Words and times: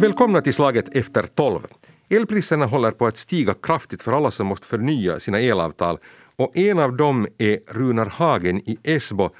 Välkomna 0.00 0.40
till 0.40 0.54
slaget 0.54 0.96
efter 0.96 1.22
tolv. 1.22 1.66
Elpriserna 2.08 2.66
håller 2.66 2.90
på 2.90 3.06
att 3.06 3.16
stiga 3.16 3.54
kraftigt 3.54 4.02
för 4.02 4.12
alla 4.12 4.30
som 4.30 4.46
måste 4.46 4.66
förnya 4.66 5.20
sina 5.20 5.40
elavtal 5.40 5.98
och 6.36 6.56
en 6.56 6.78
av 6.78 6.96
dem 6.96 7.26
är 7.38 7.58
Runar 7.68 8.06
Hagen 8.06 8.58
i 8.58 8.78
Esbo. 8.82 9.24
Uh, 9.24 9.30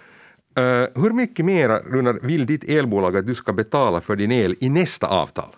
hur 1.02 1.12
mycket 1.12 1.44
mer, 1.44 1.68
Runar, 1.68 2.18
vill 2.22 2.46
ditt 2.46 2.64
elbolag 2.64 3.16
att 3.16 3.26
du 3.26 3.34
ska 3.34 3.52
betala 3.52 4.00
för 4.00 4.16
din 4.16 4.32
el 4.32 4.56
i 4.60 4.68
nästa 4.68 5.06
avtal? 5.06 5.56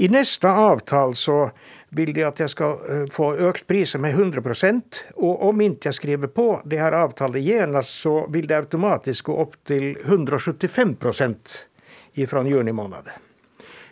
I 0.00 0.08
nästa 0.08 0.52
avtal 0.52 1.14
så 1.14 1.50
vill 1.88 2.14
de 2.14 2.24
att 2.24 2.38
jag 2.38 2.50
ska 2.50 2.64
eh, 2.64 3.06
få 3.10 3.34
ökt 3.34 3.66
priset 3.66 4.00
med 4.00 4.10
100 4.10 4.42
procent. 4.42 5.04
Och 5.14 5.48
om 5.48 5.60
inte 5.60 5.88
jag 5.88 5.94
skriver 5.94 6.28
på 6.28 6.62
det 6.64 6.76
här 6.76 6.92
avtalet 6.92 7.42
genast 7.42 8.00
så 8.00 8.26
vill 8.26 8.46
det 8.46 8.56
automatiskt 8.56 9.22
gå 9.22 9.42
upp 9.42 9.64
till 9.64 9.96
175 10.04 10.94
procent 10.94 11.66
ifrån 12.14 12.46
juni 12.46 12.72
månad. 12.72 13.08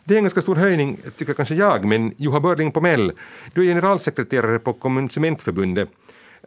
Det 0.04 0.14
är 0.14 0.18
en 0.18 0.24
ganska 0.24 0.40
stor 0.40 0.56
höjning, 0.56 0.98
tycker 1.16 1.34
kanske 1.34 1.54
jag, 1.54 1.84
men 1.84 2.14
Juha 2.16 2.40
Börling 2.40 2.72
på 2.72 2.80
Mell, 2.80 3.12
du 3.54 3.62
är 3.62 3.66
generalsekreterare 3.66 4.58
på 4.58 4.72
Konsumentförbundet, 4.72 5.88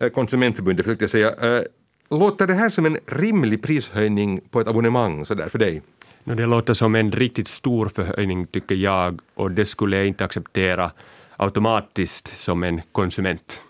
eh, 0.01 0.09
Konsumentförbundet 0.09 0.85
försökte 0.85 1.03
jag 1.03 1.11
säga. 1.11 1.57
Eh, 1.57 1.63
låter 2.09 2.47
det 2.47 2.53
här 2.53 2.69
som 2.69 2.85
en 2.85 2.97
rimlig 3.05 3.63
prishöjning 3.63 4.41
på 4.51 4.61
ett 4.61 4.67
abonnemang 4.67 5.25
så 5.25 5.33
där 5.33 5.49
för 5.49 5.59
dig? 5.59 5.81
No, 6.23 6.35
det 6.35 6.45
låter 6.45 6.73
som 6.73 6.95
en 6.95 7.11
riktigt 7.11 7.47
stor 7.47 7.87
förhöjning 7.87 8.47
tycker 8.47 8.75
jag 8.75 9.21
och 9.35 9.51
det 9.51 9.65
skulle 9.65 9.97
jag 9.97 10.07
inte 10.07 10.25
acceptera 10.25 10.91
automatiskt 11.37 12.37
som 12.37 12.63
en 12.63 12.81
konsument. 12.91 13.61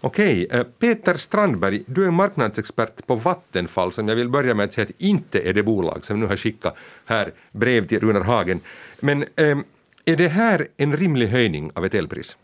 Okej, 0.00 0.46
eh, 0.50 0.62
Peter 0.78 1.16
Strandberg, 1.16 1.82
du 1.86 2.06
är 2.06 2.10
marknadsexpert 2.10 3.06
på 3.06 3.14
Vattenfall 3.14 3.92
som 3.92 4.08
jag 4.08 4.16
vill 4.16 4.28
börja 4.28 4.54
med 4.54 4.64
att 4.64 4.72
säga 4.72 4.84
att 4.84 5.00
inte 5.00 5.40
är 5.40 5.52
det 5.52 5.62
bolag 5.62 6.04
som 6.04 6.20
nu 6.20 6.26
har 6.26 6.36
skickat 6.36 6.76
här 7.06 7.32
brev 7.52 7.86
till 7.86 8.00
Runar 8.00 8.20
Hagen. 8.20 8.60
Men 9.00 9.24
ähm, 9.36 9.64
är 10.04 10.16
det 10.16 10.28
här 10.28 10.68
en 10.76 10.96
rimlig 10.96 11.26
höjning 11.26 11.70
av 11.74 11.84
ett 11.84 11.94
elpris? 11.94 12.36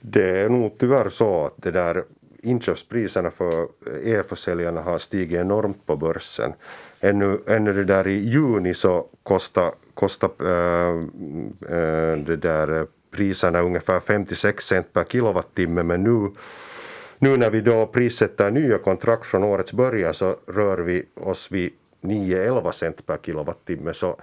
Det 0.00 0.40
är 0.40 0.48
nog 0.48 0.78
tyvärr 0.78 1.08
så 1.08 1.46
att 1.46 1.54
det 1.56 1.70
där 1.70 2.04
inköpspriserna 2.42 3.30
för 3.30 3.68
elförsäljarna 4.04 4.80
har 4.80 4.98
stigit 4.98 5.40
enormt 5.40 5.86
på 5.86 5.96
börsen. 5.96 6.52
Ännu, 7.00 7.38
ännu 7.46 7.72
det 7.72 7.84
där 7.84 8.06
i 8.06 8.18
juni 8.18 8.74
så 8.74 9.06
kostade, 9.22 9.72
kosta, 9.94 10.26
äh, 10.40 10.96
äh, 11.76 12.18
det 12.18 12.36
där 12.36 12.80
äh, 12.80 12.86
priserna 13.10 13.60
ungefär 13.60 14.00
56 14.00 14.64
cent 14.66 14.92
per 14.92 15.04
kilowattimme. 15.04 15.82
Men 15.82 16.02
nu 16.02 16.30
nu 17.18 17.36
när 17.36 17.50
vi 17.50 17.60
då 17.60 17.86
prissätter 17.86 18.50
nya 18.50 18.78
kontrakt 18.78 19.26
från 19.26 19.44
årets 19.44 19.72
början 19.72 20.14
så 20.14 20.36
rör 20.46 20.78
vi 20.78 21.04
oss 21.14 21.52
vid 21.52 21.72
9-11 22.00 22.72
cent 22.72 23.06
per 23.06 23.16
kilowattimme. 23.16 23.94
Så 23.94 24.16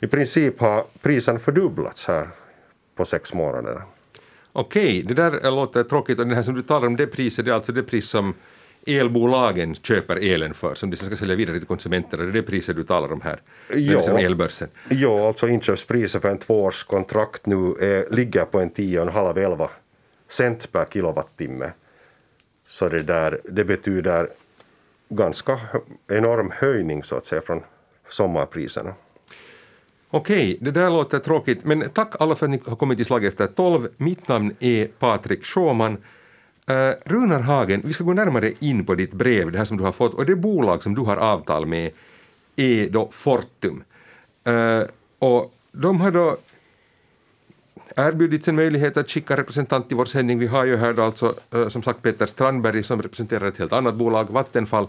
i 0.00 0.06
princip 0.06 0.60
har 0.60 0.84
priserna 1.02 1.38
fördubblats 1.38 2.06
här 2.06 2.28
på 2.94 3.04
sex 3.04 3.34
månader. 3.34 3.82
Okej, 4.52 5.02
det 5.02 5.14
där 5.14 5.50
låter 5.50 5.84
tråkigt. 5.84 6.18
Och 6.18 6.26
det 6.26 6.34
här 6.34 6.42
som 6.42 6.54
du 6.54 6.62
talar 6.62 6.86
om 6.86 6.96
det 6.96 7.06
priset 7.06 7.44
det 7.44 7.50
är 7.50 7.54
alltså 7.54 7.72
det 7.72 7.82
pris 7.82 8.08
som 8.08 8.34
elbolagen 8.86 9.74
köper 9.74 10.16
elen 10.16 10.54
för 10.54 10.74
som 10.74 10.90
de 10.90 10.96
ska 10.96 11.16
sälja 11.16 11.36
vidare 11.36 11.58
till 11.58 11.68
konsumenterna. 11.68 12.22
Det 12.22 12.28
är 12.28 12.32
det 12.32 12.42
priset 12.42 12.76
du 12.76 12.84
talar 12.84 13.12
om 13.12 13.20
här, 13.20 13.42
ja, 13.74 14.02
som 14.02 14.16
elbörsen. 14.16 14.68
Ja, 14.90 15.26
alltså 15.26 15.48
inköpspriset 15.48 16.22
för 16.22 16.28
en 16.28 16.38
tvåårskontrakt 16.38 17.46
nu 17.46 17.74
är, 17.80 18.14
ligger 18.14 18.44
på 18.44 18.60
en 18.60 18.70
10,5-11 18.70 19.68
cent 20.28 20.72
per 20.72 20.84
kilowattimme. 20.84 21.72
Så 22.66 22.88
det, 22.88 23.02
där, 23.02 23.40
det 23.44 23.64
betyder 23.64 24.28
ganska 25.08 25.60
enorm 26.08 26.52
höjning 26.54 27.02
så 27.02 27.16
att 27.16 27.26
säga 27.26 27.42
från 27.42 27.62
sommarpriserna. 28.08 28.94
Okej, 30.10 30.58
det 30.60 30.70
där 30.70 30.90
låter 30.90 31.18
tråkigt, 31.18 31.64
men 31.64 31.90
tack 31.90 32.14
alla 32.20 32.34
för 32.34 32.46
att 32.46 32.50
ni 32.50 32.60
har 32.66 32.76
kommit 32.76 32.98
till 32.98 33.06
Slag 33.06 33.24
efter 33.24 33.46
tolv. 33.46 33.88
Mitt 33.96 34.28
namn 34.28 34.56
är 34.60 34.86
Patrik 34.86 35.44
Schåman. 35.44 35.96
Uh, 36.70 36.94
Runar 37.04 37.40
Hagen, 37.40 37.82
vi 37.84 37.92
ska 37.92 38.04
gå 38.04 38.12
närmare 38.12 38.52
in 38.58 38.86
på 38.86 38.94
ditt 38.94 39.12
brev, 39.12 39.52
det 39.52 39.58
här 39.58 39.64
som 39.64 39.76
du 39.76 39.84
har 39.84 39.92
fått, 39.92 40.14
och 40.14 40.26
det 40.26 40.36
bolag 40.36 40.82
som 40.82 40.94
du 40.94 41.00
har 41.00 41.16
avtal 41.16 41.66
med 41.66 41.90
är 42.56 42.88
då 42.88 43.08
Fortum. 43.12 43.84
Uh, 44.48 44.82
och 45.18 45.54
de 45.72 46.00
har 46.00 46.10
då 46.10 46.36
erbjudits 47.96 48.48
en 48.48 48.56
möjlighet 48.56 48.96
att 48.96 49.10
skicka 49.10 49.36
representant 49.36 49.88
till 49.88 49.96
vår 49.96 50.04
sändning. 50.04 50.38
Vi 50.38 50.46
har 50.46 50.64
ju 50.64 50.76
här 50.76 50.92
då 50.92 51.02
alltså 51.02 51.34
eh, 51.54 51.68
som 51.68 51.82
sagt 51.82 52.02
Peter 52.02 52.26
Strandberg 52.26 52.82
som 52.82 53.02
representerar 53.02 53.48
ett 53.48 53.58
helt 53.58 53.72
annat 53.72 53.94
bolag, 53.94 54.30
Vattenfall. 54.30 54.88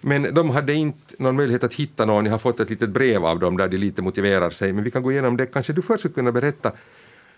Men 0.00 0.34
de 0.34 0.50
hade 0.50 0.74
inte 0.74 1.14
någon 1.18 1.36
möjlighet 1.36 1.64
att 1.64 1.74
hitta 1.74 2.04
någon. 2.04 2.24
Jag 2.24 2.32
har 2.32 2.38
fått 2.38 2.60
ett 2.60 2.70
litet 2.70 2.90
brev 2.90 3.24
av 3.24 3.38
dem 3.38 3.56
där 3.56 3.68
de 3.68 3.76
lite 3.76 4.02
motiverar 4.02 4.50
sig. 4.50 4.72
Men 4.72 4.84
vi 4.84 4.90
kan 4.90 5.02
gå 5.02 5.12
igenom 5.12 5.36
det. 5.36 5.46
Kanske 5.46 5.72
du 5.72 5.82
först 5.82 6.00
skulle 6.00 6.14
kunna 6.14 6.32
berätta. 6.32 6.72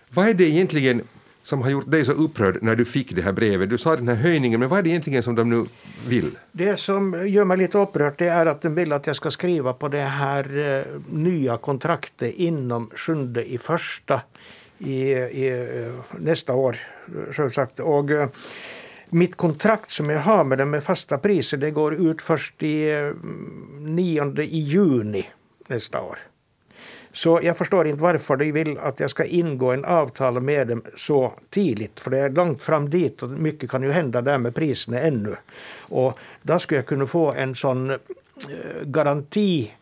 Vad 0.09 0.29
är 0.29 0.35
det 0.35 0.45
egentligen 0.45 1.03
som 1.47 1.63
har 1.63 1.71
gjort 1.71 1.91
dig 1.91 2.05
så 2.05 2.13
upprörd 2.13 2.59
när 2.63 2.77
du 2.77 2.85
fick 2.85 3.15
det 3.15 3.23
här 3.23 3.33
brevet? 3.33 3.71
Du 3.71 3.79
sa 3.79 3.97
den 3.97 4.09
här 4.09 4.15
höjningen, 4.15 4.61
men 4.61 4.69
vad 4.69 4.79
är 4.79 4.83
det 4.83 4.89
egentligen 4.89 5.23
som 5.23 5.35
de 5.35 5.51
nu 5.51 5.65
vill? 6.09 6.31
Det 6.53 6.77
som 6.77 7.29
gör 7.29 7.45
mig 7.45 7.57
lite 7.57 7.79
upprörd 7.79 8.15
det 8.19 8.29
är 8.29 8.47
att 8.47 8.63
de 8.63 8.75
vill 8.75 8.93
att 8.93 9.07
jag 9.07 9.17
ska 9.17 9.31
skriva 9.31 9.73
på 9.73 9.89
det 9.89 10.03
här 10.03 10.59
eh, 10.59 10.85
nya 11.11 11.57
kontraktet 11.57 12.35
inom 12.35 12.91
sjunde 12.95 13.53
i 13.53 13.59
första 13.59 14.21
i, 14.79 15.03
i 15.13 15.49
eh, 15.85 15.93
nästa 16.19 16.55
år, 16.55 16.77
självsagt. 17.31 17.81
Och, 17.81 18.11
eh, 18.11 18.29
mitt 19.09 19.37
kontrakt 19.37 19.91
som 19.91 20.11
jag 20.11 20.21
har 20.21 20.45
med 20.45 20.59
dem 20.59 20.71
med 20.71 20.85
fasta 20.85 21.19
priser 21.19 21.57
det 21.57 21.71
går 21.71 21.95
ut 21.95 22.23
först 22.23 22.63
i 22.63 22.91
eh, 22.91 23.11
9 23.81 24.43
i 24.43 24.59
juni 24.59 25.27
nästa 25.69 26.01
år. 26.01 26.19
Så 27.17 27.41
jag 27.43 27.57
förstår 27.57 27.87
inte 27.87 28.03
varför 28.03 28.37
de 28.37 28.53
vill 28.53 28.79
att 28.79 29.01
jag 29.01 29.11
ska 29.11 29.25
ingå 29.25 29.73
en 29.73 29.85
avtal 29.85 30.41
med 30.41 30.69
dem 30.69 30.83
så 30.97 31.33
tidigt. 31.51 32.01
För 32.01 32.11
det 32.11 32.19
är 32.19 32.31
långt 32.31 32.63
fram 32.63 32.91
dit 32.91 33.23
och 33.23 33.31
mycket 33.31 33.71
kan 33.71 33.83
ju 33.83 33.91
hända 33.91 34.23
där 34.23 34.39
med 34.39 34.55
priserna 34.55 35.01
ännu. 35.01 35.37
Och 35.81 36.19
då 36.43 36.59
skulle 36.59 36.79
jag 36.79 36.87
kunna 36.87 37.07
få 37.07 37.33
en 37.33 37.55
sån 37.55 37.91
eh, 37.91 37.97
garantiavtal 38.83 38.87
garanti 38.87 39.73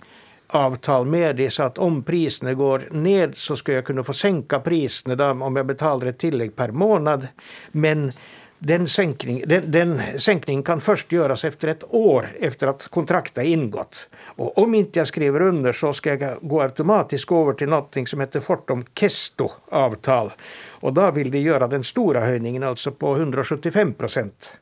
avtal 0.46 1.06
med 1.06 1.36
det 1.36 1.50
så 1.50 1.62
att 1.62 1.78
om 1.78 2.02
priserna 2.02 2.54
går 2.54 2.82
ned 2.90 3.32
så 3.36 3.56
ska 3.56 3.72
jag 3.72 3.84
kunna 3.84 4.02
få 4.02 4.12
sänka 4.12 4.60
priserna 4.60 5.30
om 5.30 5.56
jag 5.56 5.66
betalar 5.66 6.06
ett 6.06 6.18
tillägg 6.18 6.56
per 6.56 6.68
månad. 6.68 7.28
Men 7.72 8.12
den, 8.58 8.88
sänkning, 8.88 9.44
den, 9.46 9.70
den 9.70 10.20
sänkningen 10.20 10.62
kan 10.62 10.80
först 10.80 11.12
göras 11.12 11.44
efter 11.44 11.68
ett 11.68 11.84
år 11.88 12.28
efter 12.40 12.66
att 12.66 12.88
kontraktet 12.88 13.38
är 13.38 13.42
ingått. 13.42 14.08
Och 14.14 14.58
om 14.58 14.74
inte 14.74 14.98
jag 14.98 15.08
skriver 15.08 15.42
under 15.42 15.72
så 15.72 15.92
ska 15.92 16.14
jag 16.14 16.38
gå 16.40 16.62
automatiskt 16.62 17.32
över 17.32 17.52
till 17.52 17.68
något 17.68 18.08
som 18.08 18.20
heter 18.20 18.40
Fortum 18.40 18.84
Kesto-avtal. 18.94 20.32
Och 20.68 20.92
då 20.92 21.10
vill 21.10 21.30
de 21.30 21.38
göra 21.38 21.68
den 21.68 21.84
stora 21.84 22.20
höjningen, 22.20 22.62
alltså 22.62 22.90
på 22.90 23.16
175 23.16 23.92
procent. 23.92 24.52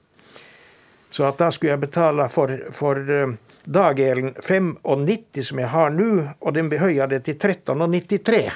Så 1.10 1.24
att 1.24 1.38
då 1.38 1.50
skulle 1.50 1.72
jag 1.72 1.80
betala 1.80 2.28
för, 2.28 2.68
för 2.70 3.22
eh, 3.22 3.28
dagelen 3.64 4.34
5,90 4.34 5.42
som 5.42 5.58
jag 5.58 5.68
har 5.68 5.90
nu 5.90 6.28
och 6.38 6.52
den 6.52 6.68
behöjade 6.68 7.20
till 7.20 7.38
13,93. 7.38 8.50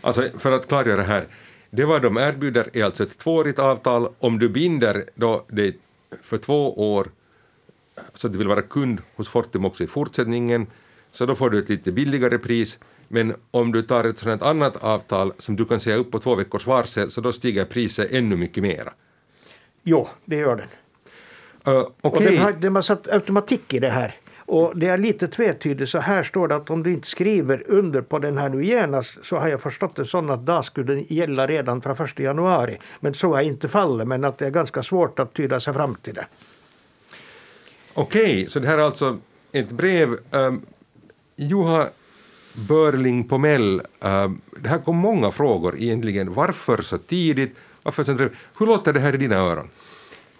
Alltså 0.00 0.28
för 0.38 0.52
att 0.52 0.68
klargöra 0.68 0.96
det 0.96 1.02
här, 1.02 1.26
det 1.70 1.84
vad 1.84 2.02
de 2.02 2.16
erbjuder 2.16 2.70
är 2.72 2.84
alltså 2.84 3.02
ett 3.02 3.18
tvåårigt 3.18 3.58
avtal. 3.58 4.08
Om 4.18 4.38
du 4.38 4.48
binder 4.48 5.04
då 5.14 5.44
det 5.48 5.74
för 6.22 6.38
två 6.38 6.94
år 6.94 7.10
så 8.14 8.26
att 8.26 8.32
du 8.32 8.38
vill 8.38 8.48
vara 8.48 8.62
kund 8.62 9.02
hos 9.16 9.28
Fortum 9.28 9.64
också 9.64 9.84
i 9.84 9.86
fortsättningen 9.86 10.66
så 11.12 11.26
då 11.26 11.34
får 11.34 11.50
du 11.50 11.58
ett 11.58 11.68
lite 11.68 11.92
billigare 11.92 12.38
pris. 12.38 12.78
Men 13.08 13.34
om 13.50 13.72
du 13.72 13.82
tar 13.82 14.04
ett 14.04 14.18
sådant 14.18 14.42
annat 14.42 14.76
avtal 14.76 15.32
som 15.38 15.56
du 15.56 15.64
kan 15.64 15.80
säga 15.80 15.96
upp 15.96 16.10
på 16.10 16.18
två 16.18 16.34
veckors 16.34 16.66
varsel 16.66 17.10
så 17.10 17.20
då 17.20 17.32
stiger 17.32 17.64
priset 17.64 18.12
ännu 18.12 18.36
mycket 18.36 18.62
mera. 18.62 18.92
Jo, 19.82 20.08
det 20.24 20.36
gör 20.36 20.56
den. 20.56 20.68
Uh, 21.74 21.80
okay. 22.02 22.26
Och 22.26 22.32
den 22.32 22.38
har, 22.38 22.52
den 22.52 22.74
har 22.74 22.82
satt 22.82 23.08
automatik 23.08 23.74
i 23.74 23.78
det 23.78 23.90
här. 23.90 24.14
Och 24.50 24.76
det 24.76 24.86
är 24.86 24.98
lite 24.98 25.28
tvetydigt. 25.28 25.90
Så 25.90 25.98
här 25.98 26.22
står 26.22 26.48
det 26.48 26.56
att 26.56 26.70
om 26.70 26.82
du 26.82 26.92
inte 26.92 27.08
skriver 27.08 27.64
under 27.66 28.00
på 28.00 28.18
den 28.18 28.38
här 28.38 28.48
nu 28.48 28.64
genast 28.64 29.24
så 29.24 29.36
har 29.36 29.48
jag 29.48 29.60
förstått 29.60 29.96
det 29.96 30.04
så 30.04 30.32
att 30.32 30.46
det 30.46 30.62
skulle 30.62 31.00
gälla 31.08 31.46
redan 31.46 31.82
från 31.82 31.92
1 31.92 32.18
januari. 32.18 32.78
Men 33.00 33.14
så 33.14 33.34
är 33.34 33.42
inte 33.42 33.68
fallet, 33.68 34.08
men 34.08 34.24
att 34.24 34.38
det 34.38 34.46
är 34.46 34.50
ganska 34.50 34.82
svårt 34.82 35.18
att 35.18 35.34
tyda 35.34 35.60
sig 35.60 35.74
fram 35.74 35.94
till 35.94 36.14
det. 36.14 36.26
Okej, 37.94 38.22
okay, 38.22 38.46
så 38.46 38.60
det 38.60 38.66
här 38.66 38.78
är 38.78 38.82
alltså 38.82 39.18
ett 39.52 39.70
brev. 39.70 40.16
Um, 40.30 40.62
Juha 41.36 41.88
Börling 42.68 43.28
på 43.28 43.38
Mell, 43.38 43.80
um, 43.80 44.10
ehm, 44.10 44.40
det 44.56 44.68
här 44.68 44.78
kom 44.78 44.96
många 44.96 45.30
frågor 45.30 45.78
egentligen. 45.78 46.34
Varför 46.34 46.82
så 46.82 46.98
tidigt? 46.98 47.56
Varför 47.82 48.04
så 48.04 48.12
Hur 48.58 48.66
låter 48.66 48.92
det 48.92 49.00
här 49.00 49.14
i 49.14 49.18
dina 49.18 49.36
öron? 49.36 49.68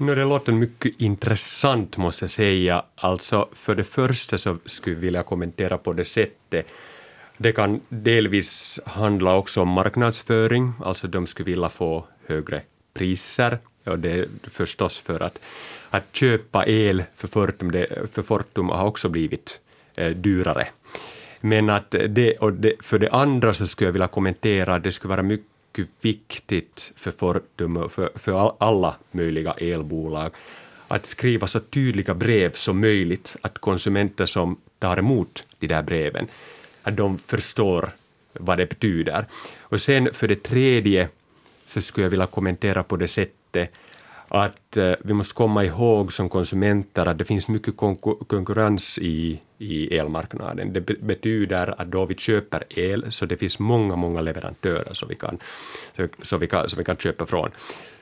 No, 0.00 0.14
det 0.14 0.24
låter 0.24 0.52
mycket 0.52 1.00
intressant 1.00 1.96
måste 1.96 2.22
jag 2.22 2.30
säga. 2.30 2.82
Alltså, 2.94 3.48
för 3.52 3.74
det 3.74 3.84
första 3.84 4.38
så 4.38 4.56
skulle 4.66 4.96
jag 4.96 5.00
vilja 5.00 5.22
kommentera 5.22 5.78
på 5.78 5.92
det 5.92 6.04
sättet. 6.04 6.66
Det 7.36 7.52
kan 7.52 7.80
delvis 7.88 8.80
handla 8.86 9.36
också 9.36 9.62
om 9.62 9.68
marknadsföring, 9.68 10.72
alltså 10.84 11.08
de 11.08 11.26
skulle 11.26 11.50
vilja 11.50 11.68
få 11.68 12.04
högre 12.26 12.62
priser 12.94 13.58
och 13.84 13.98
det 13.98 14.10
är 14.10 14.28
förstås 14.50 14.98
för 14.98 15.20
att, 15.20 15.38
att 15.90 16.04
köpa 16.12 16.66
el 16.66 17.04
för 17.16 17.28
Fortum, 17.28 17.70
det, 17.70 18.10
för 18.12 18.22
Fortum 18.22 18.68
har 18.68 18.86
också 18.86 19.08
blivit 19.08 19.60
eh, 19.94 20.10
dyrare. 20.10 20.68
Men 21.40 21.70
att 21.70 21.94
det, 22.08 22.36
och 22.36 22.52
det, 22.52 22.72
för 22.80 22.98
det 22.98 23.10
andra 23.10 23.54
så 23.54 23.66
skulle 23.66 23.88
jag 23.88 23.92
vilja 23.92 24.08
kommentera 24.08 24.74
att 24.74 24.82
det 24.82 24.92
skulle 24.92 25.10
vara 25.10 25.22
mycket 25.22 25.49
viktigt 26.00 26.92
för 26.96 27.10
Fortum 27.10 27.76
och 27.76 27.92
för, 27.92 28.10
för 28.14 28.54
alla 28.58 28.96
möjliga 29.10 29.52
elbolag 29.52 30.32
att 30.88 31.06
skriva 31.06 31.46
så 31.46 31.60
tydliga 31.60 32.14
brev 32.14 32.52
som 32.52 32.80
möjligt, 32.80 33.36
att 33.40 33.58
konsumenter 33.58 34.26
som 34.26 34.56
tar 34.78 34.96
emot 34.96 35.44
de 35.58 35.66
där 35.66 35.82
breven, 35.82 36.28
att 36.82 36.96
de 36.96 37.18
förstår 37.18 37.90
vad 38.32 38.58
det 38.58 38.66
betyder. 38.66 39.26
Och 39.58 39.82
sen 39.82 40.14
för 40.14 40.28
det 40.28 40.42
tredje 40.42 41.08
så 41.66 41.80
skulle 41.80 42.04
jag 42.04 42.10
vilja 42.10 42.26
kommentera 42.26 42.82
på 42.82 42.96
det 42.96 43.08
sättet 43.08 43.70
att 44.30 44.76
eh, 44.76 44.92
vi 45.00 45.12
måste 45.12 45.34
komma 45.34 45.64
ihåg 45.64 46.12
som 46.12 46.28
konsumenter 46.28 47.06
att 47.06 47.18
det 47.18 47.24
finns 47.24 47.48
mycket 47.48 47.76
konkurrens 48.26 48.98
i, 48.98 49.40
i 49.58 49.96
elmarknaden. 49.96 50.72
Det 50.72 50.80
betyder 50.80 51.80
att 51.80 51.90
då 51.90 52.04
vi 52.04 52.14
köper 52.14 52.64
el 52.68 53.12
så 53.12 53.26
det 53.26 53.36
finns 53.36 53.58
många, 53.58 53.96
många 53.96 54.20
leverantörer 54.20 54.94
som 54.94 55.08
vi 55.08 55.14
kan, 55.14 55.38
så, 56.22 56.38
vi 56.38 56.46
kan, 56.46 56.68
som 56.68 56.78
vi 56.78 56.84
kan 56.84 56.96
köpa 56.96 57.26
från. 57.26 57.50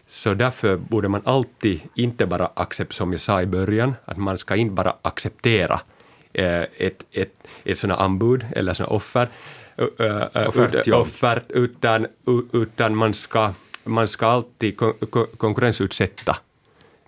Så 0.07 0.35
därför 0.35 0.77
borde 0.77 1.09
man 1.09 1.23
alltid 1.25 1.81
inte 1.95 2.27
bara 2.27 2.51
acceptera, 2.55 2.97
som 2.97 3.13
jag 3.13 3.21
sa 3.21 3.43
i 3.43 3.47
början, 3.47 3.95
att 4.05 4.17
man 4.17 4.39
ska 4.39 4.57
inte 4.57 4.75
bara 4.75 4.97
acceptera 5.03 5.81
eh, 6.33 6.63
ett, 6.77 7.05
ett, 7.13 7.47
ett 7.65 7.79
sådant 7.79 8.01
anbud 8.01 8.47
eller 8.53 8.75
sådant 8.75 8.93
offer, 8.93 9.29
offert, 10.49 10.89
offert, 10.89 11.45
utan, 11.49 12.07
utan 12.53 12.97
man 12.97 13.15
ska, 13.15 13.53
man 13.89 14.09
ska 14.09 14.27
alltid 14.27 14.77
kon 14.77 14.95
konkurrensutsätta 15.37 16.37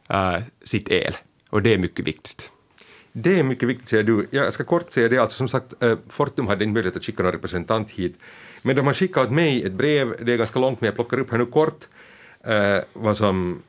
äh, 0.09 0.43
sitt 0.65 0.89
el. 0.89 1.17
Och 1.51 1.63
det 1.63 1.75
är 1.75 1.79
mycket 1.79 2.07
viktigt. 2.07 2.51
Det 3.13 3.39
är 3.39 3.43
mycket 3.43 3.69
viktigt, 3.69 3.89
säger 3.89 4.05
du. 4.05 4.27
Jag 4.31 4.53
ska 4.53 4.65
kort 4.65 4.93
säga 4.93 5.09
det, 5.09 5.19
alltså 5.19 5.37
som 5.37 5.49
sagt, 5.49 5.83
äh, 5.83 5.99
Fortum 6.09 6.47
hade 6.47 6.65
inte 6.65 6.75
möjlighet 6.75 6.97
att 6.97 7.05
skicka 7.05 7.23
någon 7.23 7.33
representant 7.33 7.91
hit, 7.91 8.19
men 8.63 8.77
de 8.77 8.87
har 8.87 8.95
skickat 8.95 9.27
åt 9.27 9.33
mig 9.33 9.63
ett 9.63 9.73
brev, 9.73 10.15
det 10.25 10.33
är 10.33 10.37
ganska 10.37 10.59
långt, 10.59 10.81
men 10.81 10.87
jag 10.87 10.95
plockar 10.95 11.19
upp 11.19 11.31
här 11.31 11.39
nu 11.39 11.47
kort, 11.47 11.89
äh, 12.45 12.79
vad 12.93 13.17
som 13.17 13.63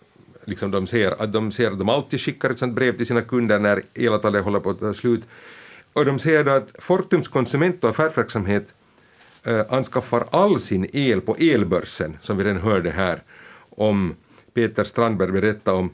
liksom 0.45 0.71
de 0.71 0.87
ser, 0.87 1.21
att 1.21 1.33
de 1.33 1.51
ser 1.51 1.71
att 1.71 1.79
de 1.79 1.89
alltid 1.89 2.21
skickar 2.21 2.49
ett 2.49 2.59
sånt 2.59 2.75
brev 2.75 2.97
till 2.97 3.05
sina 3.05 3.21
kunder 3.21 3.59
när 3.59 3.81
elavtalet 3.93 4.43
håller 4.43 4.59
på 4.59 4.69
att 4.69 4.79
ta 4.79 4.93
slut. 4.93 5.27
Och 5.93 6.05
de 6.05 6.19
säger 6.19 6.43
då 6.43 6.51
att 6.51 6.75
Fortums 6.79 7.27
konsument 7.27 7.83
och 7.83 7.89
affärsverksamhet 7.89 8.73
Eh, 9.45 9.65
anskaffar 9.69 10.27
all 10.31 10.59
sin 10.59 10.87
el 10.93 11.21
på 11.21 11.35
elbörsen, 11.39 12.17
som 12.21 12.37
vi 12.37 12.43
redan 12.43 12.61
hörde 12.61 12.89
här 12.89 13.23
om 13.69 14.15
Peter 14.53 14.83
Strandberg 14.83 15.31
berätta 15.31 15.73
om. 15.73 15.89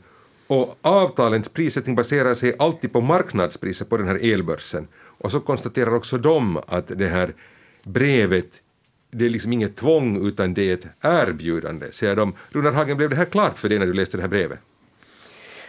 Och 0.48 0.78
avtalens 0.82 1.50
prissättning 1.50 1.96
baserar 1.96 2.34
sig 2.34 2.56
alltid 2.60 2.94
på 2.94 3.02
marknadspriset 3.02 3.90
på 3.90 3.98
den 3.98 4.08
här 4.08 4.34
elbörsen. 4.34 4.88
Och 4.96 5.32
så 5.32 5.40
konstaterar 5.40 5.96
också 5.96 6.18
de 6.18 6.58
att 6.68 6.88
det 6.88 7.08
här 7.08 7.34
brevet 7.84 8.48
det 9.12 9.26
är 9.26 9.30
liksom 9.30 9.54
inget 9.54 9.76
tvång 9.76 10.28
utan 10.28 10.54
det 10.54 10.70
är 10.70 10.74
ett 10.74 10.88
erbjudande, 11.02 11.92
säger 11.92 12.16
de. 12.16 12.34
Runar 12.50 12.72
Hagen, 12.72 12.98
blev 12.98 13.10
det 13.10 13.16
här 13.16 13.26
klart 13.26 13.58
för 13.58 13.70
dig 13.70 13.80
när 13.80 13.86
du 13.86 13.94
läste 13.94 14.18
det 14.18 14.22
här 14.24 14.30
brevet? 14.30 14.60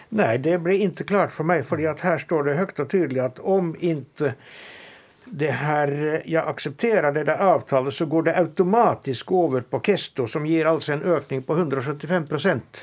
Nej, 0.09 0.39
det 0.39 0.59
blev 0.59 0.81
inte 0.81 1.05
klart 1.05 1.33
för 1.33 1.45
mig 1.45 1.63
för 1.63 1.87
att 1.87 2.01
här 2.01 2.19
står 2.19 2.45
det 2.45 2.55
högt 2.55 2.81
och 2.81 2.91
tydligt 2.91 3.23
att 3.23 3.39
om 3.39 3.77
inte 3.81 4.35
det 5.31 5.51
här, 5.51 6.23
jag 6.27 6.49
accepterar 6.49 7.13
det 7.13 7.25
där 7.25 7.39
avtalet 7.39 7.95
så 7.95 8.07
går 8.07 8.23
det 8.23 8.39
automatiskt 8.39 9.33
över 9.33 9.61
på 9.61 9.81
Kesto 9.81 10.27
som 10.27 10.47
ger 10.47 10.67
alltså 10.67 10.93
en 10.93 11.03
ökning 11.03 11.43
på 11.43 11.53
175 11.53 12.27
procent. 12.27 12.81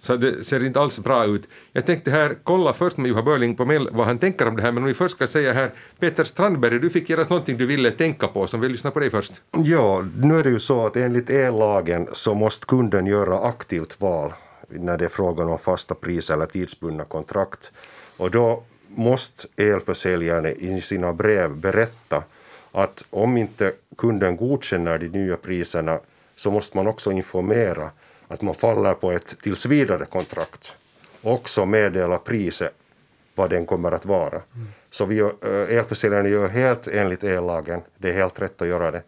Så 0.00 0.16
det 0.16 0.44
ser 0.44 0.64
inte 0.64 0.80
alls 0.80 0.98
bra 0.98 1.24
ut. 1.24 1.48
Jag 1.72 1.86
tänkte 1.86 2.10
här 2.10 2.36
kolla 2.44 2.72
först 2.72 2.96
med 2.96 3.08
Juha 3.08 3.22
Börling 3.22 3.56
på 3.56 3.64
mail 3.64 3.88
vad 3.92 4.06
han 4.06 4.18
tänker 4.18 4.48
om 4.48 4.56
det 4.56 4.62
här, 4.62 4.72
men 4.72 4.82
om 4.82 4.86
vi 4.86 4.94
först 4.94 5.14
ska 5.14 5.26
säga 5.26 5.52
här, 5.52 5.70
Peter 5.98 6.24
Strandberg, 6.24 6.78
du 6.78 6.90
fick 6.90 7.10
göra 7.10 7.22
någonting 7.22 7.56
du 7.56 7.66
ville 7.66 7.90
tänka 7.90 8.28
på, 8.28 8.46
som 8.46 8.60
vill 8.60 8.72
lyssna 8.72 8.90
på 8.90 9.00
dig 9.00 9.10
först. 9.10 9.32
Ja, 9.50 10.04
nu 10.16 10.38
är 10.38 10.42
det 10.42 10.50
ju 10.50 10.60
så 10.60 10.86
att 10.86 10.96
enligt 10.96 11.30
ellagen 11.30 12.08
så 12.12 12.34
måste 12.34 12.66
kunden 12.66 13.06
göra 13.06 13.38
aktivt 13.38 14.00
val 14.00 14.32
när 14.68 14.98
det 14.98 15.04
är 15.04 15.08
frågan 15.08 15.48
om 15.48 15.58
fasta 15.58 15.94
priser 15.94 16.34
eller 16.34 16.46
tidsbundna 16.46 17.04
kontrakt. 17.04 17.72
Och 18.16 18.30
då 18.30 18.64
måste 18.94 19.48
elförsäljaren 19.56 20.46
i 20.46 20.80
sina 20.80 21.12
brev 21.12 21.56
berätta 21.56 22.22
att 22.72 23.04
om 23.10 23.36
inte 23.36 23.72
kunden 23.96 24.36
godkänner 24.36 24.98
de 24.98 25.08
nya 25.08 25.36
priserna 25.36 26.00
så 26.36 26.50
måste 26.50 26.76
man 26.76 26.86
också 26.86 27.12
informera 27.12 27.90
att 28.28 28.42
man 28.42 28.54
faller 28.54 28.94
på 28.94 29.12
ett 29.12 29.36
tills 29.42 29.66
vidare 29.66 30.04
kontrakt 30.04 30.76
också 31.22 31.66
meddela 31.66 32.18
priset 32.18 32.74
vad 33.34 33.50
den 33.50 33.66
kommer 33.66 33.92
att 33.92 34.04
vara. 34.04 34.42
Mm. 34.54 34.68
Så 34.90 35.04
vi, 35.04 35.18
elförsäljarna 35.18 35.78
elförsäljaren 35.78 36.30
gör 36.30 36.48
helt 36.48 36.88
enligt 36.88 37.24
ellagen, 37.24 37.80
det 37.96 38.08
är 38.08 38.12
helt 38.12 38.40
rätt 38.40 38.62
att 38.62 38.68
göra 38.68 38.90
det. 38.90 39.02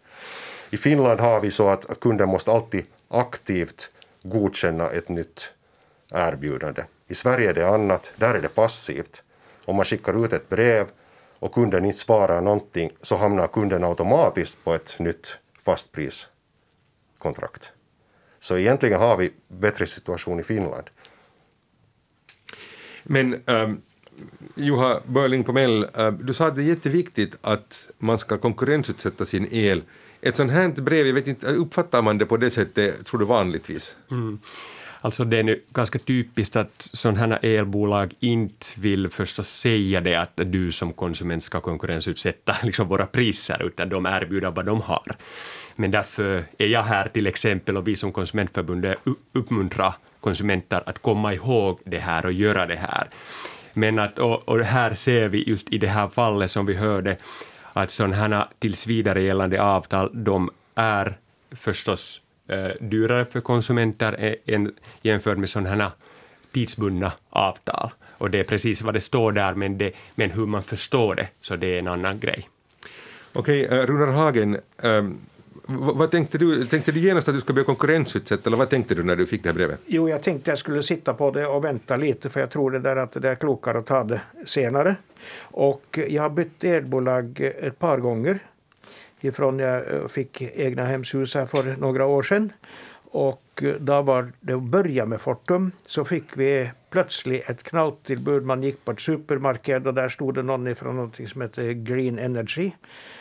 I 0.70 0.76
Finland 0.76 1.20
har 1.20 1.40
vi 1.40 1.50
så 1.50 1.69
att, 1.69 1.90
att 1.90 2.00
kunden 2.00 2.29
måste 2.29 2.50
alltid 2.50 2.84
aktivt 3.08 3.90
godkänna 4.23 4.90
ett 4.90 5.08
nytt 5.08 5.52
erbjudande. 6.11 6.82
I 7.08 7.14
Sverige 7.14 7.50
är 7.50 7.55
det 7.55 7.69
annat, 7.69 8.12
där 8.17 8.34
är 8.34 8.40
det 8.40 8.49
passivt. 8.49 9.23
Om 9.64 9.76
man 9.76 9.85
skickar 9.85 10.25
ut 10.25 10.32
ett 10.32 10.49
brev 10.49 10.87
och 11.38 11.55
kunden 11.55 11.85
inte 11.85 11.99
svarar 11.99 12.41
någonting 12.41 12.91
så 13.03 13.17
hamnar 13.17 13.47
kunden 13.47 13.85
automatiskt 13.85 14.64
på 14.64 14.75
ett 14.75 14.99
nytt 14.99 15.38
fastpriskontrakt. 15.62 17.73
Så 18.41 18.56
egentligen 18.56 19.00
har 19.00 19.17
vi 19.17 19.32
bättre 19.49 19.87
situation 19.87 20.41
i 20.41 20.43
Finland. 20.43 20.91
Men 23.03 23.43
um, 23.47 23.82
Juha 24.55 25.00
Börling 25.06 25.44
på 25.44 25.53
Mell, 25.53 25.87
uh, 25.99 26.11
du 26.11 26.35
sa 26.35 26.47
att 26.47 26.56
det 26.56 26.62
är 26.62 26.67
jätteviktigt 26.67 27.37
att 27.41 27.87
man 27.99 28.19
ska 28.19 28.38
konkurrensutsätta 28.38 29.26
sin 29.26 29.49
el. 29.50 29.82
Ett 30.20 30.37
sånt 30.37 30.53
här 30.53 30.69
brev, 30.69 31.06
jag 31.06 31.15
vet 31.15 31.26
inte, 31.26 31.47
uppfattar 31.47 32.03
man 32.03 32.19
det 32.19 32.26
på 32.26 32.37
det 32.37 32.50
sättet, 32.50 33.06
tror 33.06 33.20
du 33.20 33.26
vanligtvis? 33.26 33.94
Mm. 34.11 34.38
Alltså 35.05 35.25
det 35.25 35.39
är 35.39 35.43
nu 35.43 35.63
ganska 35.73 35.99
typiskt 35.99 36.57
att 36.57 36.89
sådana 36.93 37.19
här 37.19 37.45
elbolag 37.45 38.15
inte 38.21 38.67
vill 38.77 39.09
förstås 39.09 39.49
säga 39.49 40.01
det 40.01 40.17
att 40.17 40.33
du 40.37 40.73
som 40.73 40.93
konsument 40.93 41.43
ska 41.43 41.61
konkurrensutsätta 41.61 42.57
liksom 42.63 42.89
våra 42.89 43.07
priser, 43.07 43.67
utan 43.67 43.89
de 43.89 44.07
erbjuder 44.07 44.51
vad 44.51 44.67
de 44.67 44.81
har. 44.81 45.17
Men 45.77 45.91
därför 45.91 46.45
är 46.59 46.67
jag 46.67 46.83
här 46.83 47.09
till 47.09 47.27
exempel 47.27 47.77
och 47.77 47.89
vi 47.89 47.97
som 47.97 48.13
konsumentförbundet 48.13 48.99
uppmuntrar 49.33 49.95
konsumenter 50.21 50.83
att 50.87 50.99
komma 50.99 51.35
ihåg 51.35 51.81
det 51.85 51.99
här 51.99 52.27
och 52.27 52.33
göra 52.33 52.67
det 52.67 52.77
här. 52.77 53.09
Men 53.73 53.99
att, 53.99 54.19
och, 54.19 54.49
och 54.49 54.61
här 54.61 54.95
ser 54.95 55.29
vi 55.29 55.49
just 55.49 55.73
i 55.73 55.79
det 55.79 55.89
här 55.89 56.09
fallet 56.09 56.51
som 56.51 56.67
vi 56.67 56.75
hörde 56.75 57.17
att 57.73 57.91
sådana 57.91 58.17
här 58.17 58.47
tills 58.59 58.87
vidare 58.87 59.23
gällande 59.23 59.63
avtal, 59.63 60.11
de 60.13 60.51
är 60.75 61.19
förstås 61.51 62.21
dyrare 62.81 63.25
för 63.25 63.41
konsumenter 63.41 64.37
än 64.47 64.73
jämfört 65.03 65.39
med 65.39 65.49
sådana 65.49 65.69
här 65.69 65.91
tidsbundna 66.53 67.13
avtal. 67.31 67.91
Och 68.19 68.31
det 68.31 68.41
är 68.41 68.44
precis 68.44 68.82
vad 68.82 68.94
det 68.94 69.01
står 69.01 69.32
där, 69.32 69.55
men, 69.55 69.79
det, 69.79 69.93
men 70.15 70.31
hur 70.31 70.47
man 70.47 70.63
förstår 70.63 71.15
det, 71.15 71.29
så 71.41 71.56
det 71.56 71.67
är 71.75 71.79
en 71.79 71.89
annan 71.89 72.21
grej. 72.21 72.49
Okej, 73.32 73.67
okay, 73.67 73.79
uh, 73.79 73.87
Runar 73.87 74.06
Hagen, 74.06 74.59
um, 74.82 75.19
vad 75.67 76.11
tänkte 76.11 76.39
du? 76.39 76.65
Tänkte 76.65 76.93
du 76.93 77.01
genast 77.01 77.29
att 77.29 77.35
du 77.35 77.41
skulle 77.41 77.55
bli 77.55 77.65
konkurrensutsatt 77.65 78.47
eller 78.47 78.56
vad 78.56 78.71
tänkte 78.71 78.94
du 78.94 79.03
när 79.03 79.17
du 79.17 79.27
fick 79.27 79.43
det 79.43 79.49
här 79.49 79.55
brevet? 79.55 79.81
Jo, 79.87 80.09
jag 80.09 80.23
tänkte 80.23 80.51
jag 80.51 80.59
skulle 80.59 80.82
sitta 80.82 81.15
på 81.15 81.31
det 81.31 81.47
och 81.47 81.65
vänta 81.65 81.97
lite 81.97 82.31
för 82.31 82.41
jag 82.41 82.51
tror 82.51 82.71
det 82.71 82.79
där 82.79 82.97
att 82.97 83.13
det 83.13 83.29
är 83.29 83.35
klokare 83.35 83.79
att 83.79 83.87
ta 83.87 84.05
det 84.05 84.21
senare. 84.47 84.97
Och 85.41 85.99
jag 86.09 86.23
har 86.23 86.31
bytt 86.31 86.65
elbolag 86.65 87.41
ett 87.41 87.79
par 87.79 87.99
gånger 87.99 88.39
ifrån 89.24 89.58
jag 89.58 89.94
eh, 89.94 90.06
fick 90.08 90.43
egna 90.43 90.84
hemshus 90.84 91.34
här 91.34 91.46
för 91.46 91.76
några 91.76 92.06
år 92.06 92.22
sedan. 92.22 92.52
Och 93.10 93.62
eh, 93.62 93.74
då 93.81 94.02
var 94.02 94.32
det 94.41 94.52
att 94.52 94.62
börja 94.62 95.06
med 95.06 95.20
Fortum 95.20 95.72
så 95.86 96.05
fick 96.05 96.36
vi 96.36 96.70
plötsligt 96.91 97.50
ett 97.50 97.62
knalltillbud. 97.62 98.43
Man 98.43 98.62
gick 98.62 98.84
på 98.84 98.93
ett 98.93 99.00
supermarked 99.00 99.86
och 99.86 99.94
där 99.94 100.08
stod 100.08 100.34
det 100.34 100.43
någon 100.43 100.69
ifrån 100.69 100.96
något 100.96 101.29
som 101.29 101.43
heter 101.43 101.72
Green 101.72 102.19
Energy. 102.19 102.70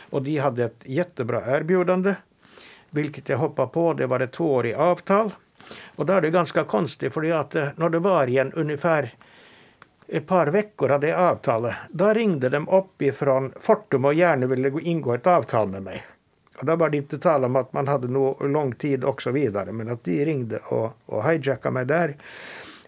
Och 0.09 0.23
de 0.23 0.37
hade 0.37 0.63
ett 0.63 0.81
jättebra 0.85 1.57
erbjudande 1.57 2.15
vilket 2.89 3.29
jag 3.29 3.37
hoppade 3.37 3.67
på. 3.67 3.93
Det 3.93 4.07
var 4.07 4.19
ett 4.19 4.31
tvåårigt 4.31 4.77
avtal. 4.77 5.31
Och 5.95 6.05
då 6.05 6.13
är 6.13 6.21
det 6.21 6.29
ganska 6.29 6.63
konstigt 6.63 7.13
för 7.13 7.31
att 7.31 7.55
eh, 7.55 7.67
när 7.75 7.89
det 7.89 7.99
var 7.99 8.27
igen 8.27 8.51
ungefär 8.53 9.13
ett 10.11 10.27
par 10.27 10.47
veckor 10.47 10.91
av 10.91 10.99
det 10.99 11.13
avtalet, 11.13 11.75
då 11.89 12.13
ringde 12.13 12.49
de 12.49 12.69
upp 12.69 13.01
ifrån 13.01 13.53
Fortum 13.59 14.05
och 14.05 14.13
gärna 14.13 14.45
ville 14.45 14.71
ingå 14.81 15.13
ett 15.13 15.27
avtal 15.27 15.67
med 15.67 15.83
mig. 15.83 16.05
Och 16.57 16.65
då 16.65 16.75
var 16.75 16.89
det 16.89 16.97
inte 16.97 17.19
tal 17.19 17.45
om 17.45 17.55
att 17.55 17.73
man 17.73 17.87
hade 17.87 18.07
nog 18.07 18.49
lång 18.49 18.71
tid 18.71 19.03
och 19.03 19.21
så 19.21 19.31
vidare, 19.31 19.71
men 19.71 19.89
att 19.89 20.03
de 20.03 20.25
ringde 20.25 20.57
och, 20.57 20.97
och 21.05 21.23
hijackade 21.29 21.73
mig 21.73 21.85
där. 21.85 22.17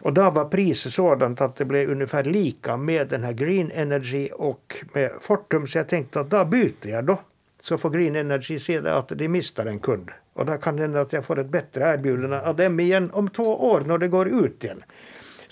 Och 0.01 0.13
då 0.13 0.29
var 0.29 0.45
priset 0.45 0.93
sådant 0.93 1.41
att 1.41 1.55
det 1.55 1.65
blev 1.65 1.89
ungefär 1.89 2.23
lika 2.23 2.77
med 2.77 3.07
den 3.07 3.23
här 3.23 3.33
Green 3.33 3.71
Energy 3.71 4.29
och 4.33 4.75
med 4.93 5.11
Fortum, 5.19 5.67
så 5.67 5.77
jag 5.77 5.87
tänkte 5.87 6.19
att 6.19 6.29
då 6.29 6.45
byter 6.45 6.87
jag 6.87 7.05
då. 7.05 7.19
så 7.59 7.77
får 7.77 7.89
Green 7.89 8.15
Energy 8.15 8.59
se 8.59 8.79
det 8.79 8.95
att 8.95 9.09
de 9.09 9.27
mister 9.27 9.65
en 9.65 9.79
kund. 9.79 10.11
Och 10.33 10.45
då 10.45 10.57
kan 10.57 10.75
det 10.75 10.81
hända 10.81 11.01
att 11.01 11.13
jag 11.13 11.25
får 11.25 11.39
ett 11.39 11.49
bättre 11.49 11.93
erbjudande 11.93 12.39
av 12.39 12.55
dem 12.55 12.79
igen 12.79 13.09
om 13.13 13.29
två 13.29 13.69
år 13.71 13.81
när 13.81 13.97
det 13.97 14.07
går 14.07 14.27
ut 14.27 14.63
igen. 14.63 14.83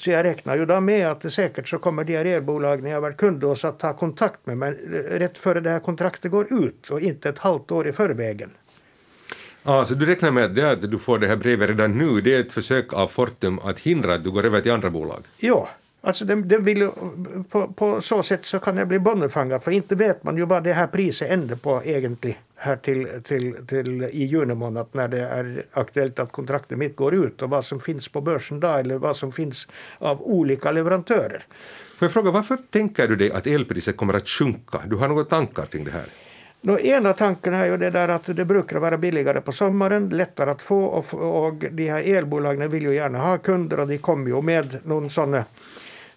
Så 0.02 0.12
jag 0.12 0.24
räknar 0.24 0.58
ju 0.58 0.66
då 0.66 0.80
med 0.80 1.08
att 1.08 1.22
det 1.22 1.32
säkert 1.32 1.68
så 1.68 1.78
kommer 1.78 2.04
de 2.04 2.18
här 2.18 2.26
elbolagen 2.26 2.86
jag 2.86 3.02
varit 3.02 3.18
kund 3.18 3.44
hos 3.44 3.66
att 3.66 3.80
ta 3.80 3.94
kontakt 3.94 4.46
med 4.46 4.58
mig 4.58 4.72
rätt 5.10 5.38
före 5.38 5.60
det 5.60 5.70
här 5.70 5.80
kontraktet 5.80 6.32
går 6.32 6.54
ut 6.54 6.90
och 6.90 7.02
inte 7.02 7.30
ett 7.30 7.40
halvt 7.40 7.72
år 7.72 7.88
i 7.88 7.92
förvägen. 7.92 8.50
Ah, 9.64 9.86
så 9.86 9.94
du 9.94 10.06
räknar 10.06 10.32
med 10.32 10.46
att, 10.46 10.56
det 10.56 10.72
att 10.72 10.92
du 10.92 11.00
får 11.00 11.20
det 11.20 11.28
här 11.28 11.36
brevet 11.36 11.70
redan 11.70 11.98
nu, 11.98 12.22
det 12.22 12.36
är 12.36 12.40
ett 12.40 12.52
försök 12.52 12.94
av 12.94 13.08
Fortum 13.08 13.60
att 13.60 13.80
hindra 13.80 14.14
att 14.14 14.24
du 14.24 14.32
går 14.32 14.46
över 14.46 14.62
till 14.62 14.72
andra 14.72 14.90
bolag? 14.90 15.24
Ja, 15.38 15.70
alltså 16.02 16.26
det, 16.26 16.36
det 16.36 16.58
vill, 16.58 16.90
på, 17.50 17.68
på 17.68 18.02
så 18.02 18.24
sätt 18.24 18.46
så 18.46 18.60
kan 18.60 18.78
jag 18.78 18.88
bli 18.88 19.00
bonnefångad 19.00 19.64
för 19.64 19.72
inte 19.72 19.96
vet 19.96 20.24
man 20.24 20.38
ju 20.38 20.46
vad 20.46 20.64
det 20.64 20.74
här 20.74 20.88
priset 20.88 21.32
ändrar 21.32 21.56
på 21.56 21.82
egentligen 21.86 22.38
här 22.62 22.76
till, 22.76 23.08
till, 23.24 23.68
till 23.68 24.04
i 24.04 24.24
juni 24.26 24.56
månad 24.56 24.88
när 24.92 25.08
det 25.08 25.20
är 25.20 25.66
aktuellt 25.72 26.20
att 26.20 26.32
kontraktet 26.32 26.78
mitt 26.78 26.96
går 26.96 27.14
ut 27.16 27.42
och 27.42 27.50
vad 27.50 27.66
som 27.66 27.80
finns 27.80 28.08
på 28.08 28.22
börsen 28.22 28.60
då 28.60 28.68
eller 28.68 28.98
vad 28.98 29.18
som 29.18 29.32
finns 29.32 29.68
av 29.98 30.22
olika 30.22 30.72
leverantörer. 30.72 31.44
Får 32.00 32.06
jag 32.06 32.12
fråga, 32.12 32.32
varför 32.32 32.58
tänker 32.70 33.08
du 33.08 33.16
dig 33.16 33.32
att 33.32 33.48
elpriset 33.48 33.98
kommer 33.98 34.14
att 34.14 34.30
sjunka? 34.30 34.82
Du 34.86 34.96
har 34.96 35.08
några 35.08 35.24
tankar 35.24 35.66
kring 35.66 35.84
det 35.84 35.92
här? 35.92 36.06
Nå, 36.62 36.80
ena 36.80 37.14
tanken 37.14 37.54
är 37.54 37.66
ju 37.66 37.78
det 37.78 37.90
där 37.90 38.08
att 38.08 38.36
det 38.36 38.46
brukar 38.46 38.80
vara 38.80 38.98
billigare 38.98 39.42
på 39.42 39.52
sommaren, 39.52 40.10
lättare 40.10 40.50
att 40.50 40.62
få 40.62 40.84
och, 40.84 41.14
och 41.48 41.54
de 41.72 41.90
här 41.90 42.04
elbolagen 42.04 42.72
vill 42.72 42.84
ju 42.84 42.96
gärna 42.96 43.20
ha 43.20 43.38
kunder 43.38 43.80
och 43.80 43.88
de 43.88 43.98
kommer 43.98 44.30
ju 44.30 44.42
med 44.42 44.78
någon 44.84 45.10
sån 45.10 45.42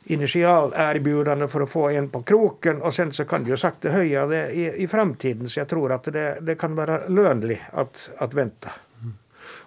initialerbjudande 0.04 1.48
för 1.48 1.60
att 1.60 1.70
få 1.70 1.88
en 1.88 2.08
på 2.08 2.22
kroken 2.22 2.82
och 2.82 2.94
sen 2.94 3.12
så 3.12 3.24
kan 3.24 3.44
du 3.44 3.50
ju 3.50 3.56
sakta 3.56 3.88
höja 3.88 4.26
det 4.26 4.50
i, 4.50 4.82
i 4.82 4.88
framtiden 4.88 5.48
så 5.48 5.60
jag 5.60 5.68
tror 5.68 5.92
att 5.92 6.04
det, 6.04 6.38
det 6.40 6.54
kan 6.54 6.74
vara 6.74 7.08
lönligt 7.08 7.62
att, 7.72 8.10
att 8.18 8.34
vänta. 8.34 8.68
Mm. 9.00 9.14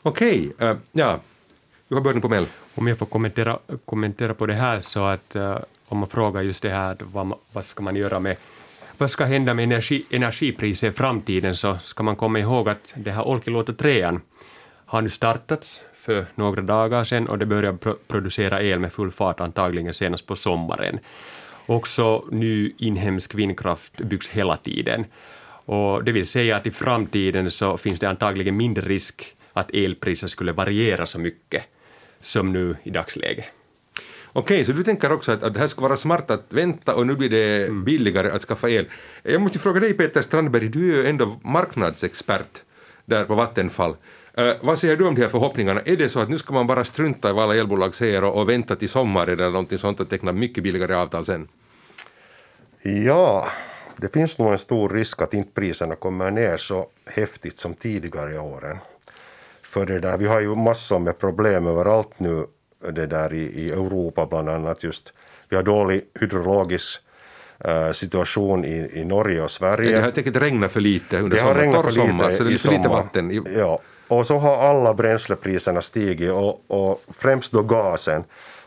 Okej, 0.02 0.50
okay, 0.56 0.70
uh, 0.70 0.78
ja, 0.92 1.20
du 1.88 1.96
har 1.96 2.02
början 2.02 2.22
på 2.22 2.30
Mel. 2.30 2.46
Om 2.76 2.88
jag 2.88 2.98
får 2.98 3.06
kommentera, 3.06 3.60
kommentera 3.86 4.34
på 4.34 4.46
det 4.46 4.56
här 4.56 4.80
så 4.80 5.06
att 5.06 5.36
uh, 5.36 5.58
om 5.88 5.98
man 5.98 6.10
frågar 6.10 6.42
just 6.42 6.62
det 6.62 6.70
här 6.70 6.98
vad, 7.00 7.34
vad 7.52 7.64
ska 7.64 7.84
man 7.84 7.96
göra 7.96 8.20
med 8.20 8.38
vad 8.98 9.12
ska 9.12 9.26
hända 9.26 9.54
med 9.54 9.64
energi, 9.64 10.06
energipriser 10.10 10.88
i 10.88 10.92
framtiden 10.92 11.56
så 11.56 11.78
ska 11.78 12.04
man 12.04 12.16
komma 12.16 12.40
ihåg 12.40 12.70
att 12.70 12.94
det 12.96 13.12
här 13.12 13.28
Olkiluoto 13.28 13.74
3 13.74 14.20
har 14.86 15.02
nu 15.02 15.10
startats 15.10 15.84
för 16.08 16.26
några 16.36 16.62
dagar 16.62 17.04
sedan 17.04 17.28
och 17.28 17.38
det 17.38 17.46
börjar 17.46 17.74
pro 17.74 17.96
producera 18.08 18.62
el 18.62 18.80
med 18.80 18.94
full 18.94 19.12
fart 19.12 19.40
antagligen 19.40 19.94
senast 19.94 20.26
på 20.26 20.36
sommaren. 20.36 21.00
Också 21.66 22.26
ny 22.32 22.74
inhemsk 22.78 23.36
vindkraft 23.36 23.98
byggs 23.98 24.28
hela 24.28 24.58
tiden. 24.58 25.06
Och 25.66 26.04
det 26.04 26.12
vill 26.12 26.26
säga 26.26 26.58
att 26.58 26.68
i 26.68 26.72
framtiden 26.72 27.52
så 27.52 27.78
finns 27.78 28.00
det 28.00 28.10
antagligen 28.10 28.58
mindre 28.58 28.88
risk 28.88 29.36
att 29.54 29.72
elpriset 29.74 30.30
skulle 30.30 30.52
variera 30.52 31.06
så 31.06 31.20
mycket 31.20 31.64
som 32.22 32.54
nu 32.54 32.76
i 32.84 32.90
dagsläget. 32.90 33.46
Okej, 34.34 34.66
så 34.66 34.72
du 34.72 34.84
tänker 34.84 35.12
också 35.12 35.32
att, 35.32 35.44
att 35.44 35.54
det 35.54 35.60
här 35.60 35.68
ska 35.68 35.82
vara 35.82 35.98
smart 35.98 36.32
att 36.32 36.46
vänta 36.50 36.96
och 36.96 37.08
nu 37.08 37.16
blir 37.16 37.30
det 37.30 37.66
mm. 37.66 37.84
billigare 37.84 38.30
att 38.32 38.42
skaffa 38.42 38.70
el. 38.70 38.86
Jag 39.24 39.42
måste 39.42 39.60
fråga 39.60 39.80
dig 39.80 39.94
Peter 39.94 40.22
Strandberg, 40.22 40.68
du 40.70 40.80
är 40.80 40.98
ju 40.98 41.10
ändå 41.10 41.40
marknadsexpert 41.44 42.64
där 43.06 43.26
på 43.26 43.36
Vattenfall. 43.36 43.96
Uh, 44.40 44.54
vad 44.62 44.80
säger 44.80 44.98
du 44.98 45.08
om 45.08 45.16
de 45.16 45.22
här 45.22 45.30
förhoppningarna? 45.30 45.82
Är 45.86 45.98
det 45.98 46.10
så 46.10 46.20
att 46.20 46.30
nu 46.30 46.38
ska 46.38 46.54
man 46.54 46.68
bara 46.68 46.86
strunta 46.86 47.30
i 47.30 47.34
vad 47.34 47.44
alla 47.44 47.56
elbolag 47.56 47.96
säger 47.96 48.24
och, 48.24 48.42
och 48.42 48.50
vänta 48.50 48.76
till 48.76 48.90
sommar 48.90 49.28
eller 49.28 49.50
någonting 49.50 49.78
sånt 49.78 50.00
och 50.00 50.10
teckna 50.10 50.32
mycket 50.32 50.64
billigare 50.64 50.94
avtal 50.96 51.26
sen? 51.26 51.48
Ja, 52.82 53.48
det 53.98 54.14
finns 54.14 54.40
nog 54.40 54.52
en 54.52 54.58
stor 54.58 54.90
risk 54.90 55.22
att 55.22 55.34
inte 55.34 55.52
priserna 55.54 55.96
kommer 55.96 56.32
ner 56.32 56.58
så 56.58 56.88
häftigt 57.06 57.58
som 57.58 57.74
tidigare 57.74 58.34
i 58.34 58.38
åren. 58.38 58.78
För 59.62 59.86
det 59.86 60.00
där, 60.00 60.18
vi 60.18 60.28
har 60.28 60.42
ju 60.42 60.56
massor 60.56 61.00
med 61.00 61.20
problem 61.20 61.68
överallt 61.68 62.20
nu 62.20 62.46
det 62.92 63.08
där 63.08 63.34
i, 63.34 63.44
i 63.44 63.72
Europa 63.72 64.26
bland 64.26 64.50
annat 64.50 64.84
just. 64.84 65.14
Vi 65.50 65.56
har 65.56 65.64
dålig 65.64 66.02
hydrologisk 66.20 67.02
uh, 67.68 67.92
situation 67.92 68.66
i, 68.66 68.92
i 68.94 69.06
Norge 69.06 69.42
och 69.42 69.52
Sverige. 69.52 69.92
Det 69.92 70.02
har 70.02 70.12
säkert 70.12 70.36
regnat 70.36 70.72
för 70.72 70.82
lite 70.82 71.20
under 71.20 71.38
sommaren, 71.38 71.74
torr 71.74 71.92
sommar, 71.92 72.32
så 72.32 72.44
det 72.44 72.54
är 72.54 72.58
för 72.58 72.72
lite 72.72 72.90
vatten. 72.90 73.32
I... 73.32 73.42
Ja, 73.58 73.80
och 74.08 74.28
så 74.28 74.38
har 74.38 74.58
alla 74.58 74.94
bränslepriserna 74.94 75.82
stigit 75.82 76.32
och, 76.32 76.64
och 76.68 77.04
främst 77.08 77.52
då 77.52 77.64
gasen. 77.64 78.24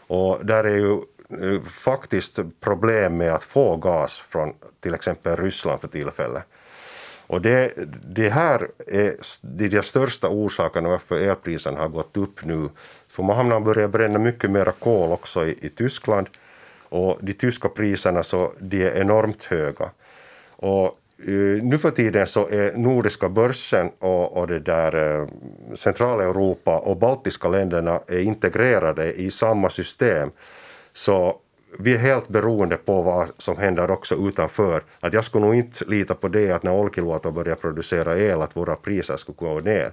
Och 0.07 0.47
där 0.47 0.65
är 0.65 0.77
ju 0.77 0.93
eh, 0.93 1.63
faktiskt 1.63 2.41
problem 2.61 3.17
med 3.17 3.33
att 3.33 3.45
få 3.45 3.77
gas 3.77 4.19
från 4.19 4.55
till 4.81 4.95
exempel 4.95 5.37
Ryssland 5.37 5.81
för 5.81 5.89
tillfället. 5.89 6.43
Och 7.27 7.41
det, 7.41 7.73
det 8.09 8.29
här 8.29 8.69
är 8.87 9.69
de 9.69 9.83
största 9.83 10.29
orsakerna 10.29 10.89
varför 10.89 11.21
elpriserna 11.21 11.81
har 11.81 11.89
gått 11.89 12.17
upp 12.17 12.45
nu 12.45 12.69
för 13.09 13.23
man 13.23 13.51
har 13.51 13.61
börjat 13.61 13.91
bränna 13.91 14.19
mycket 14.19 14.51
mer 14.51 14.73
kol 14.79 15.13
också 15.13 15.47
i, 15.47 15.59
i 15.61 15.69
Tyskland 15.69 16.29
och 16.89 17.19
de 17.21 17.33
tyska 17.33 17.69
priserna 17.69 18.23
så 18.23 18.53
de 18.59 18.85
är 18.85 19.01
enormt 19.01 19.45
höga. 19.45 19.91
Och 20.51 21.00
Eh, 21.27 21.29
uh, 21.29 21.63
nu 21.63 21.79
för 21.79 21.91
tiden 21.91 22.27
så 22.27 22.49
är 22.49 22.73
nordiska 22.73 23.29
börsen 23.29 23.91
och, 23.99 24.37
och 24.37 24.47
det 24.47 24.61
där 24.61 24.95
uh, 24.95 25.29
Centraleuropa 25.75 26.79
och 26.79 26.97
baltiska 26.97 27.49
länderna 27.49 28.01
är 28.07 28.19
integrerade 28.19 29.13
i 29.13 29.31
samma 29.31 29.71
system. 29.71 30.31
Så 30.93 31.37
vi 31.79 31.95
är 31.95 31.99
helt 31.99 32.29
beroende 32.29 32.77
på 32.77 33.03
vad 33.03 33.31
som 33.39 33.57
händer 33.57 33.91
också 33.91 34.15
utanför. 34.15 34.83
Att 35.01 35.13
jag 35.13 35.25
skulle 35.25 35.47
nog 35.47 35.55
inte 35.55 35.85
lita 35.85 36.15
på 36.15 36.29
det 36.29 36.51
att 36.51 36.63
när 36.63 36.73
Olkiluoto 36.73 37.31
börjar 37.31 37.57
producera 37.57 38.19
el 38.19 38.43
att 38.43 38.57
våra 38.57 38.77
priser 38.77 39.17
skulle 39.17 39.39
gå 39.39 39.61
ner 39.61 39.93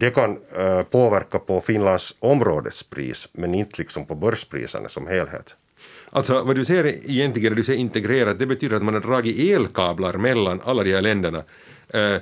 det 0.00 0.10
kan 0.10 0.38
uh, 0.58 0.82
påverka 0.82 1.38
på 1.38 1.60
Finlands 1.60 2.16
områdets 2.18 2.82
pris 2.82 3.28
men 3.32 3.54
inte 3.54 3.74
liksom 3.78 4.06
på 4.06 4.14
börspriserna 4.14 4.88
som 4.88 5.06
helhet. 5.06 5.56
Alltså 6.10 6.42
vad 6.42 6.56
du 6.56 6.64
säger 6.64 7.10
egentligen, 7.10 7.54
du 7.54 7.64
säger 7.64 7.78
integrerat, 7.78 8.38
det 8.38 8.46
betyder 8.46 8.76
att 8.76 8.82
man 8.82 8.94
har 8.94 9.00
dragit 9.00 9.38
elkablar 9.38 10.16
mellan 10.16 10.60
alla 10.64 10.82
de 10.82 10.92
här 10.92 11.02
länderna. 11.02 11.42
Eh, 11.88 12.16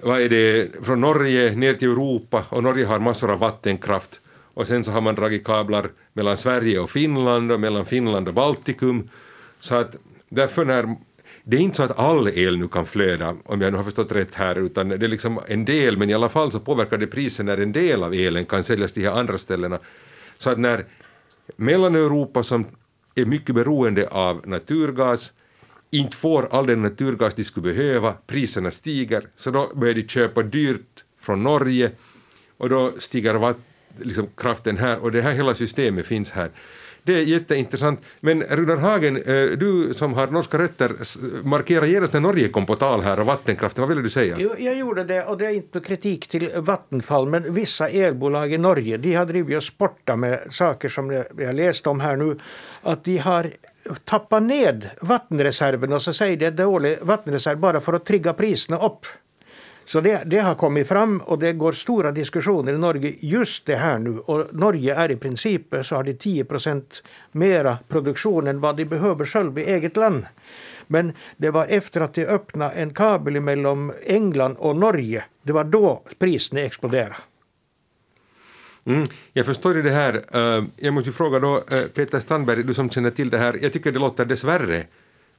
vad 0.00 0.20
är 0.20 0.28
det, 0.28 0.68
från 0.82 1.00
Norge 1.00 1.56
ner 1.56 1.74
till 1.74 1.90
Europa 1.90 2.44
och 2.48 2.62
Norge 2.62 2.86
har 2.86 2.98
massor 2.98 3.30
av 3.30 3.38
vattenkraft 3.38 4.20
och 4.54 4.66
sen 4.66 4.84
så 4.84 4.90
har 4.90 5.00
man 5.00 5.14
dragit 5.14 5.44
kablar 5.44 5.90
mellan 6.12 6.36
Sverige 6.36 6.78
och 6.78 6.90
Finland 6.90 7.52
och 7.52 7.60
mellan 7.60 7.86
Finland 7.86 8.28
och 8.28 8.34
Baltikum. 8.34 9.08
Så 9.60 9.74
att 9.74 9.96
därför 10.28 10.64
när 10.64 10.96
det 11.44 11.56
är 11.56 11.60
inte 11.60 11.76
så 11.76 11.82
att 11.82 11.98
all 11.98 12.28
el 12.28 12.58
nu 12.58 12.68
kan 12.68 12.86
flöda, 12.86 13.36
om 13.44 13.60
jag 13.60 13.72
nu 13.72 13.76
har 13.76 13.84
förstått 13.84 14.12
rätt 14.12 14.34
här, 14.34 14.58
utan 14.58 14.88
det 14.88 15.06
är 15.06 15.08
liksom 15.08 15.40
en 15.46 15.64
del, 15.64 15.96
men 15.96 16.10
i 16.10 16.14
alla 16.14 16.28
fall 16.28 16.52
så 16.52 16.60
påverkar 16.60 16.98
det 16.98 17.06
priset 17.06 17.46
när 17.46 17.58
en 17.58 17.72
del 17.72 18.02
av 18.02 18.14
elen 18.14 18.44
kan 18.44 18.64
säljas 18.64 18.92
till 18.92 19.02
de 19.02 19.08
här 19.08 19.16
andra 19.16 19.38
ställena. 19.38 19.78
Så 20.38 20.50
att 20.50 20.58
när 20.58 20.84
Mellaneuropa 21.56 22.42
som 22.42 22.66
är 23.14 23.24
mycket 23.24 23.54
beroende 23.54 24.08
av 24.08 24.48
naturgas. 24.48 25.32
Inte 25.90 26.16
får 26.16 26.48
all 26.50 26.66
den 26.66 26.82
naturgas 26.82 27.34
de 27.34 27.44
skulle 27.44 27.74
behöva, 27.74 28.12
priserna 28.26 28.70
stiger, 28.70 29.28
så 29.36 29.50
då 29.50 29.70
börjar 29.74 29.94
de 29.94 30.08
köpa 30.08 30.42
dyrt 30.42 31.04
från 31.20 31.42
Norge. 31.42 31.90
Och 32.56 32.68
då 32.68 32.92
stiger 32.98 33.54
liksom 34.00 34.28
kraften 34.36 34.78
här. 34.78 34.98
Och 34.98 35.12
det 35.12 35.22
här 35.22 35.32
hela 35.32 35.54
systemet 35.54 36.06
finns 36.06 36.30
här. 36.30 36.50
Det 37.04 37.14
är 37.14 37.22
jätteintressant. 37.22 38.00
Men 38.20 38.42
Runar 38.42 38.76
Hagen, 38.76 39.16
eh, 39.16 39.44
du 39.44 39.94
som 39.94 40.14
har 40.14 40.26
norska 40.26 40.58
rötter, 40.58 40.92
markera 41.44 41.86
genast 41.86 42.12
när 42.12 42.20
Norge 42.20 42.48
kom 42.48 42.66
på 42.66 42.76
tal 42.76 43.00
här 43.00 43.20
och 43.20 43.26
vattenkraften. 43.26 43.82
Vad 43.82 43.88
ville 43.88 44.02
du 44.02 44.10
säga? 44.10 44.36
Jo, 44.38 44.50
jag 44.58 44.74
gjorde 44.74 45.04
det 45.04 45.24
och 45.24 45.38
det 45.38 45.46
är 45.46 45.50
inte 45.50 45.80
kritik 45.80 46.28
till 46.28 46.50
Vattenfall 46.56 47.28
men 47.28 47.54
vissa 47.54 47.88
elbolag 47.88 48.52
i 48.52 48.58
Norge 48.58 48.96
de 48.96 49.14
har 49.14 49.26
drivit 49.26 49.56
och 49.56 49.62
sportat 49.62 50.18
med 50.18 50.40
saker 50.50 50.88
som 50.88 51.24
jag 51.38 51.54
läste 51.54 51.88
om 51.88 52.00
här 52.00 52.16
nu. 52.16 52.38
Att 52.82 53.04
de 53.04 53.18
har 53.18 53.52
tappat 54.04 54.42
ned 54.42 54.90
vattenreserven 55.00 55.92
och 55.92 56.02
så 56.02 56.12
säger 56.12 56.36
det 56.36 56.50
dålig 56.50 56.98
vattenreserv 57.02 57.58
bara 57.58 57.80
för 57.80 57.92
att 57.92 58.04
trigga 58.04 58.32
priserna 58.32 58.78
upp. 58.78 59.06
Så 59.92 60.00
det, 60.00 60.22
det, 60.26 60.38
har 60.38 60.54
kommit 60.54 60.88
fram 60.88 61.18
och 61.18 61.38
det 61.38 61.52
går 61.52 61.72
stora 61.72 62.12
diskussioner 62.12 62.72
i 62.72 62.78
Norge 62.78 63.14
just 63.20 63.66
det 63.66 63.76
här 63.76 63.98
nu. 63.98 64.18
Och 64.18 64.46
Norge 64.52 64.94
är 64.94 65.10
i 65.10 65.16
princip 65.16 65.62
så 65.82 65.96
har 65.96 66.04
de 66.04 66.14
10 66.14 66.46
mera 67.32 67.78
produktion 67.88 68.46
än 68.46 68.60
vad 68.60 68.76
de 68.76 68.84
behöver 68.84 69.26
själva 69.26 69.60
i 69.60 69.64
eget 69.64 69.96
land. 69.96 70.24
Men 70.86 71.12
det 71.36 71.50
var 71.50 71.66
efter 71.66 72.00
att 72.00 72.14
de 72.14 72.26
öppnade 72.26 72.74
en 72.74 72.94
kabel 72.94 73.40
mellan 73.40 73.92
England 74.06 74.56
och 74.58 74.76
Norge, 74.76 75.24
det 75.42 75.52
var 75.52 75.64
då 75.64 76.02
priserna 76.18 76.60
exploderade. 76.60 77.16
Mm, 78.84 79.06
jag 79.32 79.46
förstår 79.46 79.76
ju 79.76 79.82
det 79.82 79.90
här. 79.90 80.22
Eh, 80.32 80.64
jag 80.76 80.94
måste 80.94 81.12
fråga 81.12 81.38
då, 81.38 81.56
eh, 81.56 81.80
Peter 81.94 82.20
Strandberg, 82.20 82.62
du 82.62 82.74
som 82.74 82.90
känner 82.90 83.10
till 83.10 83.30
det 83.30 83.38
här, 83.38 83.58
jag 83.62 83.72
tycker 83.72 83.92
det 83.92 83.98
låter 83.98 84.24
dessvärre 84.24 84.84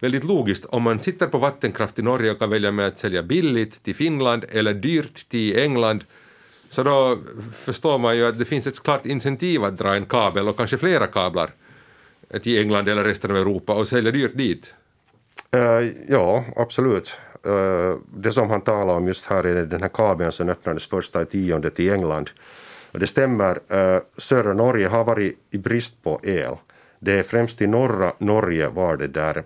väldigt 0.04 0.24
logiskt 0.24 0.66
om 0.66 0.84
man 0.84 1.00
sitter 1.00 1.28
på 1.28 1.38
vattenkraft 1.38 2.00
i 2.00 2.02
Norge 2.02 2.32
och 2.32 2.40
kan 2.40 2.50
välja 2.50 2.72
med 2.72 2.88
att 2.88 3.00
sälja 3.00 3.24
billigt 3.24 3.84
till 3.84 3.96
Finland 3.96 4.46
eller 4.52 4.74
dyrt 4.74 5.30
till 5.30 5.60
England 5.60 6.04
så 6.70 6.84
då 6.84 7.18
förstår 7.54 7.98
man 7.98 8.18
ju 8.18 8.26
att 8.26 8.40
det 8.40 8.46
finns 8.46 8.68
ett 8.68 8.84
klart 8.84 9.06
incentiv 9.06 9.64
att 9.64 9.78
dra 9.78 9.96
en 9.96 10.06
kabel 10.06 10.48
och 10.48 10.58
kanske 10.58 10.78
flera 10.78 11.08
kablar 11.08 11.52
till 12.44 12.60
England 12.60 12.90
eller 12.90 13.04
resten 13.04 13.32
av 13.32 13.38
Europa 13.38 13.74
och 13.74 13.88
sälja 13.88 14.12
dyrt 14.12 14.38
dit. 14.38 14.74
Uh, 15.56 15.90
ja, 16.08 16.46
absolut. 16.56 17.20
Uh, 17.48 17.96
det 18.16 18.32
som 18.32 18.50
han 18.50 18.62
talar 18.62 18.94
om 18.94 19.08
just 19.08 19.26
här 19.26 19.44
är 19.44 19.66
den 19.66 19.82
här 19.82 19.90
kabeln 19.90 20.32
som 20.32 20.50
öppnades 20.50 20.88
första 20.88 21.22
i 21.22 21.26
tionde 21.26 21.70
till 21.70 21.94
England. 21.94 22.30
Och 22.92 23.00
det 23.00 23.08
stämmer, 23.08 23.56
uh, 23.56 24.02
södra 24.18 24.54
Norge 24.54 24.88
har 24.88 25.04
varit 25.04 25.38
i 25.52 25.58
brist 25.58 26.04
på 26.04 26.20
el. 26.24 26.56
Det 27.00 27.20
är 27.20 27.24
främst 27.24 27.62
i 27.62 27.68
norra 27.68 28.14
Norge 28.18 28.70
var 28.70 28.98
det 28.98 29.08
där 29.08 29.44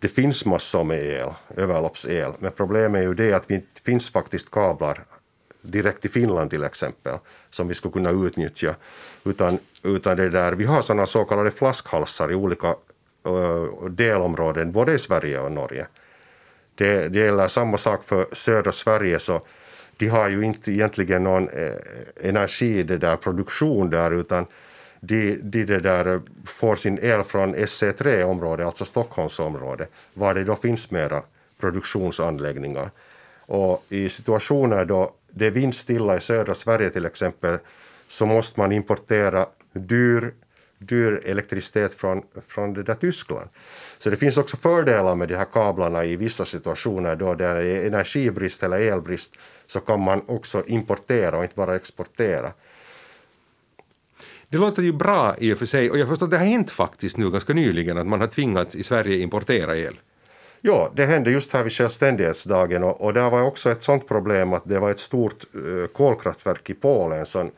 det 0.00 0.08
finns 0.08 0.44
massor 0.44 0.84
med 0.84 1.02
el, 1.02 1.28
överloppsel, 1.56 2.32
men 2.38 2.52
problemet 2.52 2.98
är 2.98 3.02
ju 3.02 3.14
det 3.14 3.32
att 3.32 3.48
det 3.48 3.62
finns 3.84 4.10
faktiskt 4.10 4.50
kablar 4.50 5.04
direkt 5.62 6.00
till 6.00 6.10
Finland 6.10 6.50
till 6.50 6.64
exempel, 6.64 7.18
som 7.50 7.68
vi 7.68 7.74
skulle 7.74 7.92
kunna 7.92 8.26
utnyttja. 8.26 8.74
Utan, 9.24 9.58
utan 9.82 10.16
det 10.16 10.28
där, 10.28 10.52
vi 10.52 10.64
har 10.64 10.82
sådana 10.82 11.06
så 11.06 11.24
kallade 11.24 11.50
flaskhalsar 11.50 12.32
i 12.32 12.34
olika 12.34 12.74
uh, 13.26 13.84
delområden, 13.90 14.72
både 14.72 14.92
i 14.92 14.98
Sverige 14.98 15.40
och 15.40 15.52
Norge. 15.52 15.86
Det, 16.74 17.08
det 17.08 17.18
gäller 17.18 17.48
samma 17.48 17.76
sak 17.76 18.04
för 18.04 18.26
södra 18.32 18.72
Sverige, 18.72 19.18
så 19.18 19.40
de 19.96 20.08
har 20.08 20.28
ju 20.28 20.42
inte 20.42 20.72
egentligen 20.72 21.24
någon 21.24 21.48
eh, 21.48 21.72
energi, 22.22 22.82
det 22.82 22.98
där, 22.98 23.16
produktion 23.16 23.90
där, 23.90 24.10
utan 24.10 24.46
de, 25.00 25.36
de 25.42 25.64
det 25.64 25.78
där 25.78 26.06
eh, 26.06 26.20
får 26.44 26.74
sin 26.74 26.98
el 27.02 27.24
från 27.24 27.54
SC3-området, 27.54 28.66
alltså 28.66 28.84
Stockholmsområdet, 28.84 29.90
var 30.14 30.34
det 30.34 30.44
då 30.44 30.56
finns 30.56 30.90
mera 30.90 31.22
produktionsanläggningar. 31.60 32.90
Och 33.40 33.84
i 33.88 34.08
situationer 34.08 34.84
då 34.84 35.12
det 35.30 35.46
är 35.46 35.50
vindstilla 35.50 36.16
i 36.16 36.20
södra 36.20 36.54
Sverige 36.54 36.90
till 36.90 37.06
exempel, 37.06 37.58
så 38.08 38.26
måste 38.26 38.60
man 38.60 38.72
importera 38.72 39.46
dyr, 39.72 40.32
dyr 40.78 41.22
elektricitet 41.24 41.94
från, 41.94 42.22
från 42.46 42.74
det 42.74 42.82
där 42.82 42.94
Tyskland. 42.94 43.48
Så 43.98 44.10
det 44.10 44.16
finns 44.16 44.38
också 44.38 44.56
fördelar 44.56 45.14
med 45.14 45.28
de 45.28 45.36
här 45.36 45.44
kablarna 45.52 46.04
i 46.04 46.16
vissa 46.16 46.44
situationer 46.44 47.16
då 47.16 47.34
det 47.34 47.46
är 47.46 47.86
energibrist 47.86 48.62
eller 48.62 48.78
elbrist 48.78 49.32
så 49.66 49.80
kan 49.80 50.00
man 50.00 50.22
också 50.26 50.62
importera 50.66 51.38
och 51.38 51.42
inte 51.42 51.56
bara 51.56 51.76
exportera. 51.76 52.52
Det 54.50 54.58
låter 54.58 54.82
ju 54.82 54.92
bra 54.92 55.36
i 55.38 55.52
och 55.52 55.58
för 55.58 55.66
sig 55.66 55.90
och 55.90 55.98
jag 55.98 56.08
förstår 56.08 56.26
att 56.26 56.30
det 56.30 56.38
har 56.38 56.44
hänt 56.44 56.70
faktiskt 56.70 57.16
nu 57.16 57.30
ganska 57.30 57.54
nyligen 57.54 57.98
att 57.98 58.06
man 58.06 58.20
har 58.20 58.26
tvingats 58.26 58.74
i 58.74 58.82
Sverige 58.82 59.18
importera 59.18 59.76
el. 59.76 60.00
Ja, 60.60 60.92
det 60.94 61.06
hände 61.06 61.30
just 61.30 61.52
här 61.52 61.62
vid 61.62 61.72
självständighetsdagen 61.72 62.84
och, 62.84 63.00
och 63.00 63.14
där 63.14 63.30
var 63.30 63.42
också 63.42 63.70
ett 63.70 63.82
sådant 63.82 64.08
problem 64.08 64.52
att 64.52 64.62
det 64.64 64.78
var 64.78 64.90
ett 64.90 64.98
stort 64.98 65.44
uh, 65.54 65.86
kolkraftverk 65.86 66.70
i 66.70 66.74
Polen 66.74 67.26
som, 67.26 67.50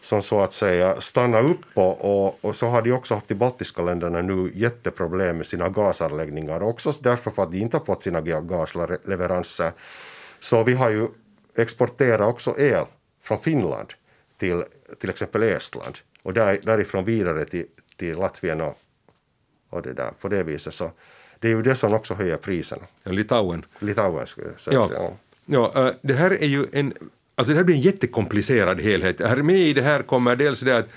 som 0.00 0.22
så 0.22 0.40
att 0.40 0.52
säga 0.52 1.00
stannade 1.00 1.48
upp 1.48 1.60
och, 1.74 2.26
och, 2.26 2.38
och 2.40 2.56
så 2.56 2.66
har 2.66 2.82
de 2.82 2.92
också 2.92 3.14
haft 3.14 3.28
de 3.28 3.34
baltiska 3.34 3.82
länderna 3.82 4.22
nu 4.22 4.50
jätteproblem 4.54 5.36
med 5.36 5.46
sina 5.46 5.68
gasanläggningar 5.68 6.62
också 6.62 6.92
därför 7.00 7.30
för 7.30 7.42
att 7.42 7.52
de 7.52 7.58
inte 7.58 7.76
har 7.76 7.84
fått 7.84 8.02
sina 8.02 8.20
gasleveranser. 8.20 9.72
Så 10.40 10.64
vi 10.64 10.74
har 10.74 10.90
ju 10.90 11.06
exporterat 11.56 12.28
också 12.28 12.58
el 12.58 12.84
från 13.22 13.38
Finland 13.38 13.92
till 14.38 14.64
till 14.98 15.10
exempel 15.10 15.42
Estland 15.42 15.98
och 16.22 16.32
där, 16.32 16.58
därifrån 16.62 17.04
vidare 17.04 17.44
till, 17.44 17.66
till 17.96 18.16
Latvien 18.16 18.60
och, 18.60 18.78
och 19.70 19.82
det 19.82 19.92
där 19.92 20.10
på 20.20 20.28
det 20.28 20.42
viset 20.42 20.74
så 20.74 20.90
det 21.40 21.48
är 21.48 21.52
ju 21.52 21.62
det 21.62 21.74
som 21.74 21.94
också 21.94 22.14
höjer 22.14 22.36
priserna. 22.36 22.82
Ja, 23.02 23.12
Litauen. 23.12 23.64
Litauen 23.78 24.26
skulle 24.26 24.48
jag 24.48 24.60
säga. 24.60 24.88
Ja. 24.92 25.12
Ja. 25.46 25.72
ja, 25.74 25.92
det 26.02 26.14
här 26.14 26.30
är 26.30 26.46
ju 26.46 26.66
en, 26.72 26.92
alltså 27.34 27.52
det 27.52 27.56
här 27.56 27.64
blir 27.64 27.74
en 27.74 27.80
jättekomplicerad 27.80 28.80
helhet. 28.80 29.20
Här 29.20 29.36
med 29.36 29.56
i 29.56 29.72
det 29.72 29.82
här 29.82 30.02
kommer 30.02 30.36
dels 30.36 30.60
det 30.60 30.76
att, 30.76 30.88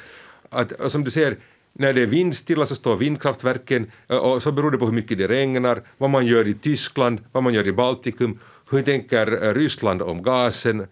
att 0.49 0.91
som 0.91 1.03
du 1.03 1.11
ser, 1.11 1.37
när 1.73 1.93
det 1.93 2.01
är 2.01 2.07
vindstilla 2.07 2.65
så 2.65 2.75
står 2.75 2.97
vindkraftverken 2.97 3.91
och 4.07 4.43
så 4.43 4.51
beror 4.51 4.71
det 4.71 4.77
på 4.77 4.85
hur 4.85 4.93
mycket 4.93 5.17
det 5.17 5.27
regnar, 5.27 5.81
vad 5.97 6.09
man 6.09 6.25
gör 6.25 6.47
i 6.47 6.53
Tyskland, 6.53 7.19
vad 7.31 7.43
man 7.43 7.53
gör 7.53 7.67
i 7.67 7.71
Baltikum, 7.71 8.39
hur 8.69 8.81
tänker 8.81 9.53
Ryssland 9.53 10.01
om 10.01 10.23
gasen, 10.23 10.87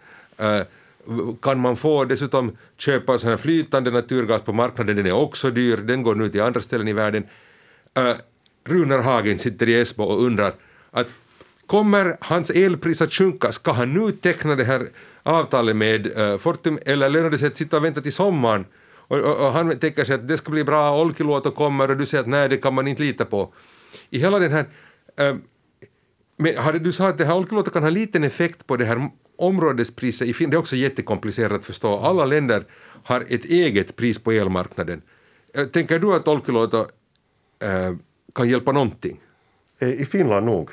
kan 1.42 1.60
man 1.60 1.76
få 1.76 2.06
dessutom 2.06 2.58
köpa 2.78 3.18
sån 3.18 3.30
här 3.30 3.38
flytande 3.38 3.92
naturgas 3.92 4.42
på 4.42 4.54
marknaden, 4.54 4.96
den 4.96 5.06
är 5.06 5.12
också 5.12 5.50
dyr, 5.50 5.78
den 5.78 6.04
går 6.04 6.16
nu 6.16 6.30
till 6.30 6.42
andra 6.42 6.62
ställen 6.62 6.88
i 6.88 6.94
världen. 6.94 7.24
Äh, 7.94 8.16
Runar 8.66 9.00
Hagen 9.00 9.40
sitter 9.40 9.70
i 9.70 9.80
Esbo 9.80 10.04
och 10.04 10.24
undrar 10.24 10.54
att 10.92 11.08
kommer 11.68 12.18
hans 12.22 12.50
elpris 12.50 13.02
att 13.02 13.14
sjunka? 13.14 13.52
Ska 13.52 13.72
han 13.72 13.93
nu 13.93 14.12
teckna 14.12 14.56
det 14.56 14.63
här 14.63 14.88
avtalet 15.24 15.76
med 15.76 16.17
uh, 16.17 16.38
Fortum 16.38 16.80
eller 16.86 17.10
lönar 17.10 17.30
det 17.30 17.38
sig 17.38 17.48
att 17.48 17.58
sitta 17.58 17.78
och 17.78 17.84
vänta 17.84 18.02
till 18.02 18.13
sommaren? 18.13 18.65
Och, 19.10 19.17
och, 19.17 19.46
och, 19.46 19.52
han 19.52 19.80
tänker 19.80 20.06
sig 20.06 20.15
att 20.15 20.28
det 20.28 20.38
ska 20.38 20.52
bli 20.52 20.63
bra, 20.63 21.02
Olkiluoto 21.02 21.52
kommer 21.52 21.91
och 21.91 21.98
du 21.98 22.06
säger 22.06 22.24
att 22.24 22.30
nej, 22.30 22.50
det 22.50 22.58
kan 22.58 22.74
man 22.74 22.88
inte 22.88 23.04
lita 23.04 23.26
på. 23.26 23.54
I 24.10 24.20
hela 24.20 24.39
den 24.39 24.52
här... 24.52 24.65
Uh, 25.22 25.38
men 26.38 26.58
hade 26.58 26.80
du 26.80 26.91
sa 26.91 27.08
att 27.08 27.17
det 27.17 27.26
här 27.26 27.36
Olkiluoto 27.36 27.71
kan 27.71 27.84
ha 27.84 27.89
liten 27.89 28.23
effekt 28.23 28.67
på 28.67 28.78
det 28.78 28.86
här 28.86 29.10
områdespriset 29.38 30.28
i 30.28 30.34
Finland. 30.34 30.54
Det 30.54 30.56
är 30.56 30.60
också 30.60 30.76
jättekomplicerat 30.76 31.52
att 31.52 31.65
förstå. 31.65 31.97
Alla 31.97 32.26
länder 32.26 32.65
har 33.04 33.21
ett 33.21 33.45
eget 33.45 33.95
pris 33.95 34.19
på 34.19 34.32
elmarknaden. 34.32 35.02
Eh, 35.54 35.65
tänker 35.67 36.00
du 36.00 36.15
att 36.15 36.28
Olkiluoto 36.28 36.86
äh, 37.60 37.86
eh, 37.86 37.95
kan 38.36 38.50
hjälpa 38.50 38.71
någonting? 38.71 39.21
Eh, 39.80 39.89
I 39.89 40.06
Finland 40.06 40.45
nog. 40.45 40.69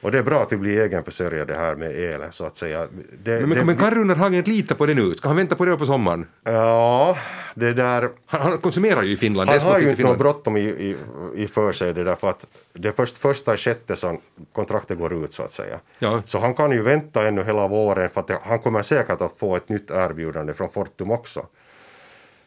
Och 0.00 0.12
det 0.12 0.18
är 0.18 0.22
bra 0.22 0.42
att 0.42 0.52
vi 0.52 0.56
blir 0.56 0.80
egenförsörjade 0.80 1.54
här 1.54 1.74
med 1.74 1.98
el, 2.00 2.20
så 2.30 2.44
att 2.44 2.56
säga. 2.56 2.86
Det, 3.22 3.40
men, 3.40 3.50
det, 3.50 3.64
men 3.64 3.76
kan 3.76 3.90
Runar 3.90 4.14
Hagen 4.14 4.44
lita 4.44 4.74
på 4.74 4.86
det 4.86 4.94
nu? 4.94 5.14
Ska 5.14 5.28
han 5.28 5.36
vänta 5.36 5.56
på 5.56 5.64
det 5.64 5.76
på 5.76 5.86
sommaren? 5.86 6.26
Ja, 6.44 7.18
det 7.54 7.72
där... 7.72 8.10
Han, 8.26 8.42
han 8.42 8.58
konsumerar 8.58 9.02
ju 9.02 9.12
i 9.12 9.16
Finland. 9.16 9.50
Han 9.50 9.60
har 9.60 9.78
ju 9.78 9.90
inte 9.90 10.02
något 10.02 10.18
bråttom 10.18 10.56
i, 10.56 10.60
i, 10.60 10.96
i 11.34 11.46
för 11.48 11.72
sig, 11.72 11.94
det 11.94 12.04
där, 12.04 12.14
för 12.14 12.30
att 12.30 12.46
det 12.72 12.88
är 12.88 12.92
först 12.92 13.18
första 13.18 13.56
sjätte 13.56 13.96
som 13.96 14.20
kontraktet 14.52 14.98
går 14.98 15.24
ut, 15.24 15.32
så 15.32 15.42
att 15.42 15.52
säga. 15.52 15.78
Ja. 15.98 16.22
Så 16.24 16.38
han 16.38 16.54
kan 16.54 16.72
ju 16.72 16.82
vänta 16.82 17.28
ännu 17.28 17.42
hela 17.42 17.68
våren, 17.68 18.08
för 18.08 18.20
att 18.20 18.26
det, 18.26 18.38
han 18.42 18.58
kommer 18.58 18.82
säkert 18.82 19.20
att 19.20 19.38
få 19.38 19.56
ett 19.56 19.68
nytt 19.68 19.90
erbjudande 19.90 20.54
från 20.54 20.68
Fortum 20.68 21.10
också. 21.10 21.46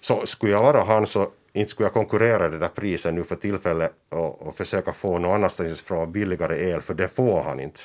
Så 0.01 0.25
skulle 0.25 0.51
jag 0.51 0.63
vara 0.63 0.83
han 0.83 1.07
så 1.07 1.27
inte 1.53 1.71
skulle 1.71 1.85
jag 1.85 1.93
konkurrera 1.93 2.49
det 2.49 2.57
där 2.57 2.67
priset 2.67 3.13
nu 3.13 3.23
för 3.23 3.35
tillfället 3.35 3.93
och, 4.09 4.47
och 4.47 4.55
försöka 4.55 4.93
få 4.93 5.19
någon 5.19 5.35
annanstans 5.35 5.81
från 5.81 6.11
billigare 6.11 6.69
el, 6.69 6.81
för 6.81 6.93
det 6.93 7.07
får 7.07 7.41
han 7.41 7.59
inte. 7.59 7.79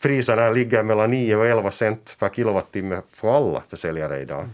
Priserna 0.00 0.50
ligger 0.50 0.82
mellan 0.82 1.10
9 1.10 1.36
och 1.36 1.46
11 1.46 1.70
cent 1.70 2.16
per 2.18 2.28
kilowattimme 2.28 3.02
för 3.08 3.36
alla 3.36 3.62
försäljare 3.68 4.20
idag. 4.20 4.48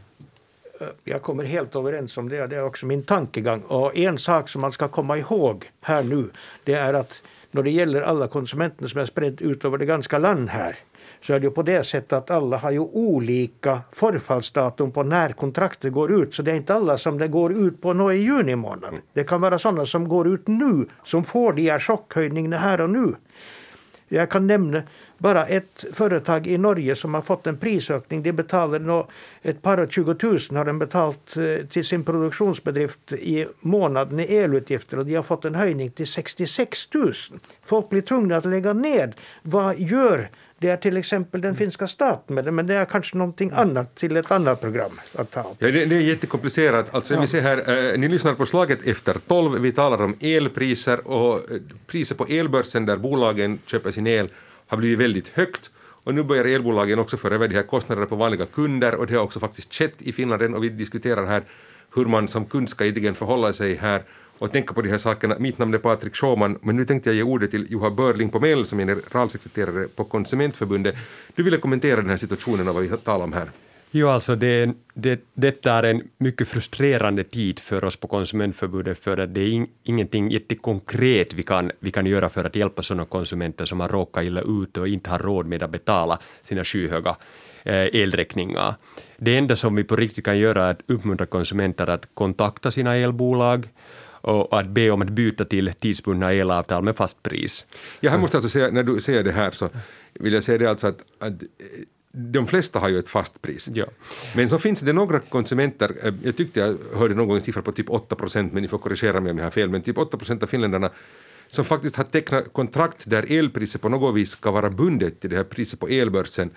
Eh, 0.81 0.87
jag 1.05 1.23
kommer 1.23 1.45
helt 1.45 1.77
överens 1.77 2.19
om 2.19 2.29
det, 2.29 2.47
det 2.47 2.57
är 2.57 2.65
också 2.65 2.87
min 2.87 3.03
tankegång. 3.03 3.61
Och 3.61 3.97
en 3.97 4.19
sak 4.19 4.49
som 4.49 4.61
man 4.61 4.73
ska 4.73 4.89
komma 4.89 5.19
ihåg 5.19 5.71
här 5.81 6.03
nu, 6.03 6.31
det 6.65 6.75
är 6.75 6.95
att 6.95 7.23
när 7.51 7.63
det 7.63 7.71
gäller 7.71 8.03
alla 8.03 8.29
konsumenter 8.29 8.87
som 8.87 9.01
är 9.01 9.05
spridda 9.07 9.45
ut 9.45 9.65
över 9.65 9.79
det 9.79 9.87
ganska 9.87 10.19
land 10.19 10.49
här, 10.49 10.77
så 11.21 11.33
är 11.33 11.41
det 11.41 11.47
ju 11.47 11.51
på 11.51 11.63
det 11.63 11.83
sättet 11.83 12.13
att 12.13 12.31
alla 12.31 12.57
har 12.57 12.71
ju 12.71 12.81
olika 12.81 13.81
förfallsdatum 13.93 14.93
på 14.93 15.03
när 15.03 15.33
kontraktet 15.33 15.93
går 15.93 16.13
ut. 16.23 16.35
Så 16.35 16.43
det 16.43 16.51
är 16.53 16.57
inte 16.57 16.75
alla 16.75 16.99
som 16.99 17.19
det 17.19 17.29
går 17.29 17.53
ut 17.53 17.83
på 17.83 17.93
nu 17.93 18.13
i 18.13 18.17
juni 18.17 18.57
månad. 18.57 18.95
Det 19.13 19.25
kan 19.25 19.41
vara 19.41 19.59
sådana 19.59 19.87
som 19.87 20.09
går 20.09 20.29
ut 20.29 20.47
nu, 20.47 20.87
som 21.05 21.25
får 21.25 21.53
de 21.53 21.71
här 21.71 21.79
chockhöjningarna 21.79 22.59
här 22.59 22.81
och 22.81 22.91
nu. 22.91 23.15
Jag 24.09 24.31
kan 24.31 24.47
nämna 24.47 24.83
bara 25.19 25.47
ett 25.47 25.85
företag 25.93 26.47
i 26.47 26.59
Norge 26.59 26.95
som 26.95 27.15
har 27.15 27.23
fått 27.23 27.47
en 27.47 27.59
prisökning. 27.59 28.23
De 28.23 28.33
betalar 28.33 29.07
ett 29.43 29.63
par 29.63 29.81
och 29.81 29.93
tjugo 29.93 30.15
tusen 30.15 30.57
har 30.57 30.65
de 30.65 30.79
betalt 30.79 31.37
eh, 31.37 31.67
till 31.67 31.85
sin 31.85 32.05
produktionsbedrift 32.05 33.13
i 33.13 33.47
månaden 33.61 34.21
i 34.21 34.35
elutgifter 34.35 34.99
och 34.99 35.07
de 35.07 35.15
har 35.15 35.23
fått 35.23 35.45
en 35.45 35.55
höjning 35.55 35.91
till 35.91 36.07
66 36.07 36.95
000. 36.95 37.13
Folk 37.65 37.89
blir 37.89 38.03
tvungna 38.03 38.37
att 38.37 38.45
lägga 38.45 38.73
ned. 38.73 39.15
Vad 39.43 39.79
gör 39.79 40.31
det 40.59 40.71
är 40.71 40.77
till 40.77 40.97
exempel 40.97 41.41
den 41.41 41.55
finska 41.57 41.87
staten 41.87 42.35
med 42.35 42.45
det, 42.45 42.51
men 42.51 42.67
det 42.67 42.75
är 42.75 42.85
kanske 42.85 43.17
någonting 43.17 43.51
annat 43.55 43.95
till 43.95 44.17
ett 44.17 44.31
annat 44.31 44.61
program 44.61 44.91
att 45.15 45.31
ta 45.31 45.41
upp. 45.41 45.57
Ja, 45.59 45.71
det, 45.71 45.85
det 45.85 45.97
är 45.97 46.01
jättekomplicerat. 46.01 46.95
Alltså, 46.95 47.15
ja. 47.15 47.21
vi 47.21 47.27
ser 47.27 47.41
här, 47.41 47.93
eh, 47.93 47.99
ni 47.99 48.09
lyssnar 48.09 48.35
på 48.35 48.47
Slaget 48.47 48.87
efter 48.87 49.15
tolv. 49.15 49.61
Vi 49.61 49.73
talar 49.73 50.03
om 50.03 50.17
elpriser 50.21 51.09
och 51.09 51.51
eh, 51.51 51.57
priser 51.87 52.15
på 52.15 52.27
elbörsen 52.27 52.87
där 52.87 52.97
bolagen 52.97 53.59
köper 53.67 53.93
sin 53.93 54.07
el 54.07 54.29
har 54.67 54.77
blivit 54.77 54.99
väldigt 54.99 55.29
högt. 55.29 55.71
Och 55.79 56.15
nu 56.15 56.23
börjar 56.23 56.45
elbolagen 56.45 56.99
också 56.99 57.17
föra 57.17 57.35
över 57.35 57.49
de 57.49 57.55
här 57.55 57.63
kostnaderna 57.63 58.07
på 58.07 58.17
vanliga 58.17 58.47
kunder 58.47 58.95
och 58.95 59.07
det 59.07 59.15
har 59.15 59.23
också 59.23 59.41
faktiskt 59.41 59.75
skett 59.75 59.95
i 59.99 60.13
Finland 60.13 60.55
och 60.55 60.65
vi 60.65 60.69
diskuterar 60.69 61.27
här 61.27 61.43
hur 61.95 62.07
man 62.07 62.29
som 62.29 62.47
kund 62.47 62.69
ska 62.69 62.85
egentligen 62.85 63.15
förhålla 63.15 63.53
sig 63.53 63.75
här 63.75 64.03
och 64.39 64.53
tänka 64.53 64.75
på 64.75 64.83
de 64.83 64.89
här 64.89 64.99
sakerna. 64.99 65.37
Mitt 65.39 65.59
namn 65.59 65.75
är 65.75 65.79
Patrik 65.79 66.17
Schauman, 66.17 66.59
men 66.63 66.77
nu 66.77 66.85
tänkte 66.85 67.11
jag 67.11 67.17
ge 67.17 67.23
ordet 67.23 67.51
till 67.51 67.67
Juha 67.71 67.91
Börling 67.91 68.29
på 68.29 68.41
Mell 68.41 68.67
som 68.67 68.81
är 68.81 68.87
generalsekreterare 68.87 69.89
på 69.89 70.05
Konsumentförbundet. 70.05 70.95
Du 71.35 71.43
ville 71.43 71.57
kommentera 71.57 71.97
den 71.97 72.11
här 72.11 72.17
situationen 72.17 72.69
och 72.69 72.75
vad 72.75 72.83
vi 72.83 72.89
talar 72.89 73.25
om 73.25 73.33
här. 73.33 73.51
Jo, 73.91 74.09
alltså 74.09 74.37
det, 74.37 74.75
det, 74.95 75.21
detta 75.35 75.73
är 75.73 75.83
en 75.83 76.03
mycket 76.19 76.49
frustrerande 76.49 77.25
tid 77.25 77.59
för 77.59 77.85
oss 77.85 77.97
på 77.97 78.09
Konsumentförbundet, 78.09 78.99
för 78.99 79.19
att 79.19 79.35
det 79.35 79.41
är 79.41 79.49
in, 79.49 79.67
ingenting 79.83 80.31
jättekonkret 80.31 81.35
vi 81.35 81.43
kan, 81.43 81.73
vi 81.81 81.91
kan 81.91 82.07
göra 82.07 82.29
för 82.29 82.45
att 82.45 82.57
hjälpa 82.57 82.83
sådana 82.83 83.05
konsumenter 83.05 83.65
som 83.65 83.81
har 83.81 83.89
råkat 83.89 84.25
illa 84.25 84.41
ut 84.41 84.77
och 84.77 84.89
inte 84.89 85.11
har 85.11 85.19
råd 85.19 85.47
med 85.47 85.63
att 85.63 85.71
betala 85.71 86.19
sina 86.49 86.65
skyhöga 86.65 87.17
eh, 87.65 87.95
elräkningar. 88.03 88.75
Det 89.17 89.37
enda 89.37 89.57
som 89.57 89.77
vi 89.77 89.85
på 89.85 89.97
riktigt 89.97 90.25
kan 90.25 90.39
göra 90.39 90.65
är 90.65 90.71
att 90.71 90.81
uppmuntra 90.87 91.27
konsumenter 91.27 91.87
att 91.87 92.09
kontakta 92.15 92.71
sina 92.71 92.97
elbolag 92.97 93.69
och 94.27 94.61
att 94.61 94.69
be 94.69 94.91
om 94.91 95.03
att 95.03 95.11
byta 95.11 95.45
till 95.45 95.73
tidsbundna 95.81 96.33
elavtal 96.33 96.83
med 96.83 96.97
fast 96.97 97.23
pris. 97.23 97.67
Ja, 98.01 98.11
här 98.11 98.19
måste 98.19 98.37
jag 98.37 98.45
alltså 98.45 98.59
säga, 98.59 98.71
när 98.71 98.83
du 98.83 99.01
säger 99.01 99.25
det 99.25 99.33
här 99.33 99.51
så 99.51 99.69
vill 100.15 100.33
jag 100.33 100.43
säga 100.43 100.59
det 100.59 100.71
alltså 100.71 100.87
att, 100.87 100.99
att 101.19 101.33
de 102.13 102.47
flesta 102.47 102.79
har 102.79 102.89
ju 102.89 102.99
ett 102.99 103.09
fast 103.09 103.43
pris. 103.43 103.69
Ja. 103.75 103.87
Men 104.35 104.49
så 104.49 104.59
finns 104.59 104.81
det 104.81 104.93
några 104.93 105.19
konsumenter, 105.19 105.97
eh, 106.03 106.15
jag 106.23 106.37
tyckte 106.37 106.61
jag 106.61 106.77
hörde 106.99 107.15
någon 107.15 107.29
gång 107.29 107.37
en 107.37 107.43
siffra 107.43 107.63
på 107.63 107.73
typ 107.73 107.91
8 107.91 108.17
procent, 108.17 108.53
men 108.53 108.63
ni 108.63 108.69
får 108.69 108.79
korrigera 108.79 109.21
mig 109.21 109.31
om 109.31 109.39
jag 109.39 109.45
har 109.45 109.51
fel, 109.51 109.69
men 109.69 109.83
typ 109.83 109.99
8 109.99 110.17
procent 110.17 110.43
av 110.43 110.47
finländarna 110.47 110.91
som 111.49 111.65
faktiskt 111.65 111.97
har 111.97 112.05
tecknat 112.05 112.53
kontrakt 112.53 113.03
där 113.05 113.33
elpriset 113.33 113.81
på 113.81 113.89
något 113.89 114.15
vis 114.15 114.31
ska 114.31 114.51
vara 114.51 114.71
bundet 114.71 115.21
till 115.21 115.31
det 115.31 115.37
här 115.37 115.45
priset 115.45 115.81
på 115.81 115.89
elbörsen. 115.89 116.51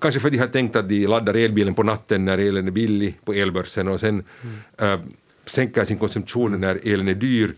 Kanske 0.00 0.20
för 0.20 0.28
att 0.28 0.32
de 0.32 0.38
har 0.38 0.46
tänkt 0.46 0.76
att 0.76 0.88
de 0.88 1.06
laddar 1.06 1.34
elbilen 1.34 1.74
på 1.74 1.82
natten 1.82 2.24
när 2.24 2.38
elen 2.38 2.66
är 2.66 2.70
billig 2.70 3.18
på 3.24 3.32
elbörsen 3.32 3.88
och 3.88 4.00
sen 4.00 4.24
mm. 4.78 4.92
äh, 4.92 5.00
sänker 5.46 5.84
sin 5.84 5.98
konsumtion 5.98 6.60
när 6.60 6.80
elen 6.92 7.08
är 7.08 7.14
dyr 7.14 7.54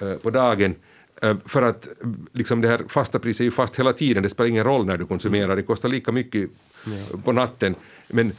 äh, 0.00 0.14
på 0.14 0.30
dagen. 0.30 0.74
Äh, 1.22 1.36
för 1.44 1.62
att 1.62 1.88
liksom 2.32 2.60
det 2.60 2.68
här 2.68 2.82
fasta 2.88 3.18
priset 3.18 3.40
är 3.40 3.44
ju 3.44 3.50
fast 3.50 3.76
hela 3.76 3.92
tiden, 3.92 4.22
det 4.22 4.28
spelar 4.28 4.48
ingen 4.48 4.64
roll 4.64 4.86
när 4.86 4.98
du 4.98 5.06
konsumerar, 5.06 5.56
det 5.56 5.62
kostar 5.62 5.88
lika 5.88 6.12
mycket 6.12 6.50
ja. 6.86 7.18
på 7.24 7.32
natten. 7.32 7.74
Men, 8.08 8.32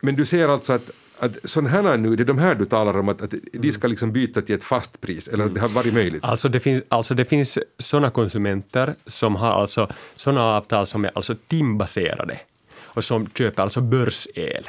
men 0.00 0.16
du 0.16 0.24
ser 0.24 0.48
alltså 0.48 0.72
att 0.72 0.90
att 1.22 1.50
sån 1.50 1.66
här 1.66 1.96
nu, 1.96 2.16
det 2.16 2.22
är 2.22 2.24
de 2.24 2.38
här 2.38 2.54
du 2.54 2.64
talar 2.64 2.98
om, 2.98 3.08
att, 3.08 3.22
att 3.22 3.34
de 3.52 3.72
ska 3.72 3.88
liksom 3.88 4.12
byta 4.12 4.42
till 4.42 4.54
ett 4.54 4.64
fast 4.64 5.00
pris, 5.00 5.28
eller 5.28 5.44
att 5.44 5.54
det 5.54 5.60
har 5.60 5.68
varit 5.68 5.94
möjligt? 5.94 6.24
Alltså 6.24 6.48
det 6.48 6.60
finns, 6.60 6.82
alltså 6.88 7.14
det 7.14 7.24
finns 7.24 7.58
såna 7.78 8.10
konsumenter 8.10 8.94
som 9.06 9.36
har 9.36 9.50
alltså 9.50 9.88
såna 10.16 10.42
avtal 10.42 10.86
som 10.86 11.04
är 11.04 11.10
alltså 11.14 11.34
timbaserade 11.48 12.40
och 12.76 13.04
som 13.04 13.28
köper 13.34 13.62
alltså 13.62 13.80
börsel. 13.80 14.68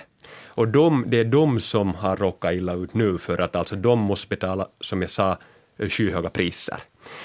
Och 0.55 0.67
de, 0.67 1.03
det 1.07 1.19
är 1.19 1.23
de 1.23 1.59
som 1.59 1.95
har 1.95 2.17
råkat 2.17 2.53
illa 2.53 2.73
ut 2.73 2.93
nu 2.93 3.17
för 3.17 3.41
att 3.41 3.55
alltså 3.55 3.75
de 3.75 3.99
måste 3.99 4.27
betala, 4.27 4.67
som 4.79 5.01
jag 5.01 5.11
sa, 5.11 5.37
eh, 5.77 5.89
skyhöga 5.89 6.29
priser. 6.29 6.79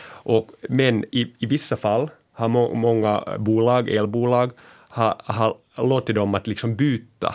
Och, 0.09 0.51
men 0.69 1.05
i, 1.05 1.35
i 1.39 1.47
vissa 1.47 1.77
fall 1.77 2.11
har 2.33 2.49
må, 2.49 2.75
många 2.75 3.25
bolag, 3.39 3.89
elbolag, 3.89 4.51
har, 4.89 5.15
har 5.25 5.57
låtit 5.77 6.15
dem 6.15 6.35
att 6.35 6.47
liksom 6.47 6.77
byta 6.77 7.35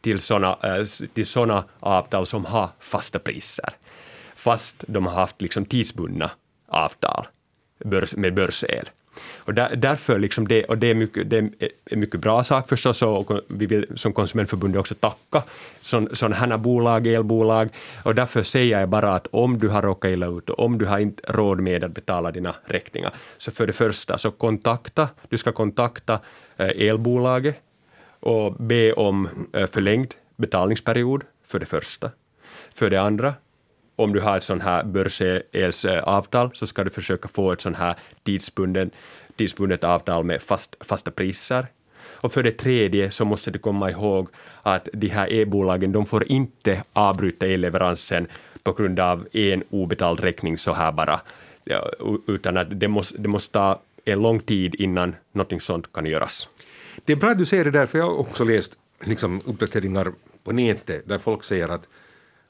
till 0.00 0.20
sådana 0.20 0.58
eh, 0.62 0.84
till 1.14 1.26
såna 1.26 1.64
avtal 1.80 2.26
som 2.26 2.44
har 2.44 2.68
fasta 2.80 3.18
priser, 3.18 3.70
fast 4.36 4.84
de 4.88 5.06
har 5.06 5.14
haft 5.14 5.42
liksom 5.42 5.64
tidsbundna 5.64 6.30
avtal 6.68 7.26
med 8.16 8.34
börsel. 8.34 8.88
Och 9.36 9.54
där, 9.54 9.76
därför 9.76 10.18
liksom 10.18 10.48
det, 10.48 10.64
och 10.64 10.78
det 10.78 10.86
är, 10.86 10.94
mycket, 10.94 11.30
det 11.30 11.38
är 11.90 11.96
mycket 11.96 12.20
bra 12.20 12.42
sak 12.42 12.68
förstås, 12.68 13.02
och 13.02 13.40
vi 13.48 13.66
vill 13.66 13.86
som 13.96 14.12
konsumentförbundet 14.12 14.80
också 14.80 14.94
tacka 14.94 15.42
sådana 16.12 16.36
här 16.36 16.56
bolag, 16.56 17.06
elbolag, 17.06 17.68
och 18.02 18.14
därför 18.14 18.42
säger 18.42 18.80
jag 18.80 18.88
bara 18.88 19.14
att 19.14 19.26
om 19.26 19.58
du 19.58 19.68
har 19.68 19.82
råkat 19.82 20.08
illa 20.08 20.26
ut 20.26 20.50
och 20.50 20.58
om 20.58 20.78
du 20.78 20.86
har 20.86 20.98
inte 20.98 21.22
råd 21.32 21.60
med 21.60 21.84
att 21.84 21.94
betala 21.94 22.30
dina 22.30 22.54
räkningar, 22.64 23.12
så 23.38 23.50
för 23.50 23.66
det 23.66 23.72
första 23.72 24.18
så 24.18 24.30
kontakta, 24.30 25.08
du 25.28 25.38
ska 25.38 25.52
kontakta 25.52 26.20
eh, 26.56 26.88
elbolaget 26.88 27.56
och 28.20 28.52
be 28.52 28.92
om 28.92 29.28
eh, 29.52 29.66
förlängd 29.66 30.14
betalningsperiod, 30.36 31.24
för 31.46 31.58
det 31.58 31.66
första. 31.66 32.10
För 32.74 32.90
det 32.90 33.00
andra, 33.00 33.34
om 33.96 34.12
du 34.12 34.20
har 34.20 34.36
ett 34.36 34.42
sånt 34.42 34.62
här 34.62 34.84
börselsavtal 34.84 36.50
så 36.54 36.66
ska 36.66 36.84
du 36.84 36.90
försöka 36.90 37.28
få 37.28 37.52
ett 37.52 37.60
sånt 37.60 37.76
här 37.76 37.94
tidsbunden, 38.24 38.90
tidsbundet 39.36 39.84
avtal 39.84 40.24
med 40.24 40.42
fast, 40.42 40.76
fasta 40.80 41.10
priser. 41.10 41.66
Och 42.06 42.32
för 42.32 42.42
det 42.42 42.52
tredje 42.52 43.10
så 43.10 43.24
måste 43.24 43.50
du 43.50 43.58
komma 43.58 43.90
ihåg 43.90 44.28
att 44.62 44.88
de 44.92 45.08
här 45.08 45.32
e-bolagen 45.32 45.92
de 45.92 46.06
får 46.06 46.28
inte 46.28 46.82
avbryta 46.92 47.46
elleveransen 47.46 48.26
på 48.62 48.72
grund 48.72 49.00
av 49.00 49.28
en 49.32 49.64
obetald 49.70 50.20
räkning 50.20 50.58
så 50.58 50.72
här 50.72 50.92
bara, 50.92 51.20
utan 52.26 52.56
att 52.56 52.80
det 52.80 52.88
måste, 52.88 53.18
det 53.18 53.28
måste 53.28 53.52
ta 53.52 53.80
en 54.04 54.22
lång 54.22 54.40
tid 54.40 54.74
innan 54.74 55.14
något 55.32 55.62
sånt 55.62 55.92
kan 55.92 56.06
göras. 56.06 56.48
Det 57.04 57.12
är 57.12 57.16
bra 57.16 57.30
att 57.30 57.38
du 57.38 57.46
säger 57.46 57.64
det 57.64 57.70
där, 57.70 57.86
för 57.86 57.98
jag 57.98 58.04
har 58.04 58.18
också 58.18 58.44
läst 58.44 58.72
liksom, 59.04 59.40
uppdateringar 59.46 60.12
på 60.44 60.52
nätet 60.52 61.08
där 61.08 61.18
folk 61.18 61.44
säger 61.44 61.68
att, 61.68 61.88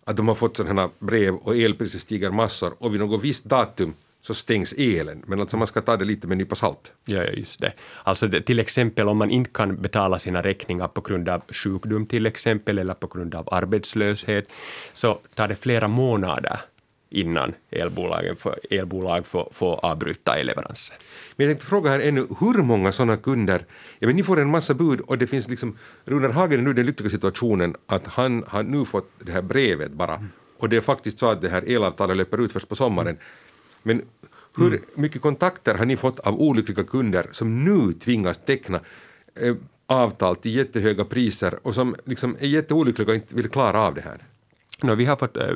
att 0.07 0.17
de 0.17 0.29
har 0.29 0.35
fått 0.35 0.57
sådana 0.57 0.91
brev 0.99 1.35
och 1.35 1.57
elpriset 1.57 2.01
stiger 2.01 2.31
massor 2.31 2.75
och 2.79 2.95
vid 2.95 3.01
något 3.01 3.23
visst 3.23 3.45
datum 3.45 3.95
så 4.23 4.35
stängs 4.35 4.73
elen. 4.73 5.23
Men 5.27 5.41
alltså 5.41 5.57
man 5.57 5.67
ska 5.67 5.81
ta 5.81 5.97
det 5.97 6.05
lite 6.05 6.27
med 6.27 6.35
en 6.35 6.39
nypa 6.39 6.55
salt. 6.55 6.93
Ja, 7.05 7.25
just 7.25 7.61
det. 7.61 7.73
Alltså 8.03 8.27
det, 8.27 8.43
till 8.43 8.61
exempel 8.61 9.09
om 9.09 9.19
man 9.19 9.31
inte 9.31 9.51
kan 9.51 9.77
betala 9.83 10.19
sina 10.19 10.43
räkningar 10.43 10.89
på 10.89 11.01
grund 11.01 11.29
av 11.29 11.43
sjukdom 11.49 12.07
till 12.07 12.27
exempel 12.27 12.79
eller 12.79 12.95
på 12.95 13.07
grund 13.07 13.35
av 13.35 13.49
arbetslöshet 13.55 14.49
så 14.93 15.19
tar 15.35 15.49
det 15.49 15.57
flera 15.57 15.89
månader 15.89 16.61
innan 17.11 17.55
elbolagen 17.71 18.37
får, 18.37 18.59
elbolag 18.71 19.27
får, 19.27 19.49
får 19.53 19.85
avbryta 19.85 20.37
elleveranser. 20.37 20.97
Men 21.37 21.47
jag 21.47 21.55
tänkte 21.55 21.67
fråga 21.67 21.91
här 21.91 22.01
ännu, 22.01 22.27
hur 22.41 22.63
många 22.63 22.93
sådana 22.93 23.17
kunder, 23.17 23.65
ja, 23.99 24.07
men 24.07 24.17
ni 24.17 24.23
får 24.23 24.41
en 24.41 24.51
massa 24.51 24.75
bud 24.75 25.01
och 25.01 25.19
det 25.19 25.27
finns 25.27 25.49
liksom, 25.49 25.79
Runar 26.05 26.29
Hagen 26.29 26.61
är 26.61 26.65
nu 26.65 26.71
i 26.71 26.75
den 26.75 26.87
lyckliga 26.87 27.11
situationen 27.11 27.75
att 27.87 28.07
han 28.07 28.45
har 28.49 28.63
nu 28.63 28.85
fått 28.85 29.11
det 29.19 29.33
här 29.33 29.43
brevet 29.43 29.93
bara 29.93 30.15
mm. 30.15 30.29
och 30.59 30.69
det 30.69 30.77
är 30.77 30.81
faktiskt 30.81 31.19
så 31.19 31.27
att 31.27 31.43
det 31.43 31.49
här 31.49 31.63
elavtalet 31.71 32.17
löper 32.17 32.41
ut 32.41 32.53
först 32.53 32.69
på 32.69 32.77
sommaren. 32.77 33.19
Men 33.83 34.03
hur 34.57 34.69
mm. 34.69 34.81
mycket 34.95 35.23
kontakter 35.23 35.75
har 35.75 35.87
ni 35.87 35.97
fått 35.97 36.21
av 36.21 36.41
olyckliga 36.41 36.85
kunder 36.85 37.29
som 37.33 37.65
nu 37.65 37.93
tvingas 37.93 38.39
teckna 38.45 38.81
eh, 39.35 39.55
avtal 39.87 40.37
till 40.37 40.57
jättehöga 40.57 41.05
priser 41.05 41.59
och 41.63 41.75
som 41.75 41.97
liksom 42.05 42.37
är 42.41 42.47
jätteolyckliga 42.47 43.09
och 43.09 43.15
inte 43.15 43.35
vill 43.35 43.49
klara 43.49 43.81
av 43.81 43.95
det 43.95 44.01
här? 44.01 44.23
No, 44.83 44.95
vi 44.95 45.05
har 45.05 45.17
fått 45.17 45.37
äh, 45.37 45.49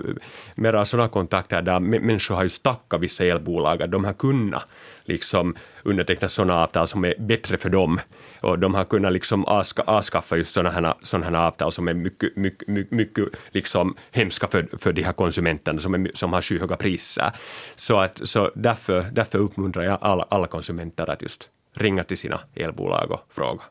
mera 0.54 0.84
sådana 0.84 1.08
kontakter 1.08 1.62
där 1.62 1.80
människor 1.80 2.34
har 2.34 2.42
ju 2.42 2.48
stackat 2.48 3.00
vissa 3.00 3.24
elbolag 3.24 3.82
att 3.82 3.90
de 3.90 4.04
har 4.04 4.12
kunnat 4.12 4.66
liksom 5.04 5.54
underteckna 5.82 6.28
sådana 6.28 6.62
avtal 6.62 6.88
som 6.88 7.04
är 7.04 7.14
bättre 7.18 7.56
för 7.56 7.70
dem. 7.70 8.00
Och 8.42 8.58
de 8.58 8.74
har 8.74 8.84
kunnat 8.84 9.12
liksom 9.12 9.44
avskaffa 9.86 10.36
just 10.36 10.54
sådana 10.54 10.70
här, 10.70 10.94
sådana 11.02 11.26
här 11.38 11.46
avtal 11.46 11.72
som 11.72 11.88
är 11.88 11.94
mycket, 11.94 12.36
mycket, 12.36 12.68
mycket, 12.68 12.92
mycket 12.92 13.28
liksom 13.50 13.96
hemska 14.10 14.46
för, 14.46 14.68
för 14.78 14.92
de 14.92 15.02
här 15.02 15.12
konsumenterna 15.12 15.80
som, 15.80 15.94
är, 15.94 16.10
som 16.14 16.32
har 16.32 16.42
skyhöga 16.42 16.76
priser. 16.76 17.32
Så, 17.76 18.00
att, 18.00 18.20
så 18.22 18.50
därför, 18.54 19.10
därför 19.12 19.38
uppmuntrar 19.38 19.82
jag 19.82 19.98
alla, 20.00 20.26
alla 20.30 20.46
konsumenter 20.46 21.10
att 21.10 21.22
just 21.22 21.48
ringa 21.74 22.04
till 22.04 22.18
sina 22.18 22.40
elbolag 22.54 23.10
och 23.10 23.26
fråga. 23.30 23.62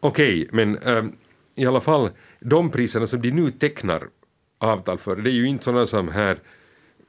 Okej, 0.00 0.42
okay, 0.42 0.48
men 0.52 0.78
ähm, 0.82 1.16
i 1.56 1.66
alla 1.66 1.80
fall 1.80 2.10
de 2.40 2.70
priserna 2.70 3.06
som 3.06 3.22
de 3.22 3.30
nu 3.30 3.50
tecknar 3.50 4.02
avtal 4.58 4.98
för, 4.98 5.16
det 5.16 5.30
är 5.30 5.32
ju 5.32 5.48
inte 5.48 5.64
sådana 5.64 5.86
som 5.86 6.08
här 6.08 6.38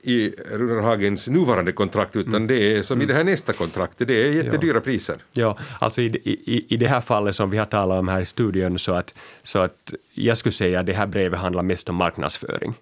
i 0.01 0.29
Runar 0.51 0.81
Hagens 0.81 1.27
nuvarande 1.27 1.71
kontrakt 1.71 2.15
utan 2.15 2.35
mm. 2.35 2.47
det 2.47 2.77
är 2.77 2.81
som 2.81 2.97
mm. 2.97 3.03
i 3.03 3.07
det 3.07 3.17
här 3.17 3.23
nästa 3.23 3.53
kontraktet, 3.53 4.07
det 4.07 4.21
är 4.21 4.31
jättedyra 4.31 4.75
ja. 4.75 4.81
priser. 4.81 5.15
Ja, 5.33 5.57
alltså 5.79 6.01
i, 6.01 6.05
i, 6.05 6.65
i 6.69 6.77
det 6.77 6.87
här 6.87 7.01
fallet 7.01 7.35
som 7.35 7.49
vi 7.49 7.57
har 7.57 7.65
talat 7.65 7.99
om 7.99 8.07
här 8.07 8.21
i 8.21 8.25
studion 8.25 8.79
så 8.79 8.93
att, 8.93 9.13
så 9.43 9.59
att 9.59 9.93
jag 10.13 10.37
skulle 10.37 10.51
säga 10.51 10.79
att 10.79 10.85
det 10.85 10.93
här 10.93 11.07
brevet 11.07 11.39
handlar 11.39 11.63
mest 11.63 11.89
om 11.89 11.95
marknadsföring. 11.95 12.73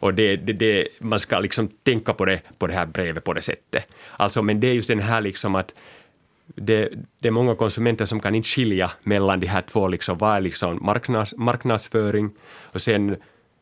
Och 0.00 0.14
det, 0.14 0.36
det, 0.36 0.52
det, 0.52 0.88
man 0.98 1.20
ska 1.20 1.38
liksom 1.38 1.68
tänka 1.68 2.14
på 2.14 2.24
det, 2.24 2.40
på 2.58 2.66
det 2.66 2.72
här 2.72 2.86
brevet 2.86 3.24
på 3.24 3.32
det 3.32 3.42
sättet. 3.42 3.84
Alltså, 4.16 4.42
men 4.42 4.60
det 4.60 4.68
är 4.68 4.72
just 4.72 4.88
den 4.88 5.00
här 5.00 5.20
liksom 5.20 5.54
att 5.54 5.74
det, 6.54 6.88
det, 7.18 7.28
är 7.28 7.32
många 7.32 7.54
konsumenter 7.54 8.04
som 8.04 8.20
kan 8.20 8.34
inte 8.34 8.48
skilja 8.48 8.90
mellan 9.02 9.40
de 9.40 9.46
här 9.46 9.62
två, 9.62 9.88
liksom, 9.88 10.18
vad 10.18 10.36
är 10.36 10.40
liksom 10.40 10.78
marknads, 10.82 11.34
marknadsföring 11.36 12.30
och 12.72 12.82
sen 12.82 13.16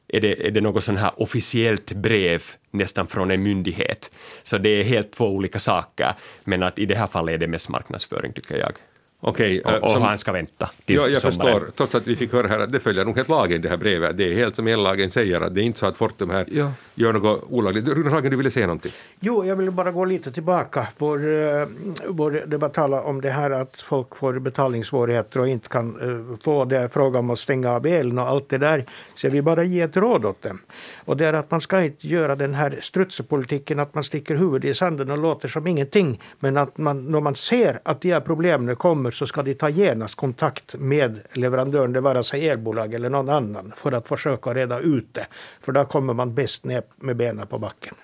är 0.08 0.20
det, 0.20 0.46
är 0.46 0.50
det 0.50 0.60
något 0.60 0.84
sån 0.84 0.96
här 0.96 1.22
officiellt 1.22 1.92
brev 1.92 2.42
nästan 2.70 3.06
från 3.06 3.30
en 3.30 3.42
myndighet. 3.42 4.10
Så 4.42 4.58
det 4.58 4.68
är 4.68 4.84
helt 4.84 5.12
två 5.12 5.26
olika 5.28 5.58
saker, 5.58 6.14
men 6.44 6.62
att 6.62 6.78
i 6.78 6.86
det 6.86 6.94
här 6.94 7.06
fallet 7.06 7.34
är 7.34 7.38
det 7.38 7.46
mest 7.46 7.68
marknadsföring 7.68 8.32
tycker 8.32 8.56
jag. 8.56 8.72
Okej, 9.20 9.60
och, 9.60 9.72
och 9.72 9.90
som, 9.90 10.02
han 10.02 10.18
ska 10.18 10.32
vänta 10.32 10.70
tills 10.84 11.06
ja, 11.06 11.12
jag 11.12 11.22
sommaren. 11.22 11.60
förstår, 11.60 11.70
trots 11.76 11.94
att 11.94 12.06
vi 12.06 12.16
fick 12.16 12.32
höra 12.32 12.48
här 12.48 12.58
att 12.58 12.72
det 12.72 12.80
följer 12.80 13.04
nog 13.04 13.16
helt 13.16 13.28
lagen 13.28 13.62
det 13.62 13.68
här 13.68 13.76
brevet. 13.76 14.16
Det 14.16 14.32
är 14.32 14.34
helt 14.34 14.56
som 14.56 14.66
ellagen 14.66 15.10
säger, 15.10 15.40
att 15.40 15.54
det 15.54 15.60
är 15.60 15.62
inte 15.62 15.78
så 15.78 15.86
att 15.86 15.96
Fortum 15.96 16.30
här 16.30 16.46
ja. 16.50 16.72
gör 16.94 17.12
något 17.12 17.44
olagligt. 17.50 17.88
Rune 17.88 18.10
Hagen, 18.10 18.30
du 18.30 18.36
ville 18.36 18.50
säga 18.50 18.66
någonting? 18.66 18.92
Jo, 19.20 19.44
jag 19.44 19.56
vill 19.56 19.70
bara 19.70 19.90
gå 19.90 20.04
lite 20.04 20.32
tillbaka. 20.32 20.88
Vår, 20.98 21.26
uh, 21.26 21.66
vår, 22.08 22.42
det 22.46 22.56
var 22.56 22.68
tala 22.68 23.02
om 23.02 23.20
det 23.20 23.30
här 23.30 23.50
att 23.50 23.80
folk 23.80 24.16
får 24.16 24.38
betalningssvårigheter 24.38 25.40
och 25.40 25.48
inte 25.48 25.68
kan 25.68 26.00
uh, 26.00 26.36
få 26.44 26.64
det. 26.64 26.88
Fråga 26.88 27.18
om 27.18 27.30
att 27.30 27.38
stänga 27.38 27.70
av 27.70 27.86
elen 27.86 28.18
och 28.18 28.28
allt 28.28 28.48
det 28.48 28.58
där. 28.58 28.84
Så 29.16 29.26
jag 29.26 29.30
vill 29.30 29.42
bara 29.42 29.62
ge 29.62 29.80
ett 29.80 29.96
råd 29.96 30.24
åt 30.24 30.42
dem. 30.42 30.58
Och 31.04 31.16
det 31.16 31.26
är 31.26 31.32
att 31.32 31.50
man 31.50 31.60
ska 31.60 31.82
inte 31.82 32.06
göra 32.06 32.36
den 32.36 32.54
här 32.54 32.78
strutsepolitiken 32.82 33.78
att 33.78 33.94
man 33.94 34.04
sticker 34.04 34.34
huvudet 34.34 34.70
i 34.70 34.74
sanden 34.74 35.10
och 35.10 35.18
låter 35.18 35.48
som 35.48 35.66
ingenting. 35.66 36.20
Men 36.40 36.56
att 36.56 36.78
man, 36.78 37.12
när 37.12 37.20
man 37.20 37.34
ser 37.34 37.80
att 37.82 38.00
de 38.00 38.12
här 38.12 38.20
problemen 38.20 38.76
kommer 38.76 39.07
så 39.10 39.26
ska 39.26 39.42
de 39.42 39.54
ta 39.54 39.68
genast 39.68 40.14
kontakt 40.14 40.74
med 40.74 41.20
leverantören, 41.32 41.92
det 41.92 42.00
vara 42.00 42.22
sig 42.22 42.48
elbolag 42.48 42.94
eller 42.94 43.10
någon 43.10 43.28
annan, 43.28 43.72
för 43.76 43.92
att 43.92 44.08
försöka 44.08 44.54
reda 44.54 44.80
ut 44.80 45.14
det. 45.14 45.26
För 45.60 45.72
då 45.72 45.84
kommer 45.84 46.14
man 46.14 46.34
bäst 46.34 46.64
ner 46.64 46.82
med 46.96 47.16
benen 47.16 47.46
på 47.46 47.58
backen. 47.58 47.94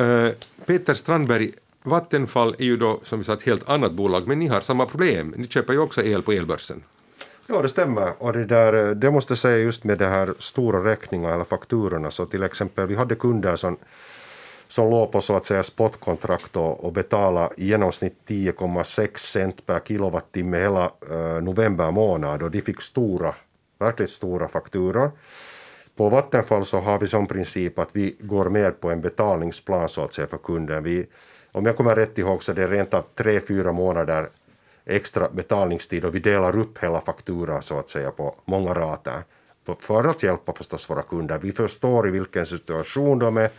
Uh, 0.00 0.30
Peter 0.66 0.94
Strandberg, 0.94 1.50
Vattenfall 1.82 2.54
är 2.58 2.64
ju 2.64 2.76
då 2.76 3.00
som 3.04 3.18
vi 3.18 3.24
sa 3.24 3.32
ett 3.32 3.42
helt 3.42 3.68
annat 3.68 3.92
bolag, 3.92 4.28
men 4.28 4.38
ni 4.38 4.46
har 4.46 4.60
samma 4.60 4.86
problem. 4.86 5.34
Ni 5.36 5.46
köper 5.46 5.72
ju 5.72 5.78
också 5.78 6.02
el 6.02 6.22
på 6.22 6.32
elbörsen. 6.32 6.82
Ja, 7.46 7.62
det 7.62 7.68
stämmer. 7.68 8.22
Och 8.22 8.32
det, 8.32 8.44
där, 8.44 8.94
det 8.94 9.10
måste 9.10 9.30
jag 9.30 9.38
säga 9.38 9.58
just 9.58 9.84
med 9.84 9.98
de 9.98 10.04
här 10.04 10.34
stora 10.38 10.84
räkningarna 10.84 11.34
eller 11.34 11.44
fakturorna. 11.44 12.10
Så 12.10 12.26
till 12.26 12.42
exempel, 12.42 12.86
vi 12.86 12.94
hade 12.94 13.14
kunder 13.14 13.56
som, 13.56 13.76
som 14.72 14.90
låg 14.90 15.12
på 15.12 15.20
så 15.20 15.36
att 15.36 15.44
säga 15.44 15.62
spotkontrakt 15.62 16.56
och, 16.56 16.92
betala 16.92 16.92
betalade 16.92 17.54
i 17.56 17.66
genomsnitt 17.66 18.16
10,6 18.26 19.18
cent 19.18 19.66
per 19.66 19.80
kilowattimme 19.80 20.58
hela 20.58 20.84
eh, 21.10 21.42
november 21.42 21.90
månad 21.90 22.42
och 22.42 22.50
de 22.50 22.60
fick 22.60 22.80
stora, 22.80 23.34
verkligt 23.78 24.10
stora 24.10 24.48
fakturor. 24.48 25.10
På 25.96 26.08
Vattenfall 26.08 26.64
så 26.64 26.78
har 26.78 26.98
vi 26.98 27.06
som 27.06 27.26
princip 27.26 27.78
att 27.78 27.88
vi 27.92 28.16
går 28.20 28.48
med 28.48 28.80
på 28.80 28.90
en 28.90 29.00
betalningsplan 29.00 29.88
så 29.88 30.04
att 30.04 30.14
säga 30.14 30.26
för 30.26 30.38
kunden. 30.38 30.82
Vi, 30.82 31.06
om 31.52 31.66
jag 31.66 31.76
kommer 31.76 31.96
rätt 31.96 32.18
ihåg 32.18 32.42
så 32.42 32.52
är 32.52 32.56
det 32.56 32.66
rent 32.66 32.94
av 32.94 33.04
tre, 33.14 33.40
fyra 33.40 33.72
månader 33.72 34.28
extra 34.84 35.28
betalningstid 35.28 36.04
och 36.04 36.14
vi 36.14 36.20
delar 36.20 36.58
upp 36.58 36.78
hela 36.78 37.00
fakturan 37.00 37.62
så 37.62 37.78
att 37.78 37.90
säga 37.90 38.10
på 38.10 38.34
många 38.44 38.74
rater 38.74 39.22
för 39.80 40.04
att 40.04 40.22
hjälpa 40.22 40.52
förstås 40.52 40.90
våra 40.90 41.02
kunder. 41.02 41.38
Vi 41.38 41.52
förstår 41.52 42.08
i 42.08 42.10
vilken 42.10 42.46
situation 42.46 43.18
de 43.18 43.36
är. 43.36 43.50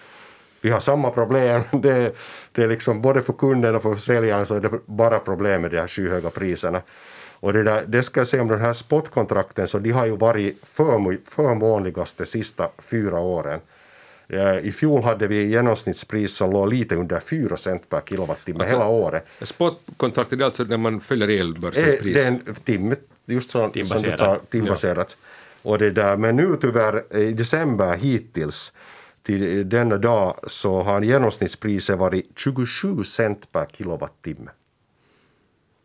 Vi 0.64 0.70
har 0.70 0.80
samma 0.80 1.10
problem. 1.10 1.62
Det, 1.72 2.16
det 2.52 2.64
är 2.64 2.68
liksom 2.68 3.02
både 3.02 3.22
för 3.22 3.34
kunden 3.34 3.76
och 3.76 3.82
för 3.82 3.96
säljaren 3.96 4.46
så 4.46 4.56
är 4.56 4.62
det 4.62 4.80
bara 4.86 5.20
problem 5.20 5.62
med 5.62 5.72
de 5.72 5.78
här 5.78 5.88
skyhöga 5.88 6.30
priserna. 6.30 6.82
Och 7.32 7.54
det, 7.54 7.64
där, 7.64 7.84
det 7.88 8.04
ska 8.04 8.20
jag 8.20 8.28
säga 8.28 8.42
om 8.42 8.48
den 8.48 8.62
här 8.62 8.74
spotkontrakten 8.74 9.68
så 9.68 9.80
de 9.80 9.92
har 9.92 10.06
ju 10.06 10.18
varit 10.18 10.58
förmånligast 11.26 12.18
de 12.18 12.26
sista 12.26 12.70
fyra 12.78 13.20
åren. 13.20 13.60
Eh, 14.28 14.58
I 14.58 14.72
fjol 14.72 15.04
hade 15.04 15.28
vi 15.28 15.44
genomsnittspris 15.44 16.36
som 16.36 16.52
låg 16.52 16.70
lite 16.70 16.96
under 16.96 17.20
4 17.20 17.58
cent 17.58 17.90
per 17.90 18.02
kilowattimme 18.02 18.60
alltså, 18.60 18.76
hela 18.76 18.88
året. 18.88 19.26
Spotkontraktet 19.42 20.40
är 20.40 20.44
alltså 20.44 20.64
när 20.64 20.78
man 20.78 21.02
följer 21.02 21.28
elbörsens 21.28 21.88
eh, 21.88 22.00
pris? 22.00 22.14
Det 22.14 22.24
är 22.24 22.28
en 22.28 22.56
timme, 22.64 22.96
just 23.26 23.52
så, 23.52 23.72
som 23.86 24.02
du 24.02 24.12
tar, 24.18 24.40
timbaserat. 24.50 25.18
Ja. 25.20 25.70
Och 25.72 25.80
det 25.80 25.92
där, 25.92 26.18
men 26.18 26.36
nu 26.36 26.58
tyvärr 26.62 27.18
i 27.18 27.34
december 27.34 27.96
hittills 27.96 28.74
till 29.24 29.70
denna 29.70 29.98
dag 29.98 30.40
så 30.48 30.82
har 30.82 31.02
genomsnittspriset 31.02 31.98
varit 31.98 32.26
27 32.36 33.04
cent 33.04 33.52
per 33.52 33.66
kilowattimme. 33.66 34.52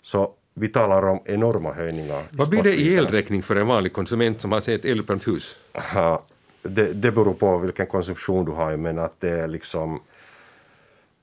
Så 0.02 0.32
vi 0.54 0.68
talar 0.68 1.02
om 1.02 1.20
enorma 1.24 1.72
höjningar. 1.72 2.22
Vad 2.30 2.48
blir 2.48 2.62
det 2.62 2.74
i 2.74 2.94
elräkning 2.94 3.42
för 3.42 3.56
en 3.56 3.66
vanlig 3.66 3.92
konsument 3.92 4.40
som 4.40 4.52
har 4.52 4.70
ett 4.70 4.84
eluppvärmt 4.84 5.28
hus? 5.28 5.56
Aha 5.72 6.24
det, 6.62 6.92
det 6.92 7.10
beror 7.10 7.34
på 7.34 7.58
vilken 7.58 7.86
konsumtion 7.86 8.44
du 8.44 8.52
har, 8.52 8.76
men 8.76 8.98
att 8.98 9.20
det 9.20 9.30
är 9.30 9.48
liksom 9.48 10.00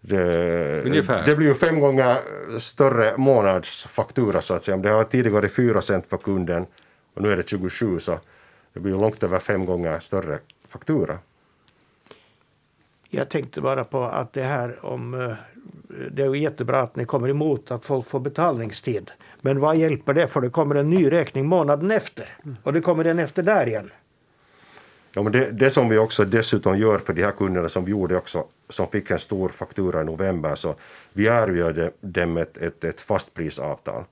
det, 0.02 1.26
det, 1.26 1.36
blir 1.36 1.48
ju 1.48 1.54
fem 1.54 1.80
gånger 1.80 2.18
större 2.60 3.18
månadsfaktura 3.18 4.42
så 4.42 4.54
att 4.54 4.64
säga. 4.64 4.78
Det 4.78 4.90
har 4.90 5.04
tidigare 5.04 5.50
4 5.50 5.82
cent 5.82 6.08
för 6.08 6.18
kunden 6.18 6.66
och 7.14 7.22
nu 7.22 7.32
är 7.32 7.38
det 7.38 7.50
27 7.50 8.00
så 8.00 8.20
det 8.74 8.80
blir 8.80 8.94
ju 8.94 9.00
långt 9.00 9.24
över 9.24 9.40
fem 9.40 9.66
gånger 9.66 10.00
större 10.00 10.40
faktura. 10.68 11.18
Jag 13.16 13.30
tänkte 13.30 13.62
bara 13.62 13.84
på 13.84 14.04
att 14.04 14.34
det 14.34 14.44
här 14.44 14.86
om 14.86 15.14
eh, 15.14 15.32
det 16.12 16.24
är 16.24 16.36
jättebra 16.36 16.82
att 16.82 16.96
ni 16.96 17.06
kommer 17.06 17.30
emot 17.30 17.72
att 17.72 17.86
folk 17.86 18.08
får 18.08 18.20
betalningstid. 18.20 19.12
Men 19.42 19.60
vad 19.60 19.78
hjälper 19.78 20.14
det 20.14 20.28
för 20.28 20.42
det 20.42 20.50
kommer 20.50 20.76
en 20.76 20.90
ny 20.90 21.12
räkning 21.12 21.46
månaden 21.46 21.92
efter 21.92 22.38
och 22.64 22.74
det 22.74 22.82
kommer 22.82 23.06
en 23.06 23.20
efter 23.20 23.44
där 23.44 23.68
igen. 23.68 23.92
Ja, 25.14 25.22
men 25.24 25.32
det, 25.32 25.52
det 25.52 25.72
som 25.72 25.90
vi 25.90 25.98
också 25.98 26.26
dessutom 26.26 26.78
gör 26.78 26.98
för 26.98 27.14
de 27.14 27.24
här 27.24 27.32
kunderna 27.32 27.70
som 27.70 27.86
vi 27.86 27.92
gjorde 27.92 28.18
också, 28.18 28.46
som 28.70 28.88
fick 28.88 29.12
en 29.12 29.20
stor 29.20 29.50
faktura 29.50 30.02
i 30.02 30.06
november, 30.06 30.56
så 30.56 30.76
vi 31.14 31.26
erbjöd 31.26 31.92
dem 32.02 32.38
ett, 32.38 32.58
ett, 32.58 32.84
ett 32.84 33.02
fastprisavtal. 33.02 34.04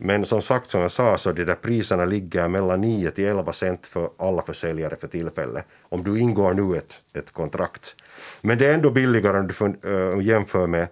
Men 0.00 0.24
som 0.24 0.42
sagt, 0.42 0.70
som 0.70 0.80
jag 0.80 0.90
sa, 0.90 1.18
så 1.18 1.32
de 1.32 1.44
där 1.44 1.54
priserna 1.54 2.04
ligger 2.04 2.48
mellan 2.48 2.80
9 2.80 3.10
till 3.10 3.24
11 3.24 3.52
cent 3.52 3.86
för 3.86 4.10
alla 4.18 4.42
försäljare 4.42 4.96
för 4.96 5.08
tillfället, 5.08 5.64
om 5.82 6.04
du 6.04 6.18
ingår 6.18 6.54
nu 6.54 6.78
ett, 6.78 7.02
ett 7.14 7.32
kontrakt. 7.32 7.96
Men 8.40 8.58
det 8.58 8.66
är 8.66 8.74
ändå 8.74 8.90
billigare 8.90 9.38
om 9.38 9.46
du 9.46 9.54
för, 9.54 9.74
äh, 9.82 10.26
jämför 10.26 10.66
med 10.66 10.88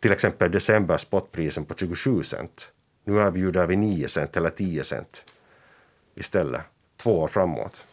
till 0.00 0.12
exempel 0.12 0.50
december 0.50 0.96
spotprisen 0.96 1.64
på 1.64 1.74
27 1.74 2.22
cent. 2.22 2.68
Nu 3.04 3.16
erbjuder 3.18 3.66
vi 3.66 3.76
9 3.76 4.08
cent 4.08 4.36
eller 4.36 4.50
10 4.50 4.84
cent 4.84 5.24
istället, 6.14 6.62
två 6.96 7.20
år 7.20 7.28
framåt. 7.28 7.84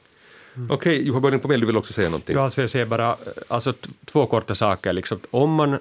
Mm. 0.56 0.71
Okej, 0.71 0.95
okay, 0.95 1.08
Juha 1.08 1.19
Borgen 1.19 1.41
du 1.41 1.65
vill 1.65 1.77
också 1.77 1.93
säga 1.93 2.10
någonting? 2.10 2.36
Ja, 2.36 2.43
alltså 2.43 2.62
jag 2.62 2.69
säger 2.69 2.86
bara 2.86 3.17
alltså, 3.47 3.73
två 4.06 4.25
korta 4.25 4.56
saker. 4.56 4.93
Liksom, 4.93 5.19
om 5.32 5.54
man 5.54 5.80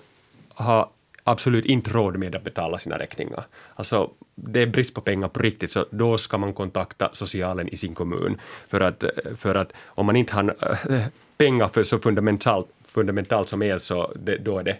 har 0.48 0.88
absolut 1.30 1.64
inte 1.64 1.90
råd 1.90 2.16
med 2.16 2.34
att 2.34 2.44
betala 2.44 2.78
sina 2.78 2.98
räkningar. 2.98 3.44
Alltså, 3.74 4.10
det 4.34 4.62
är 4.62 4.66
brist 4.66 4.94
på 4.94 5.00
pengar 5.00 5.28
på 5.28 5.42
riktigt, 5.42 5.72
så 5.72 5.86
då 5.90 6.18
ska 6.18 6.38
man 6.38 6.52
kontakta 6.52 7.10
socialen 7.12 7.68
i 7.68 7.76
sin 7.76 7.94
kommun. 7.94 8.40
För 8.68 8.80
att, 8.80 9.04
för 9.36 9.54
att 9.54 9.72
om 9.86 10.06
man 10.06 10.16
inte 10.16 10.34
har 10.34 10.54
eh, 10.90 11.04
pengar 11.36 11.68
för 11.68 11.82
så 11.82 11.98
fundamentalt, 11.98 12.66
fundamentalt 12.84 13.48
som 13.48 13.62
el, 13.62 13.80
så 13.80 14.12
det, 14.16 14.36
då 14.36 14.58
är 14.58 14.62
det 14.64 14.76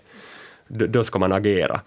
då 0.72 1.04
ska 1.04 1.18
man 1.18 1.32
agera. 1.32 1.80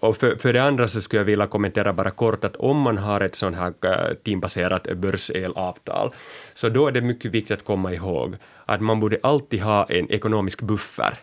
Och 0.00 0.16
för, 0.16 0.36
för 0.36 0.52
det 0.52 0.62
andra 0.62 0.88
så 0.88 1.00
skulle 1.00 1.20
jag 1.20 1.24
vilja 1.24 1.46
kommentera 1.46 1.92
bara 1.92 2.10
kort 2.10 2.44
att 2.44 2.56
om 2.56 2.80
man 2.80 2.98
har 2.98 3.20
ett 3.20 3.34
sånt 3.34 3.56
här 3.56 3.72
eh, 3.82 4.14
teambaserat 4.14 4.96
börselavtal, 4.96 6.14
så 6.54 6.68
då 6.68 6.86
är 6.88 6.92
det 6.92 7.00
mycket 7.00 7.30
viktigt 7.30 7.58
att 7.58 7.64
komma 7.64 7.92
ihåg 7.92 8.36
att 8.64 8.80
man 8.80 9.00
borde 9.00 9.18
alltid 9.22 9.60
ha 9.62 9.84
en 9.84 10.10
ekonomisk 10.10 10.62
buffer 10.62 11.18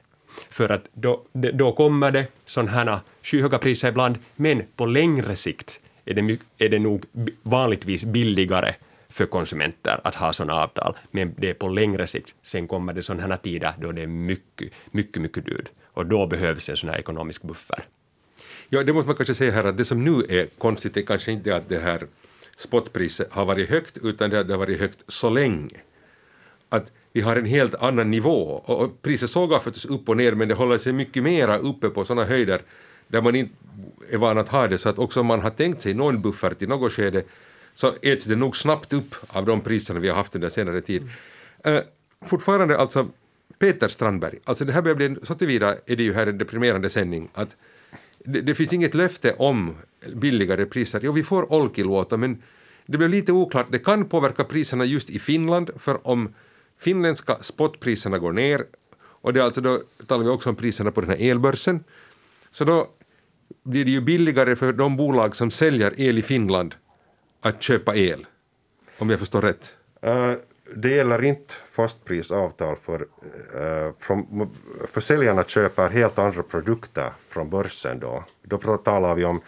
för 0.50 0.70
att 0.70 0.88
då, 0.94 1.22
då 1.34 1.72
kommer 1.72 2.12
det 2.12 2.28
sådana 2.46 2.72
här 2.72 3.00
skyhöga 3.24 3.58
priser 3.58 3.90
ibland, 3.90 4.18
men 4.36 4.64
på 4.76 4.86
längre 4.86 5.36
sikt 5.36 5.80
är 6.06 6.14
det, 6.14 6.38
är 6.58 6.70
det 6.70 6.80
nog 6.80 7.06
vanligtvis 7.44 8.04
billigare 8.04 8.76
för 9.10 9.26
konsumenter 9.26 10.00
att 10.04 10.16
ha 10.16 10.34
sådana 10.34 10.54
avtal, 10.54 10.98
men 11.12 11.34
det 11.38 11.50
är 11.50 11.54
på 11.54 11.68
längre 11.68 12.08
sikt. 12.08 12.36
Sen 12.44 12.68
kommer 12.68 12.94
det 12.94 13.04
sådana 13.04 13.28
här 13.28 13.38
tider 13.38 13.74
då 13.80 13.92
det 13.92 14.02
är 14.02 14.08
mycket, 14.08 14.72
mycket, 14.92 15.22
mycket 15.22 15.46
dyrt 15.46 15.70
och 15.94 16.06
då 16.06 16.28
behövs 16.28 16.70
en 16.70 16.78
sån 16.78 16.90
här 16.90 17.00
ekonomisk 17.00 17.42
buffer. 17.44 17.86
Ja, 18.70 18.84
det 18.84 18.94
måste 18.94 19.08
man 19.08 19.16
kanske 19.16 19.36
säga 19.36 19.52
här 19.52 19.64
att 19.64 19.78
det 19.78 19.86
som 19.86 20.04
nu 20.04 20.24
är 20.30 20.46
konstigt 20.58 20.98
är 20.98 21.02
kanske 21.02 21.32
inte 21.32 21.56
att 21.56 21.70
det 21.70 21.80
här 21.80 22.08
spotpriset 22.58 23.32
har 23.32 23.46
varit 23.46 23.70
högt, 23.70 23.98
utan 23.98 24.30
det 24.30 24.38
har 24.38 24.58
varit 24.58 24.80
högt 24.80 25.04
så 25.08 25.30
länge. 25.30 25.82
Att 26.70 26.92
vi 27.14 27.22
har 27.22 27.36
en 27.36 27.46
helt 27.46 27.76
annan 27.76 28.12
nivå. 28.12 28.62
Och 28.66 29.02
priset 29.02 29.30
sågar 29.30 29.60
förstås 29.60 29.86
upp 29.86 30.10
och 30.10 30.18
ner, 30.18 30.32
men 30.32 30.48
det 30.48 30.54
håller 30.54 30.78
sig 30.78 30.94
mycket 30.94 31.24
mera 31.24 31.58
uppe 31.58 31.90
på 31.90 32.06
sådana 32.06 32.28
höjder 32.28 32.62
där 33.08 33.22
man 33.22 33.36
inte 33.36 33.54
är 34.10 34.18
van 34.18 34.38
att 34.38 34.50
ha 34.50 34.68
det, 34.68 34.78
så 34.78 34.90
att 34.90 35.00
också 35.00 35.20
om 35.20 35.26
man 35.26 35.40
har 35.40 35.50
tänkt 35.50 35.82
sig 35.82 35.94
någon 35.94 36.22
buffert 36.22 36.62
i 36.62 36.68
något 36.68 36.94
skede 36.94 37.24
så 37.76 37.94
äts 38.02 38.26
det 38.26 38.36
nog 38.36 38.58
snabbt 38.58 38.94
upp 38.94 39.16
av 39.28 39.46
de 39.46 39.62
priserna 39.62 40.00
vi 40.00 40.10
har 40.10 40.16
haft 40.16 40.36
under 40.36 40.50
senare 40.50 40.82
tid. 40.82 41.10
Uh, 41.68 41.80
fortfarande 42.26 42.78
alltså 42.78 43.08
Peter 43.60 43.88
Strandberg, 43.88 44.40
alltså 44.44 44.66
det 44.66 44.74
här 44.74 44.82
börjar 44.82 44.96
bli, 44.96 45.16
så 45.24 45.36
tillvida 45.36 45.76
är 45.86 45.96
det 45.96 46.04
ju 46.04 46.14
här 46.14 46.28
en 46.28 46.38
deprimerande 46.38 46.90
sändning 46.90 47.30
att 47.34 47.56
det, 48.26 48.42
det 48.42 48.56
finns 48.56 48.74
inget 48.74 48.94
löfte 48.94 49.34
om 49.34 49.76
billigare 50.14 50.66
priser. 50.66 51.00
Jo, 51.04 51.12
vi 51.12 51.24
får 51.24 51.54
Olkiluoto, 51.54 52.18
men 52.18 52.42
det 52.86 52.98
blir 52.98 53.10
lite 53.10 53.32
oklart. 53.32 53.68
Det 53.72 53.80
kan 53.80 54.06
påverka 54.06 54.44
priserna 54.44 54.86
just 54.86 55.10
i 55.10 55.20
Finland, 55.20 55.70
för 55.80 56.08
om 56.08 56.34
finländska 56.82 57.38
spotpriserna 57.42 58.18
går 58.18 58.34
ner, 58.34 58.66
och 59.02 59.34
det 59.34 59.40
är 59.40 59.44
alltså 59.44 59.62
då 59.62 59.82
talar 60.08 60.24
vi 60.24 60.30
också 60.30 60.50
om 60.50 60.56
priserna 60.56 60.92
på 60.92 61.02
den 61.02 61.10
här 61.10 61.32
elbörsen, 61.32 61.84
så 62.52 62.64
då 62.64 62.88
blir 63.64 63.86
det 63.86 63.92
ju 63.92 64.02
billigare 64.02 64.56
för 64.56 64.74
de 64.74 64.98
bolag 64.98 65.36
som 65.36 65.52
säljer 65.52 65.94
el 65.98 66.18
i 66.18 66.22
Finland 66.22 66.76
att 67.42 67.64
köpa 67.64 67.96
el, 67.96 68.26
om 68.98 69.10
jag 69.10 69.20
förstår 69.20 69.42
rätt. 69.42 69.76
Uh, 70.06 70.34
det 70.76 70.90
gäller 70.90 71.24
inte 71.24 71.54
fastprisavtal 71.72 72.76
för 72.76 73.02
uh, 73.02 73.94
från, 74.00 74.50
försäljarna 74.88 75.44
köper 75.44 75.90
helt 75.90 76.20
andra 76.20 76.44
produkter 76.44 77.12
från 77.30 77.50
börsen 77.50 78.00
då. 78.00 78.24
Då 78.44 78.78
talar 78.78 79.16
vi 79.16 79.26
om 79.26 79.42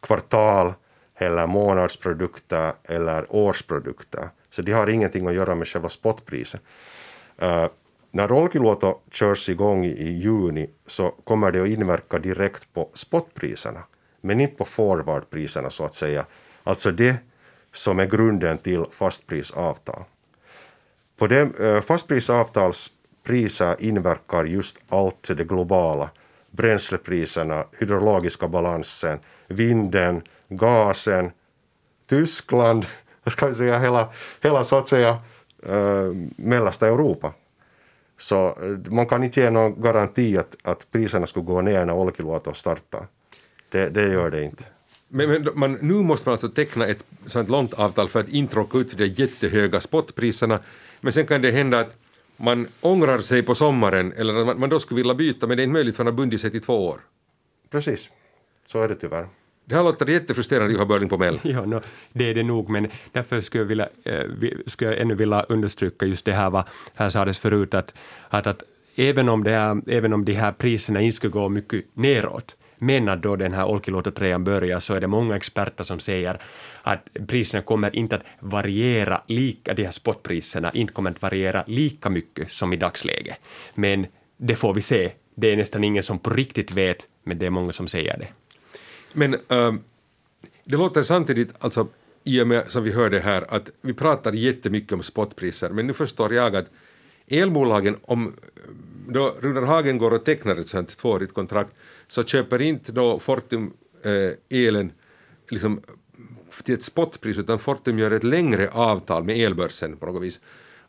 kvartal 0.00 0.74
eller 1.14 1.46
månadsprodukter 1.46 2.72
eller 2.84 3.26
årsprodukter. 3.28 4.28
Så 4.52 4.62
det 4.62 4.72
har 4.72 4.90
ingenting 4.90 5.26
att 5.26 5.34
göra 5.34 5.54
med 5.54 5.68
själva 5.68 5.88
spotpriset. 5.88 6.60
Uh, 7.42 7.66
när 8.10 8.32
Olkiluoto 8.32 9.00
körs 9.10 9.48
igång 9.48 9.84
i 9.84 10.10
juni 10.10 10.70
så 10.86 11.10
kommer 11.10 11.52
det 11.52 11.62
att 11.62 11.68
inverka 11.68 12.18
direkt 12.18 12.74
på 12.74 12.90
spotpriserna, 12.94 13.82
men 14.20 14.40
inte 14.40 14.56
på 14.56 14.64
forwardpriserna 14.64 15.70
så 15.70 15.84
att 15.84 15.94
säga. 15.94 16.26
Alltså 16.64 16.90
det 16.90 17.16
som 17.72 17.98
är 17.98 18.06
grunden 18.06 18.58
till 18.58 18.84
fastprisavtal. 18.90 20.04
På 21.16 21.26
dem, 21.26 21.54
eh, 21.60 21.80
fastprisavtalspriser 21.80 23.76
inverkar 23.78 24.44
just 24.44 24.78
allt 24.88 25.28
det 25.36 25.44
globala, 25.44 26.10
bränslepriserna, 26.50 27.64
hydrologiska 27.78 28.48
balansen, 28.48 29.18
vinden, 29.46 30.22
gasen, 30.48 31.30
Tyskland, 32.06 32.86
ska 33.30 33.46
vi 33.46 33.54
säga 33.54 33.78
hela, 33.78 34.08
hela 34.40 34.64
så 34.64 34.76
att 34.76 34.88
säga 34.88 35.18
äh, 35.62 36.10
mellersta 36.36 36.86
Europa. 36.86 37.32
Så 38.18 38.58
man 38.86 39.06
kan 39.06 39.24
inte 39.24 39.40
ge 39.40 39.50
någon 39.50 39.82
garanti 39.82 40.36
att, 40.36 40.56
att 40.62 40.90
priserna 40.90 41.26
skulle 41.26 41.44
gå 41.44 41.60
ner 41.60 41.84
när 41.84 41.94
Olkiluoto 41.94 42.54
startar. 42.54 43.06
Det, 43.68 43.88
det 43.88 44.08
gör 44.08 44.30
det 44.30 44.44
inte. 44.44 44.64
Men, 45.08 45.30
men 45.30 45.48
man, 45.54 45.72
nu 45.72 45.94
måste 45.94 46.28
man 46.28 46.32
alltså 46.32 46.48
teckna 46.48 46.86
ett 46.86 47.04
sånt 47.26 47.48
långt 47.48 47.74
avtal 47.74 48.08
för 48.08 48.20
att 48.20 48.28
inte 48.28 48.56
råka 48.56 48.78
ut 48.78 48.90
för 48.90 48.98
de 48.98 49.06
jättehöga 49.06 49.80
spotpriserna. 49.80 50.60
Men 51.00 51.12
sen 51.12 51.26
kan 51.26 51.42
det 51.42 51.50
hända 51.50 51.80
att 51.80 51.96
man 52.36 52.68
ångrar 52.80 53.18
sig 53.18 53.42
på 53.42 53.54
sommaren 53.54 54.12
eller 54.12 54.34
att 54.34 54.46
man, 54.46 54.60
man 54.60 54.68
då 54.68 54.80
skulle 54.80 54.98
vilja 54.98 55.14
byta 55.14 55.46
men 55.46 55.56
det 55.56 55.62
är 55.62 55.64
inte 55.64 55.72
möjligt 55.72 55.96
för 55.96 56.04
man 56.04 56.12
har 56.12 56.16
bundit 56.16 56.40
sig 56.40 56.50
till 56.50 56.62
två 56.62 56.88
år. 56.88 57.00
Precis, 57.70 58.10
så 58.66 58.82
är 58.82 58.88
det 58.88 58.94
tyvärr. 58.94 59.28
Det 59.64 59.74
här 59.74 59.82
låter 59.82 60.06
jättefrustrerande, 60.06 60.72
Juha 60.72 60.86
Börling 60.86 61.08
på 61.08 61.18
Mell. 61.18 61.40
Ja, 61.44 61.64
no, 61.64 61.80
det 62.12 62.30
är 62.30 62.34
det 62.34 62.42
nog, 62.42 62.68
men 62.68 62.88
därför 63.12 63.40
skulle 63.40 63.62
jag, 63.62 63.68
vilja, 63.68 63.88
eh, 64.04 64.24
skulle 64.66 64.90
jag 64.90 65.00
ännu 65.00 65.14
vilja 65.14 65.42
understryka 65.42 66.06
just 66.06 66.24
det 66.24 66.32
här 66.32 66.50
vad 66.50 66.64
här 66.94 67.10
sades 67.10 67.38
förut, 67.38 67.74
att, 67.74 67.94
att, 68.28 68.46
att 68.46 68.62
även, 68.96 69.28
om 69.28 69.44
det 69.44 69.50
här, 69.50 69.82
även 69.86 70.12
om 70.12 70.24
de 70.24 70.32
här 70.32 70.52
priserna 70.52 71.00
inte 71.00 71.16
skulle 71.16 71.30
gå 71.30 71.48
mycket 71.48 71.84
neråt, 71.94 72.56
men 72.78 73.08
att 73.08 73.22
då 73.22 73.36
den 73.36 73.52
här 73.52 73.66
Olkiluoto 73.66 74.10
3 74.10 74.38
börjar 74.38 74.80
så 74.80 74.94
är 74.94 75.00
det 75.00 75.06
många 75.06 75.36
experter 75.36 75.84
som 75.84 76.00
säger 76.00 76.38
att 76.82 77.08
priserna 77.26 77.62
kommer 77.62 77.96
inte 77.96 78.14
att 78.14 78.22
variera 78.40 79.22
lika, 79.26 79.74
de 79.74 79.84
här 79.84 79.92
spotpriserna 79.92 80.70
inte 80.70 80.92
kommer 80.92 81.10
att 81.10 81.22
variera 81.22 81.64
lika 81.66 82.10
mycket 82.10 82.52
som 82.52 82.72
i 82.72 82.76
dagsläget. 82.76 83.36
Men 83.74 84.06
det 84.36 84.56
får 84.56 84.74
vi 84.74 84.82
se. 84.82 85.12
Det 85.34 85.52
är 85.52 85.56
nästan 85.56 85.84
ingen 85.84 86.02
som 86.02 86.18
på 86.18 86.30
riktigt 86.30 86.72
vet, 86.72 87.08
men 87.24 87.38
det 87.38 87.46
är 87.46 87.50
många 87.50 87.72
som 87.72 87.88
säger 87.88 88.18
det. 88.18 88.28
Men 89.12 89.34
äh, 89.34 89.74
det 90.64 90.76
låter 90.76 91.02
samtidigt, 91.02 91.54
alltså, 91.58 91.88
i 92.24 92.42
och 92.42 92.46
med 92.46 92.70
som 92.70 92.84
vi 92.84 92.92
hörde 92.92 93.20
här, 93.20 93.44
att 93.48 93.70
vi 93.80 93.94
pratar 93.94 94.32
jättemycket 94.32 94.92
om 94.92 95.02
spotpriser, 95.02 95.70
men 95.70 95.86
nu 95.86 95.92
förstår 95.92 96.34
jag 96.34 96.56
att 96.56 96.70
elbolagen, 97.26 97.96
om 98.02 98.34
då 99.08 99.36
Runar 99.40 99.62
Hagen 99.62 99.98
går 99.98 100.10
och 100.10 100.24
tecknar 100.24 100.56
ett 100.56 100.68
sånt 100.68 100.96
tvåårigt 100.96 101.34
kontrakt, 101.34 101.72
så 102.08 102.24
köper 102.24 102.62
inte 102.62 102.92
då 102.92 103.18
Fortum 103.18 103.72
äh, 104.02 104.58
elen 104.58 104.92
liksom, 105.48 105.80
till 106.64 106.74
ett 106.74 106.82
spotpris, 106.82 107.38
utan 107.38 107.58
Fortum 107.58 107.98
gör 107.98 108.10
ett 108.10 108.24
längre 108.24 108.70
avtal 108.70 109.24
med 109.24 109.36
elbörsen 109.36 109.96
på 109.96 110.06
något 110.06 110.22
vis. 110.22 110.40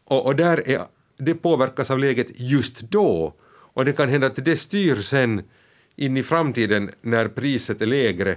Och, 0.03 0.25
och 0.25 0.35
där 0.35 0.69
är, 0.69 0.85
det 1.17 1.35
påverkas 1.35 1.91
av 1.91 1.99
läget 1.99 2.27
just 2.35 2.79
då, 2.79 3.33
och 3.45 3.85
det 3.85 3.93
kan 3.93 4.09
hända 4.09 4.27
att 4.27 4.45
det 4.45 4.57
styr 4.57 4.95
sen 4.95 5.43
in 5.95 6.17
i 6.17 6.23
framtiden 6.23 6.91
när 7.01 7.27
priset 7.27 7.81
är 7.81 7.85
lägre. 7.85 8.35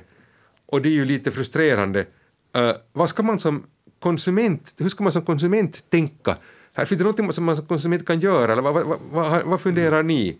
Och 0.66 0.82
det 0.82 0.88
är 0.88 0.92
ju 0.92 1.04
lite 1.04 1.30
frustrerande. 1.32 2.06
Uh, 2.58 2.72
vad 2.92 3.08
ska 3.08 3.22
man 3.22 3.40
som 3.40 3.66
konsument, 4.00 4.74
hur 4.78 4.88
ska 4.88 5.04
man 5.04 5.12
som 5.12 5.22
konsument 5.22 5.90
tänka? 5.90 6.36
Här 6.72 6.84
finns 6.84 6.98
det 6.98 7.04
något 7.04 7.34
som 7.34 7.44
man 7.44 7.56
som 7.56 7.66
konsument 7.66 8.06
kan 8.06 8.20
göra, 8.20 8.52
eller 8.52 8.62
vad, 8.62 8.74
vad, 8.74 8.98
vad, 9.10 9.44
vad 9.44 9.60
funderar 9.60 10.02
ni 10.02 10.36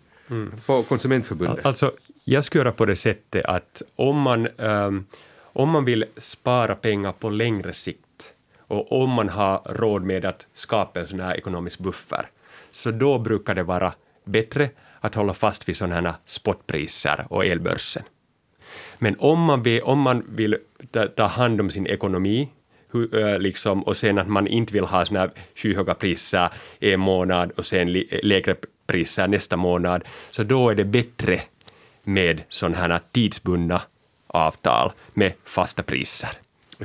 på 0.65 0.83
Konsumentförbundet? 0.83 1.65
Alltså, 1.65 1.91
jag 2.23 2.45
skulle 2.45 2.59
göra 2.61 2.71
på 2.71 2.85
det 2.85 2.95
sättet 2.95 3.45
att 3.45 3.81
om 3.95 4.21
man, 4.21 4.47
um, 4.47 5.05
om 5.39 5.69
man 5.69 5.85
vill 5.85 6.05
spara 6.17 6.75
pengar 6.75 7.11
på 7.11 7.29
längre 7.29 7.73
sikt 7.73 8.33
och 8.57 9.01
om 9.01 9.09
man 9.09 9.29
har 9.29 9.61
råd 9.65 10.03
med 10.03 10.25
att 10.25 10.45
skapa 10.53 10.99
en 10.99 11.07
sån 11.07 11.19
här 11.19 11.37
ekonomisk 11.37 11.79
buffer, 11.79 12.29
så 12.71 12.91
då 12.91 13.19
brukar 13.19 13.55
det 13.55 13.63
vara 13.63 13.93
bättre 14.25 14.69
att 14.99 15.15
hålla 15.15 15.33
fast 15.33 15.69
vid 15.69 15.77
sådana 15.77 15.95
här 15.95 16.13
spotpriser 16.25 17.25
och 17.29 17.45
elbörsen. 17.45 18.03
Men 18.97 19.15
om 19.19 19.41
man 19.41 19.63
vill, 19.63 19.81
om 19.81 19.99
man 19.99 20.23
vill 20.29 20.57
ta, 20.91 21.07
ta 21.07 21.25
hand 21.25 21.61
om 21.61 21.69
sin 21.69 21.87
ekonomi 21.87 22.49
liksom, 23.39 23.83
och 23.83 23.97
sen 23.97 24.17
att 24.17 24.27
man 24.27 24.47
inte 24.47 24.73
vill 24.73 24.83
ha 24.83 25.05
såna 25.05 25.19
här 25.19 25.31
skyhöga 25.55 25.93
priser 25.93 26.49
en 26.79 26.99
månad 26.99 27.51
och 27.51 27.65
sen 27.65 27.93
lägre 28.23 28.55
priser 28.87 29.27
nästa 29.27 29.57
månad, 29.57 30.03
så 30.31 30.43
då 30.43 30.69
är 30.69 30.75
det 30.75 30.85
bättre 30.85 31.41
med 32.03 32.43
sådana 32.49 32.77
här 32.77 32.99
tidsbundna 33.11 33.81
avtal 34.27 34.91
med 35.13 35.33
fasta 35.43 35.83
priser. 35.83 36.29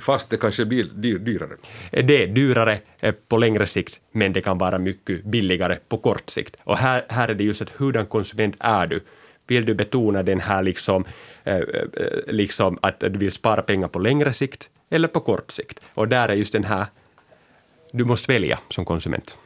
Fast 0.00 0.30
det 0.30 0.36
kanske 0.36 0.64
blir 0.64 0.84
dyr, 0.84 1.18
dyrare. 1.18 1.56
Det 1.90 2.22
är 2.22 2.26
dyrare 2.26 2.80
eh, 3.00 3.14
på 3.28 3.36
längre 3.36 3.66
sikt, 3.66 4.00
men 4.12 4.32
det 4.32 4.40
kan 4.40 4.58
vara 4.58 4.78
mycket 4.78 5.24
billigare 5.24 5.78
på 5.88 5.98
kort 5.98 6.30
sikt. 6.30 6.56
Och 6.64 6.78
här, 6.78 7.06
här 7.08 7.28
är 7.28 7.34
det 7.34 7.44
just 7.44 7.62
att 7.62 7.70
hurdan 7.70 8.06
konsument 8.06 8.56
är 8.58 8.86
du? 8.86 9.00
Vill 9.46 9.64
du 9.64 9.74
betona 9.74 10.22
den 10.22 10.40
här 10.40 10.62
liksom, 10.62 11.04
eh, 11.44 11.56
eh, 11.56 11.62
liksom 12.26 12.78
att 12.82 13.00
du 13.00 13.18
vill 13.18 13.32
spara 13.32 13.62
pengar 13.62 13.88
på 13.88 13.98
längre 13.98 14.32
sikt 14.32 14.68
eller 14.90 15.08
på 15.08 15.20
kort 15.20 15.50
sikt? 15.50 15.80
Och 15.94 16.08
där 16.08 16.28
är 16.28 16.34
just 16.34 16.52
den 16.52 16.64
här, 16.64 16.86
du 17.92 18.04
måste 18.04 18.32
välja 18.32 18.58
som 18.68 18.84
konsument. 18.84 19.36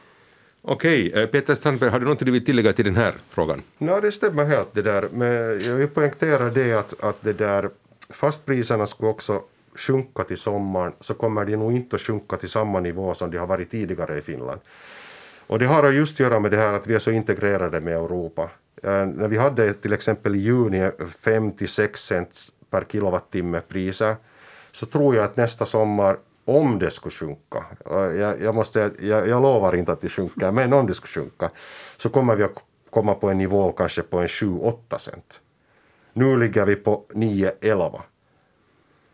Okej, 0.61 1.27
Peter 1.27 1.55
Strandberg, 1.55 1.89
har 1.89 1.99
du 1.99 2.05
något 2.05 2.19
du 2.19 2.31
vill 2.31 2.45
tillägga 2.45 2.73
till 2.73 2.85
den 2.85 2.95
här 2.95 3.13
frågan? 3.29 3.61
Ja, 3.77 4.01
det 4.01 4.11
stämmer 4.11 4.45
helt 4.45 4.73
det 4.73 4.81
där. 4.81 5.07
Men 5.11 5.61
jag 5.61 5.75
vill 5.75 5.87
poängtera 5.87 6.49
det 6.49 6.73
att, 6.73 7.03
att 7.03 7.17
det 7.21 7.33
där 7.33 7.69
fastpriserna 8.09 8.85
skulle 8.85 9.09
också 9.09 9.41
sjunka 9.77 10.23
till 10.23 10.37
sommaren 10.37 10.93
så 10.99 11.13
kommer 11.13 11.45
de 11.45 11.55
nog 11.55 11.75
inte 11.75 11.95
att 11.95 12.01
sjunka 12.01 12.37
till 12.37 12.49
samma 12.49 12.79
nivå 12.79 13.13
som 13.13 13.31
de 13.31 13.37
har 13.37 13.47
varit 13.47 13.71
tidigare 13.71 14.17
i 14.17 14.21
Finland. 14.21 14.59
Och 15.47 15.59
det 15.59 15.65
har 15.65 15.83
att 15.83 15.95
just 15.95 16.19
göra 16.19 16.39
med 16.39 16.51
det 16.51 16.57
här 16.57 16.73
att 16.73 16.87
vi 16.87 16.95
är 16.95 16.99
så 16.99 17.11
integrerade 17.11 17.79
med 17.81 17.93
Europa. 17.93 18.49
Eh, 18.83 19.05
när 19.05 19.27
vi 19.27 19.37
hade 19.37 19.73
till 19.73 19.93
exempel 19.93 20.35
i 20.35 20.39
juni 20.39 20.91
56 21.23 22.01
cent 22.01 22.37
per 22.69 22.83
kilowattimme 22.83 23.61
priser 23.67 24.15
så 24.71 24.85
tror 24.85 25.15
jag 25.15 25.25
att 25.25 25.37
nästa 25.37 25.65
sommar 25.65 26.17
om 26.45 26.79
det 26.79 26.91
skulle 26.91 27.11
sjunka, 27.11 27.65
och 27.85 28.15
jag, 28.15 28.41
jag, 28.41 28.55
måste, 28.55 28.91
jag, 28.99 29.27
jag 29.27 29.41
lovar 29.41 29.75
inte 29.75 29.91
att 29.91 30.01
det 30.01 30.09
sjunker, 30.09 30.51
men 30.51 30.73
om 30.73 30.87
det 30.87 30.93
skulle 30.93 31.11
sjunka 31.11 31.49
så 31.97 32.09
kommer 32.09 32.35
vi 32.35 32.43
att 32.43 32.55
komma 32.89 33.13
på 33.13 33.29
en 33.29 33.37
nivå 33.37 33.71
kanske 33.71 34.01
på 34.01 34.17
en 34.19 34.27
7-8 34.27 34.97
cent. 34.97 35.41
Nu 36.13 36.37
ligger 36.37 36.65
vi 36.65 36.75
på 36.75 37.05
9-11. 37.13 38.01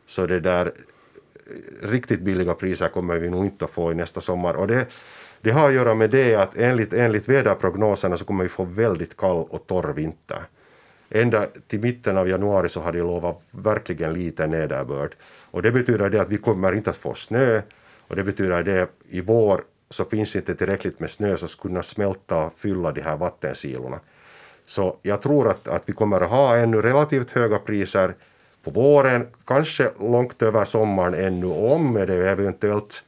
Så 0.05 0.25
det 0.25 0.39
där 0.39 0.65
eh, 0.65 1.87
riktigt 1.87 2.19
billiga 2.19 2.53
priser 2.53 2.87
kommer 2.87 3.17
vi 3.17 3.29
nog 3.29 3.45
inte 3.45 3.65
att 3.65 3.71
få 3.71 3.91
i 3.91 3.95
nästa 3.95 4.21
sommar. 4.21 4.53
Och 4.53 4.67
det, 4.67 4.87
det 5.41 5.51
har 5.51 5.67
att 5.67 5.73
göra 5.73 5.93
med 5.93 6.09
det 6.09 6.35
att 6.35 6.55
enligt, 6.55 6.93
enligt 6.93 7.29
väderprognoserna 7.29 8.17
så 8.17 8.25
kommer 8.25 8.43
vi 8.43 8.49
få 8.49 8.63
väldigt 8.63 9.17
kall 9.17 9.45
och 9.49 9.67
torr 9.67 9.93
vinter. 9.93 10.41
Ända 11.09 11.47
till 11.67 11.79
mitten 11.79 12.17
av 12.17 12.29
januari 12.29 12.69
så 12.69 12.81
har 12.81 12.91
de 12.91 12.99
lovat 12.99 13.41
verkligen 13.51 14.13
lite 14.13 14.47
nederbörd. 14.47 15.15
Och 15.51 15.61
det 15.61 15.71
betyder 15.71 16.09
det 16.09 16.21
att 16.21 16.29
vi 16.29 16.37
kommer 16.37 16.73
inte 16.73 16.89
att 16.89 16.95
få 16.95 17.13
snö 17.13 17.61
och 18.07 18.15
det 18.15 18.23
betyder 18.23 18.63
det 18.63 18.83
att 18.83 18.89
i 19.09 19.21
vår 19.21 19.63
så 19.89 20.05
finns 20.05 20.35
inte 20.35 20.55
tillräckligt 20.55 20.99
med 20.99 21.11
snö 21.11 21.37
som 21.37 21.47
ska 21.47 21.61
kunna 21.61 21.83
smälta 21.83 22.45
och 22.45 22.53
fylla 22.53 22.91
de 22.91 23.01
här 23.01 23.17
vattensilorna. 23.17 23.99
Så 24.65 24.97
jag 25.01 25.21
tror 25.21 25.49
att, 25.49 25.67
att 25.67 25.89
vi 25.89 25.93
kommer 25.93 26.21
att 26.21 26.29
ha 26.29 26.57
ännu 26.57 26.81
relativt 26.81 27.31
höga 27.31 27.59
priser 27.59 28.15
på 28.63 28.71
våren, 28.71 29.27
kanske 29.45 29.91
långt 29.99 30.41
över 30.41 30.65
sommaren 30.65 31.13
ännu. 31.13 31.45
Och 31.45 31.71
om 31.71 31.93
det 31.93 32.29
eventuellt 32.29 33.03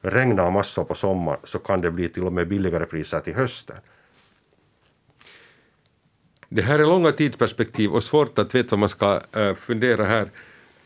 regnar 0.00 0.50
massor 0.50 0.84
på 0.84 0.94
sommaren 0.94 1.40
så 1.44 1.58
kan 1.58 1.80
det 1.80 1.90
bli 1.90 2.08
till 2.08 2.22
och 2.22 2.32
med 2.32 2.48
billigare 2.48 2.86
priser 2.86 3.20
till 3.20 3.34
hösten. 3.34 3.76
Det 6.48 6.62
här 6.62 6.78
är 6.78 6.86
långa 6.86 7.12
tidsperspektiv 7.12 7.90
och 7.90 8.02
svårt 8.02 8.38
att 8.38 8.54
veta 8.54 8.68
vad 8.70 8.78
man 8.78 8.88
ska 8.88 9.20
eh, 9.36 9.54
fundera 9.54 10.04
här. 10.04 10.28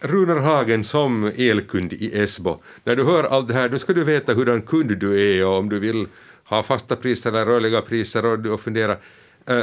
Runar 0.01 0.37
Hagen 0.37 0.85
som 0.85 1.33
elkund 1.37 1.93
i 1.93 2.19
Esbo, 2.19 2.59
när 2.85 2.97
du 2.97 3.05
hör 3.05 3.25
allt 3.25 3.49
det 3.49 3.55
här, 3.55 3.69
då 3.69 3.79
ska 3.79 3.93
du 3.93 4.05
veta 4.05 4.35
hurdan 4.35 4.63
kund 4.63 4.99
du 4.99 5.39
är 5.41 5.47
och 5.47 5.59
om 5.59 5.69
du 5.69 5.81
vill 5.81 6.07
ha 6.45 6.63
fasta 6.63 6.97
priser 6.97 7.31
eller 7.31 7.47
rörliga 7.47 7.83
priser 7.83 8.25
och, 8.25 8.47
och 8.47 8.61
fundera. 8.61 8.97
Eh, 9.47 9.63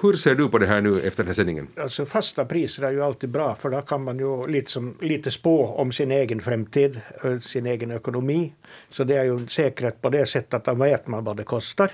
hur 0.00 0.12
ser 0.12 0.34
du 0.34 0.48
på 0.48 0.58
det 0.58 0.66
här 0.66 0.80
nu 0.80 1.00
efter 1.00 1.22
den 1.22 1.26
här 1.26 1.34
sändningen? 1.34 1.68
Alltså 1.76 2.06
fasta 2.06 2.44
priser 2.44 2.82
är 2.82 2.90
ju 2.90 3.02
alltid 3.02 3.30
bra 3.30 3.54
för 3.54 3.70
då 3.70 3.80
kan 3.80 4.04
man 4.04 4.18
ju 4.18 4.46
liksom 4.46 4.96
lite 5.00 5.30
spå 5.30 5.66
om 5.66 5.92
sin 5.92 6.10
egen 6.10 6.40
framtid, 6.40 7.00
eh, 7.24 7.38
sin 7.38 7.66
egen 7.66 7.90
ekonomi. 7.90 8.52
Så 8.90 9.04
det 9.04 9.16
är 9.16 9.24
ju 9.24 9.36
en 9.36 9.48
säkerhet 9.48 10.02
på 10.02 10.10
det 10.10 10.26
sättet 10.26 10.54
att 10.54 10.64
då 10.64 10.74
vet 10.74 11.06
man 11.06 11.24
vad 11.24 11.36
det 11.36 11.42
kostar. 11.42 11.92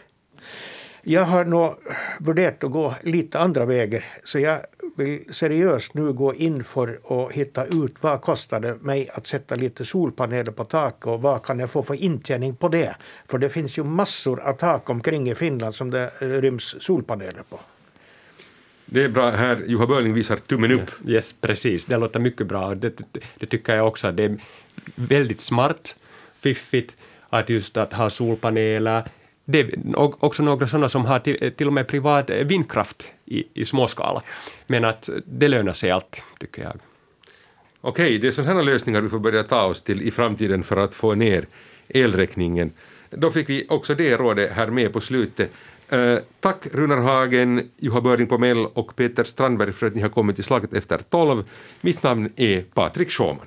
Jag 1.03 1.25
har 1.25 1.45
nog 1.45 1.75
värderat 2.21 2.64
att 2.64 2.71
gå 2.71 2.95
lite 3.03 3.38
andra 3.38 3.64
vägar 3.64 4.05
så 4.25 4.38
jag 4.38 4.61
vill 4.96 5.35
seriöst 5.35 5.94
nu 5.94 6.12
gå 6.12 6.35
in 6.35 6.64
för 6.64 7.00
att 7.09 7.33
hitta 7.33 7.64
ut 7.64 8.02
vad 8.02 8.20
kostar 8.20 8.61
det 8.61 8.74
mig 8.74 9.11
att 9.14 9.26
sätta 9.26 9.57
lite 9.57 9.85
solpaneler 9.85 10.52
på 10.52 10.64
taket 10.64 11.07
och 11.07 11.22
vad 11.22 11.44
kan 11.44 11.59
jag 11.59 11.70
få 11.70 11.83
för 11.83 11.94
intjäning 11.94 12.57
på 12.57 12.68
det. 12.68 12.96
För 13.28 13.38
det 13.38 13.48
finns 13.48 13.78
ju 13.78 13.85
massor 13.85 14.40
av 14.40 14.52
tak 14.52 14.90
omkring 14.90 15.30
i 15.30 15.35
Finland 15.35 15.74
som 15.74 15.90
det 15.90 16.11
eh, 16.20 16.28
ryms 16.28 16.76
solpaneler 16.80 17.42
på. 17.50 17.61
Det 18.87 19.04
är 19.04 19.09
bra 19.09 19.30
här, 19.30 19.62
Juha 19.66 19.87
Börling 19.87 20.14
visar 20.14 20.37
tummen 20.37 20.72
upp. 20.72 20.90
Yes, 21.07 21.35
precis. 21.40 21.85
Det 21.85 21.96
låter 21.96 22.20
mycket 22.20 22.46
bra. 22.46 22.74
Det, 22.74 23.00
det 23.38 23.46
tycker 23.46 23.76
jag 23.76 23.88
också. 23.88 24.12
Det 24.12 24.24
är 24.24 24.37
väldigt 24.94 25.40
smart, 25.40 25.96
fiffigt 26.40 26.96
att 27.30 27.48
just 27.48 27.76
att 27.76 27.92
ha 27.92 28.11
solpaneler. 28.11 29.04
Det 29.44 29.60
är 29.60 30.25
också 30.25 30.42
några 30.42 30.66
sådana 30.66 30.88
som 30.88 31.04
har 31.04 31.19
till, 31.19 31.52
till 31.56 31.66
och 31.66 31.73
med 31.73 31.87
privat 31.87 32.31
vindkraft 32.31 33.13
i, 33.27 33.44
i 33.54 33.64
småskala. 33.64 34.22
Men 34.66 34.85
att 34.85 35.08
det 35.27 35.48
lönar 35.48 35.72
sig 35.72 35.90
alltid, 35.90 36.22
tycker 36.40 36.62
jag. 36.62 36.77
Okej, 37.81 38.18
det 38.18 38.29
är 38.29 38.33
sådana 38.33 38.54
här 38.54 38.62
lösningar 38.62 39.00
vi 39.00 39.08
får 39.08 39.18
börja 39.18 39.42
ta 39.42 39.64
oss 39.64 39.83
till 39.83 40.02
i 40.02 40.10
framtiden 40.10 40.64
för 40.64 40.77
att 40.77 40.94
få 40.94 41.14
ner 41.14 41.46
elräkningen. 41.88 42.72
Då 43.10 43.31
fick 43.31 43.48
vi 43.48 43.66
också 43.68 43.94
det 43.94 44.16
rådet 44.16 44.52
här 44.52 44.66
med 44.66 44.92
på 44.92 45.00
slutet. 45.00 45.50
Eh, 45.88 46.18
tack 46.40 46.66
Runar 46.72 46.96
Hagen, 46.96 47.70
Juha 47.77 48.00
Böring 48.00 48.27
på 48.27 48.38
Mell 48.38 48.66
och 48.66 48.96
Peter 48.96 49.25
Strandberg 49.25 49.72
för 49.72 49.87
att 49.87 49.94
ni 49.94 50.02
har 50.02 50.08
kommit 50.08 50.37
till 50.37 50.44
Slaget 50.44 50.72
efter 50.72 50.98
tolv. 50.98 51.44
Mitt 51.81 52.02
namn 52.02 52.33
är 52.37 52.62
Patrik 52.62 53.10
Schåman. 53.10 53.46